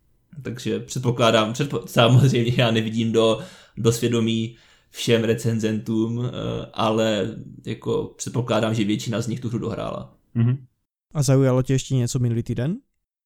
[0.42, 3.40] Takže předpokládám, předpo, samozřejmě já nevidím do,
[3.78, 4.56] do svědomí
[4.96, 6.32] všem recenzentům, eh,
[6.74, 7.36] ale
[7.66, 10.14] jako předpokládám, že většina z nich tu hru dohrála.
[10.36, 10.58] Mm-hmm.
[11.14, 12.78] A zaujalo tě ještě něco minulý týden?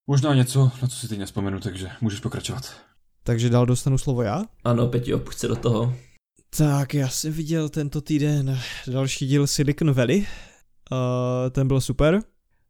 [0.07, 2.73] Možná něco, na co si teď nespomenu, takže můžeš pokračovat.
[3.23, 4.43] Takže dál dostanu slovo já?
[4.63, 5.95] Ano, Petě, pojď se do toho.
[6.57, 10.19] Tak, já jsem viděl tento týden další díl Silicon Valley.
[10.19, 12.23] Uh, ten byl super.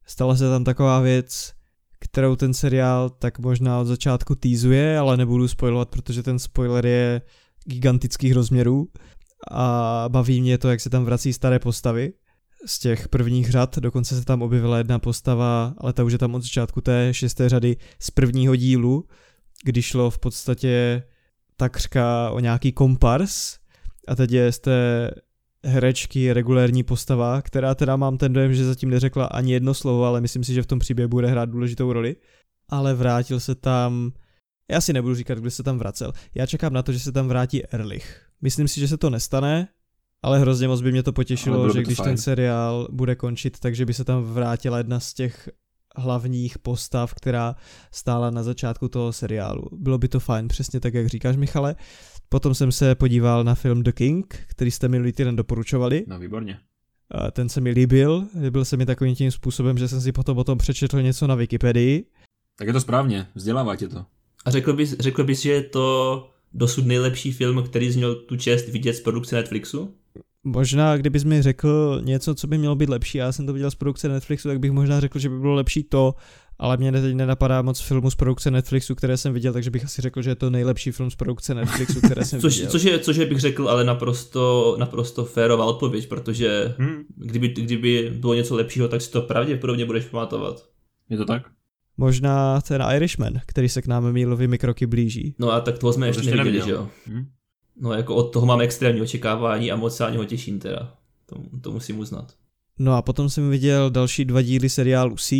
[0.06, 1.54] Stala se tam taková věc,
[2.00, 7.22] kterou ten seriál tak možná od začátku týzuje, ale nebudu spoilovat, protože ten spoiler je
[7.66, 8.88] gigantických rozměrů
[9.52, 12.14] a baví mě to, jak se tam vrací staré postavy
[12.66, 16.36] z těch prvních řad, dokonce se tam objevila jedna postava, ale ta už je tam
[16.36, 19.06] od začátku té šesté řady z prvního dílu,
[19.64, 21.04] kdy šlo v podstatě
[21.58, 23.58] takřka o nějaký kompars
[24.08, 25.12] a teď je z té
[25.64, 30.22] herečky regulérní postava, která teda mám ten dojem, že zatím neřekla ani jedno slovo, ale
[30.22, 32.16] myslím si, že v tom příběhu bude hrát důležitou roli.
[32.70, 34.12] Ale vrátil se tam,
[34.70, 36.14] já si nebudu říkat, kdo se tam vracel.
[36.36, 38.26] Já čekám na to, že se tam vrátí Erlich.
[38.42, 39.68] Myslím si, že se to nestane,
[40.24, 42.10] Ale hrozně moc by mě to potěšilo, že to když fajn.
[42.10, 45.50] ten seriál bude končit, takže by se tam vrátila jedna z těch
[45.96, 47.56] hlavních postav, která
[47.92, 49.64] stála na začátku toho seriálu.
[49.72, 51.76] Bylo by to fajn, přesně tak, jak říkáš, Michale.
[52.30, 56.06] Potom jsem se podíval na film The King, který jste minulý týden doporučovali.
[56.08, 56.60] No výborně.
[57.12, 60.38] A Ten se mi líbil, líbil se mi takovým tím způsobem, že jsem si potom
[60.38, 62.06] o tom přečetl něco na Wikipedii.
[62.58, 64.06] Tak je to správně, vzdělává tě to.
[64.46, 68.36] A řekl bys, řekl bys, že je to dosud nejlepší film, který jsi měl tu
[68.36, 69.94] čest vidět z produkce Netflixu?
[70.44, 73.76] Možná, kdybys mi řekl něco, co by mělo být lepší, já jsem to viděl z
[73.76, 76.16] produkce Netflixu, tak bych možná řekl, že by bylo lepší to,
[76.60, 80.02] ale mě teď nenapadá moc filmů z produkce Netflixu, které jsem viděl, takže bych asi
[80.02, 82.72] řekl, že je to nejlepší film z produkce Netflixu, které jsem Což, viděl.
[82.72, 88.12] což, je, což je, bych řekl, ale naprosto, naprosto férová odpověď, protože Hm, kdyby, kdyby
[88.16, 90.66] bylo něco lepšího, tak si to pravděpodobně budeš pamatovat.
[91.10, 91.44] je to tak?
[92.00, 95.36] Možná ten Irishman, který se k nám mílovými kroky blíží.
[95.40, 96.66] No a tak toho jsme To ještě neviděli, neviděl.
[96.66, 96.88] že jo?
[97.08, 97.26] Hm?
[97.82, 100.94] No jako od toho mám extrémní očekávání a moc se na něho těším teda.
[101.26, 102.34] To, to musím uznat.
[102.80, 105.36] No a potom jsem viděl další dva díly seriálu C.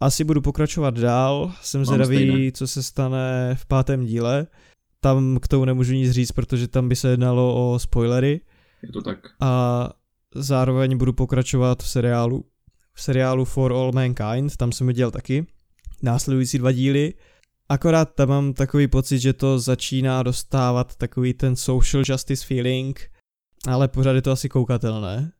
[0.00, 2.52] Asi budu pokračovat dál, jsem zvědavý, stejné.
[2.52, 4.46] co se stane v pátém díle.
[5.00, 8.40] Tam k tomu nemůžu nic říct, protože tam by se jednalo o spoilery.
[8.82, 9.18] Je to tak.
[9.40, 9.90] a
[10.34, 12.44] zároveň budu pokračovat v seriálu
[12.94, 15.46] v seriálu For All Mankind, tam jsem viděl taky
[16.02, 17.14] následující dva díly.
[17.68, 23.10] Akorát tam mám takový pocit, že to začíná dostávat takový ten social justice feeling,
[23.68, 25.32] ale pořád je to asi koukatelné.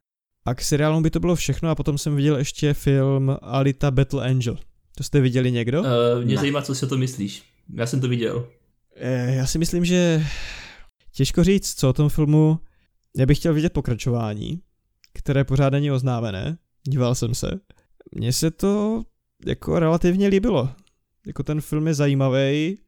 [0.46, 4.24] A k seriálům by to bylo všechno a potom jsem viděl ještě film Alita Battle
[4.30, 4.56] Angel.
[4.96, 5.80] To jste viděli někdo?
[5.80, 5.88] Uh,
[6.24, 6.40] mě Ne.
[6.40, 7.42] zajímá, co si o to myslíš.
[7.74, 8.48] Já jsem to viděl.
[8.96, 10.24] Eh, Já si myslím, že
[11.12, 12.58] těžko říct, co o tom filmu.
[13.16, 14.60] Já bych chtěl vidět pokračování,
[15.14, 16.58] které pořád není oznámené.
[16.88, 17.50] Díval jsem se.
[18.14, 19.02] Mně se to
[19.46, 20.68] jako relativně líbilo.
[21.26, 22.78] Jako ten film je zajímavý.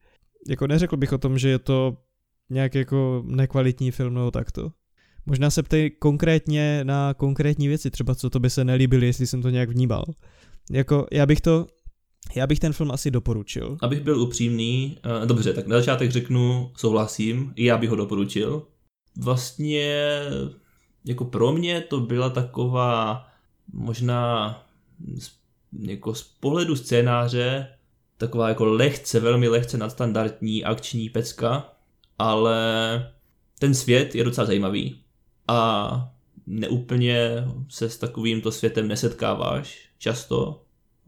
[0.49, 1.97] Jako neřekl bych o tom, že je to
[2.49, 4.71] nějak jako nekvalitní film nebo takto.
[5.25, 9.41] Možná se ptej konkrétně na konkrétní věci, třeba co to by se nelíbily, jestli jsem
[9.41, 10.05] to nějak vnímal.
[10.71, 11.67] Jako já bych to,
[12.35, 13.77] já bych ten film asi doporučil.
[13.81, 18.67] Abych byl upřímný, uh, dobře, tak na začátek řeknu, souhlasím, já bych ho doporučil.
[19.17, 20.19] Vlastně
[21.05, 23.25] jako pro mě to byla taková
[23.73, 24.49] možná
[25.19, 25.31] z,
[25.81, 27.67] jako z pohledu scénáře
[28.17, 31.73] taková jako lehce, velmi lehce nadstandardní akční pecka,
[32.19, 32.57] ale
[33.59, 34.99] ten svět je docela zajímavý
[35.47, 36.11] a
[36.47, 40.63] neúplně se s takovýmto světem nesetkáváš často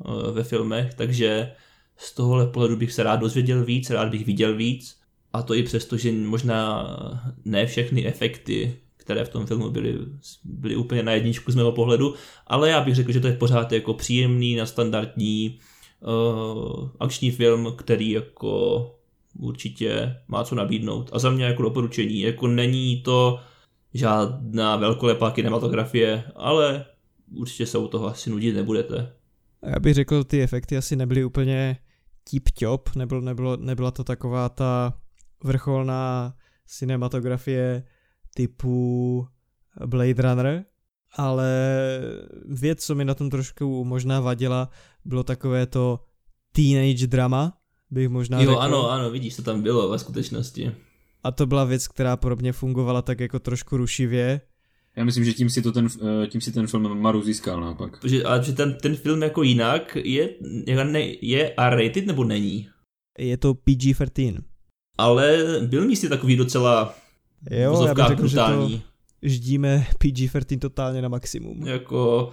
[0.06, 1.52] eh, ve filmech, takže
[1.98, 5.00] z tohohle pohledu bych se rád dozvěděl víc, rád bych viděl víc
[5.34, 6.88] a to i přesto, že možná
[7.46, 9.98] ne všechny efekty, které v tom filmu byly,
[10.44, 12.14] byly úplně na jedničku z mého pohledu,
[12.48, 15.60] ale já bych řekl, že to je pořád jako příjemný, na standardní
[16.00, 18.82] uh, akční film, který jako
[19.40, 21.10] určitě má co nabídnout.
[21.14, 23.40] A za mě jako doporučení, jako není to
[23.94, 26.86] žádná velkolepá kinematografie, ale
[27.36, 29.14] určitě se u toho asi nudit nebudete.
[29.64, 31.78] Já bych řekl, ty efekty asi nebyly úplně
[32.30, 34.94] tip-top, nebylo, nebylo, nebyla to taková ta
[35.44, 36.34] vrcholná
[36.66, 37.84] cinematografie
[38.38, 39.28] typu
[39.86, 40.66] Blade Runner,
[41.16, 41.52] ale
[42.46, 44.70] věc, co mi na tom trošku možná vadila,
[45.06, 46.00] bylo takové to
[46.52, 47.58] teenage drama,
[47.92, 48.62] bych možná Jo, řekl.
[48.62, 50.72] ano, ano, vidíš, to tam bylo ve skutečnosti.
[51.24, 54.42] A to byla věc, která pro mě fungovala tak jako trošku rušivě.
[54.96, 55.88] Já myslím, že tím si, to ten,
[56.24, 58.00] eh, tím si ten film Maru získal naopak.
[58.00, 60.30] Protože, ale že ten, ten film jako jinak je,
[60.68, 62.70] je, ne, je R-rated nebo není?
[63.20, 64.38] Je to PG-13.
[64.98, 65.38] Ale
[65.68, 66.96] byl místy takový docela
[67.52, 68.82] Jo, já bych řekl, že to brutální.
[69.22, 71.68] ždíme PG-13 totálně na maximum.
[71.68, 72.30] Jako,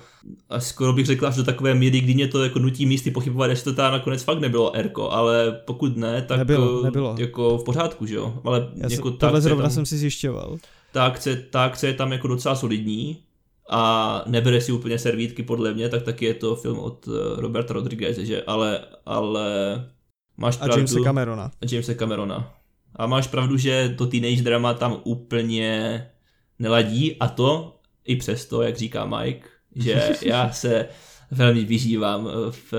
[0.49, 3.47] a skoro bych řekl až do takové míry, kdy mě to jako nutí místy pochybovat,
[3.51, 7.17] jestli to teda nakonec fakt nebylo Erko, ale pokud ne, tak Nebylo, nebylo.
[7.19, 8.41] jako v pořádku, že jo?
[8.45, 10.57] Ale Já jako ta tohle zrovna tam, jsem si zjišťoval.
[10.93, 13.19] ta, akce, ta akce je tam jako docela solidní
[13.71, 17.75] a nebere si úplně servítky podle mě, tak taky je to film od eh, Roberta
[17.75, 18.43] Rodrigueze, že?
[18.43, 19.45] Ale, ale
[20.37, 20.77] máš A pravdu.
[20.77, 21.51] Jamesa Camerona.
[21.71, 22.53] Jamesa Camerona.
[22.97, 26.07] A máš pravdu, že to teenage drama tam úplně
[26.59, 30.89] neladí a to i přesto, jak říká Mike, že já se
[31.31, 32.75] velmi vyžívám v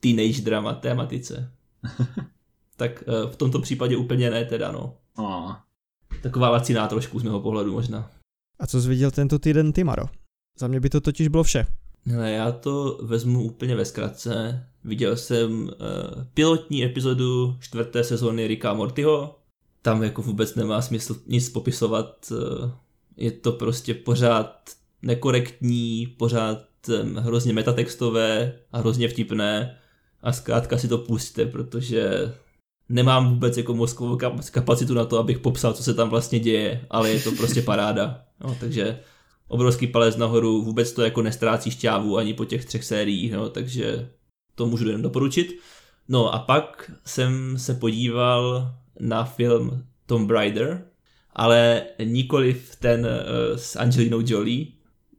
[0.00, 1.52] teenage drama tématice.
[2.78, 4.96] Tak eh, v tomto případě úplně ne teda, no.
[5.18, 5.52] Oh.
[6.22, 8.10] Taková laciná trošku z mého pohledu možná.
[8.58, 10.04] A co jsi viděl tento týden ty, Maro?
[10.58, 11.66] Za mě by to totiž bylo vše.
[12.06, 14.66] Hele, já to vezmu úplně ve zkratce.
[14.86, 15.70] Viděl jsem uh,
[16.34, 19.38] pilotní epizodu čtvrté sezóny Ricka Mortyho.
[19.82, 22.30] Tam jako vůbec nemá smysl nic popisovat.
[22.30, 22.70] Uh,
[23.16, 24.70] je to prostě pořád
[25.02, 29.78] nekorektní, pořád um, hrozně metatextové a hrozně vtipné.
[30.22, 32.34] A zkrátka si to pustte, protože
[32.88, 34.18] nemám vůbec jako mozkovou
[34.50, 38.24] kapacitu na to, abych popsal, co se tam vlastně děje, ale je to prostě paráda.
[38.44, 39.00] No, takže
[39.48, 44.10] obrovský palec nahoru, vůbec to jako nestrácí šťávu ani po těch třech sériích, no, takže
[44.56, 45.58] to můžu jen doporučit.
[46.08, 50.84] No a pak jsem se podíval na film Tom Raider,
[51.32, 54.66] ale nikoli ten uh, s Angelinou Jolie,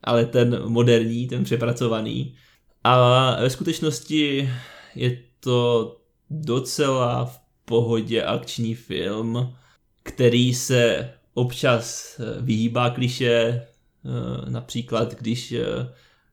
[0.04, 2.36] ale ten moderní, ten přepracovaný.
[2.84, 4.50] A ve skutečnosti
[4.96, 5.98] je to
[6.30, 9.56] docela v pohodě akční film,
[10.04, 15.54] který se občas eh, vyhýbá kliše, eh, například když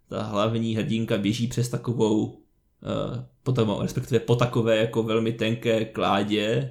[0.09, 2.44] ta hlavní hrdinka běží přes takovou
[3.43, 6.71] potom, respektive po takové jako velmi tenké kládě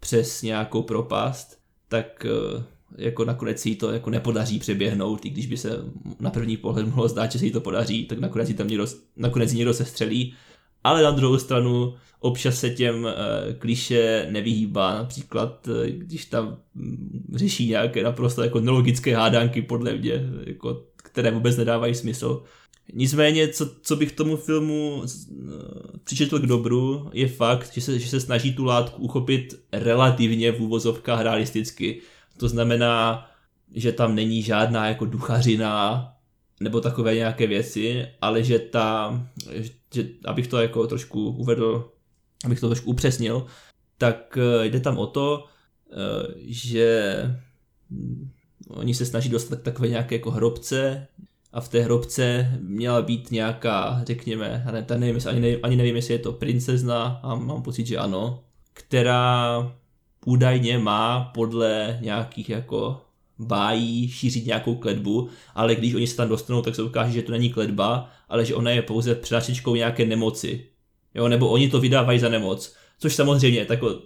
[0.00, 1.58] přes nějakou propast,
[1.88, 2.64] tak eh,
[2.98, 5.70] jako nakonec si to jako nepodaří přeběhnout, i když by se
[6.20, 8.86] na první pohled mohlo zdát, že se jí to podaří, tak nakonec jí tam někdo,
[9.16, 10.34] nakonec jí někdo se střelí.
[10.84, 13.10] Ale na druhou stranu občas se těm uh,
[13.58, 20.82] kliše nevyhýbá, například když tam um, řeší nějaké naprosto jako nelogické hádánky podle mě, jako,
[20.96, 22.42] které vůbec nedávají smysl.
[22.92, 25.02] Nicméně, co, co bych tomu filmu
[26.04, 30.60] přičetl k dobru, je fakt, že se, že se snaží tu látku uchopit relativně v
[30.60, 32.00] úvozovkách realisticky.
[32.36, 33.26] To znamená,
[33.74, 36.08] že tam není žádná jako duchařina
[36.60, 39.20] nebo takové nějaké věci, ale že ta,
[39.94, 41.90] že, abych to jako trošku uvedl,
[42.44, 43.46] abych to trošku upřesnil,
[43.98, 45.44] tak eh, jde tam o to,
[45.92, 47.16] eh, že
[47.90, 48.30] hm,
[48.68, 51.06] oni se snaží dostat takové nějaké jako hrobce,
[51.52, 56.14] a v té hrobce měla být nějaká, řekněme, ne, nevím, ani, nevím, ani nevím, jestli
[56.14, 59.72] je to princezna, a mám pocit, že ano, která
[60.26, 63.00] údajně má podle nějakých jako
[63.38, 67.32] bájí šířit nějakou kledbu, ale když oni se tam dostanou, tak se ukáže, že to
[67.32, 70.66] není kledba, ale že ona je pouze přenášečkou nějaké nemoci.
[71.14, 74.00] Jo, nebo oni to vydávají za nemoc, což samozřejmě jako,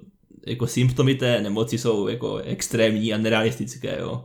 [0.47, 4.25] jako symptomy té nemoci jsou jako extrémní a nerealistické, jo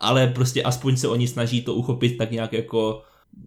[0.00, 3.02] ale prostě aspoň se oni snaží to uchopit tak nějak jako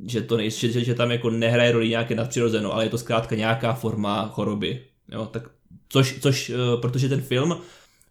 [0.07, 3.35] že to nej, že, že, tam jako nehraje roli nějaké nadpřirozeno, ale je to zkrátka
[3.35, 4.85] nějaká forma choroby.
[5.11, 5.49] Jo, tak
[5.89, 7.57] což, což uh, protože ten film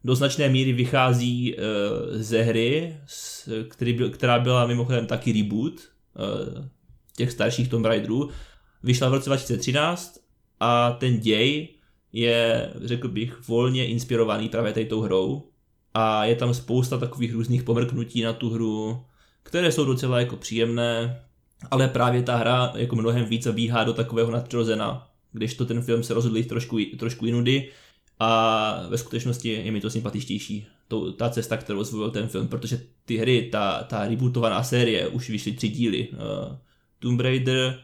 [0.04, 1.62] do značné míry vychází uh,
[2.12, 2.96] ze hry,
[3.68, 6.64] který která byla mimochodem taky reboot uh,
[7.16, 8.30] těch starších Tomb Raiderů.
[8.82, 10.18] Vyšla v roce 2013
[10.60, 11.68] a ten děj
[12.12, 15.51] je, řekl bych, volně inspirovaný právě tady tou hrou
[15.94, 19.02] a je tam spousta takových různých pomrknutí na tu hru,
[19.42, 21.22] které jsou docela jako příjemné,
[21.70, 26.02] ale právě ta hra jako mnohem víc zabíhá do takového nadpřirozena, když to ten film
[26.02, 27.70] se rozhodl jít trošku, trošku jinudy
[28.20, 32.80] a ve skutečnosti je mi to sympatičtější, to, ta cesta, kterou zvolil ten film, protože
[33.04, 36.08] ty hry, ta, ta rebootovaná série, už vyšly tři díly.
[36.08, 36.56] Uh,
[36.98, 37.80] Tomb Raider,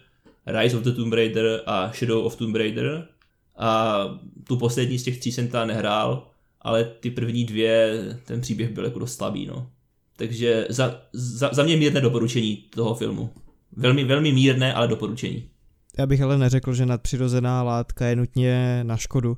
[0.46, 3.08] Rise of the Tomb Raider a Shadow of Tomb Raider
[3.56, 3.98] a
[4.44, 6.30] tu poslední z těch tří jsem tam nehrál,
[6.62, 9.70] ale ty první dvě, ten příběh byl jako dost slabý, no.
[10.16, 13.30] Takže za, za, za mě mírné doporučení toho filmu.
[13.76, 15.50] Velmi, velmi mírné, ale doporučení.
[15.98, 19.36] Já bych ale neřekl, že nadpřirozená látka je nutně na škodu.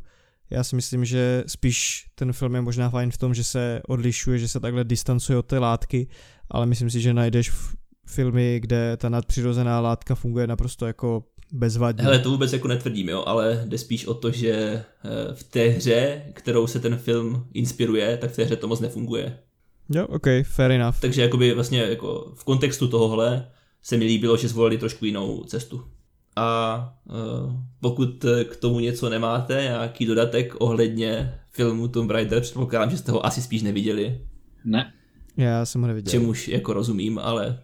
[0.50, 4.38] Já si myslím, že spíš ten film je možná fajn v tom, že se odlišuje,
[4.38, 6.08] že se takhle distancuje od té látky,
[6.50, 7.52] ale myslím si, že najdeš
[8.06, 12.04] filmy, kde ta nadpřirozená látka funguje naprosto jako bezvadně.
[12.04, 14.84] Hele, to vůbec jako netvrdím, jo, ale jde spíš o to, že eh,
[15.34, 19.38] v té hře, kterou se ten film inspiruje, tak v té hře to moc nefunguje.
[19.88, 21.00] Jo, ok, fair enough.
[21.00, 23.46] Takže jakoby vlastně jako v kontextu tohohle
[23.82, 25.84] se mi líbilo, že zvolili trošku jinou cestu.
[26.36, 32.96] A uh, pokud k tomu něco nemáte, nějaký dodatek ohledně filmu Tomb Raider, předpokládám, že
[32.96, 34.20] jste ho asi spíš neviděli.
[34.64, 34.92] Ne.
[35.36, 36.10] Já jsem ho neviděl.
[36.10, 37.58] Čemuž jako rozumím, ale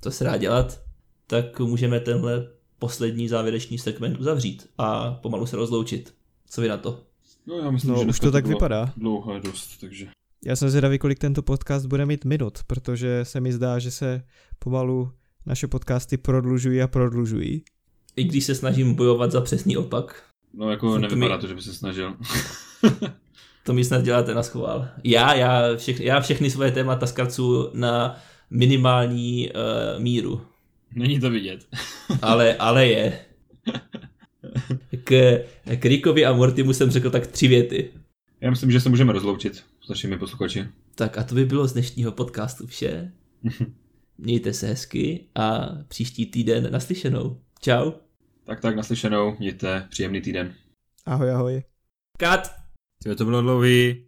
[0.00, 0.80] to se dá dělat,
[1.26, 2.46] tak můžeme tenhle
[2.78, 6.14] poslední závěrečný segment uzavřít a pomalu se rozloučit.
[6.50, 7.00] Co vy na to?
[7.46, 8.92] No já myslím, no, že už to tak vypadá.
[8.96, 10.08] Dlouho je dost, takže...
[10.44, 14.22] Já jsem zvědavý, kolik tento podcast bude mít minut, protože se mi zdá, že se
[14.58, 15.12] pomalu
[15.46, 17.62] naše podcasty prodlužují a prodlužují.
[18.16, 20.22] I když se snažím bojovat za přesný opak.
[20.54, 21.40] No jako to nevypadá mi...
[21.40, 22.16] to, že by se snažil.
[23.64, 24.88] to mi snad děláte na schvál.
[25.04, 28.16] Já, já, všechny, já všechny svoje témata zkracuju na
[28.50, 30.40] minimální uh, míru.
[30.94, 31.66] Není to vidět.
[32.22, 33.18] ale, ale je.
[35.04, 35.38] K,
[35.76, 37.90] k Rickovi a Mortimu jsem řekl tak tři věty.
[38.40, 40.66] Já myslím, že se můžeme rozloučit s našimi posluchači.
[40.94, 43.12] Tak a to by bylo z dnešního podcastu vše.
[44.18, 47.40] Mějte se hezky a příští týden naslyšenou.
[47.60, 47.92] Čau.
[48.44, 50.54] Tak tak naslyšenou, mějte příjemný týden.
[51.06, 51.62] Ahoj, ahoj.
[52.18, 52.54] Kat.
[53.16, 54.07] To bylo dlouhý.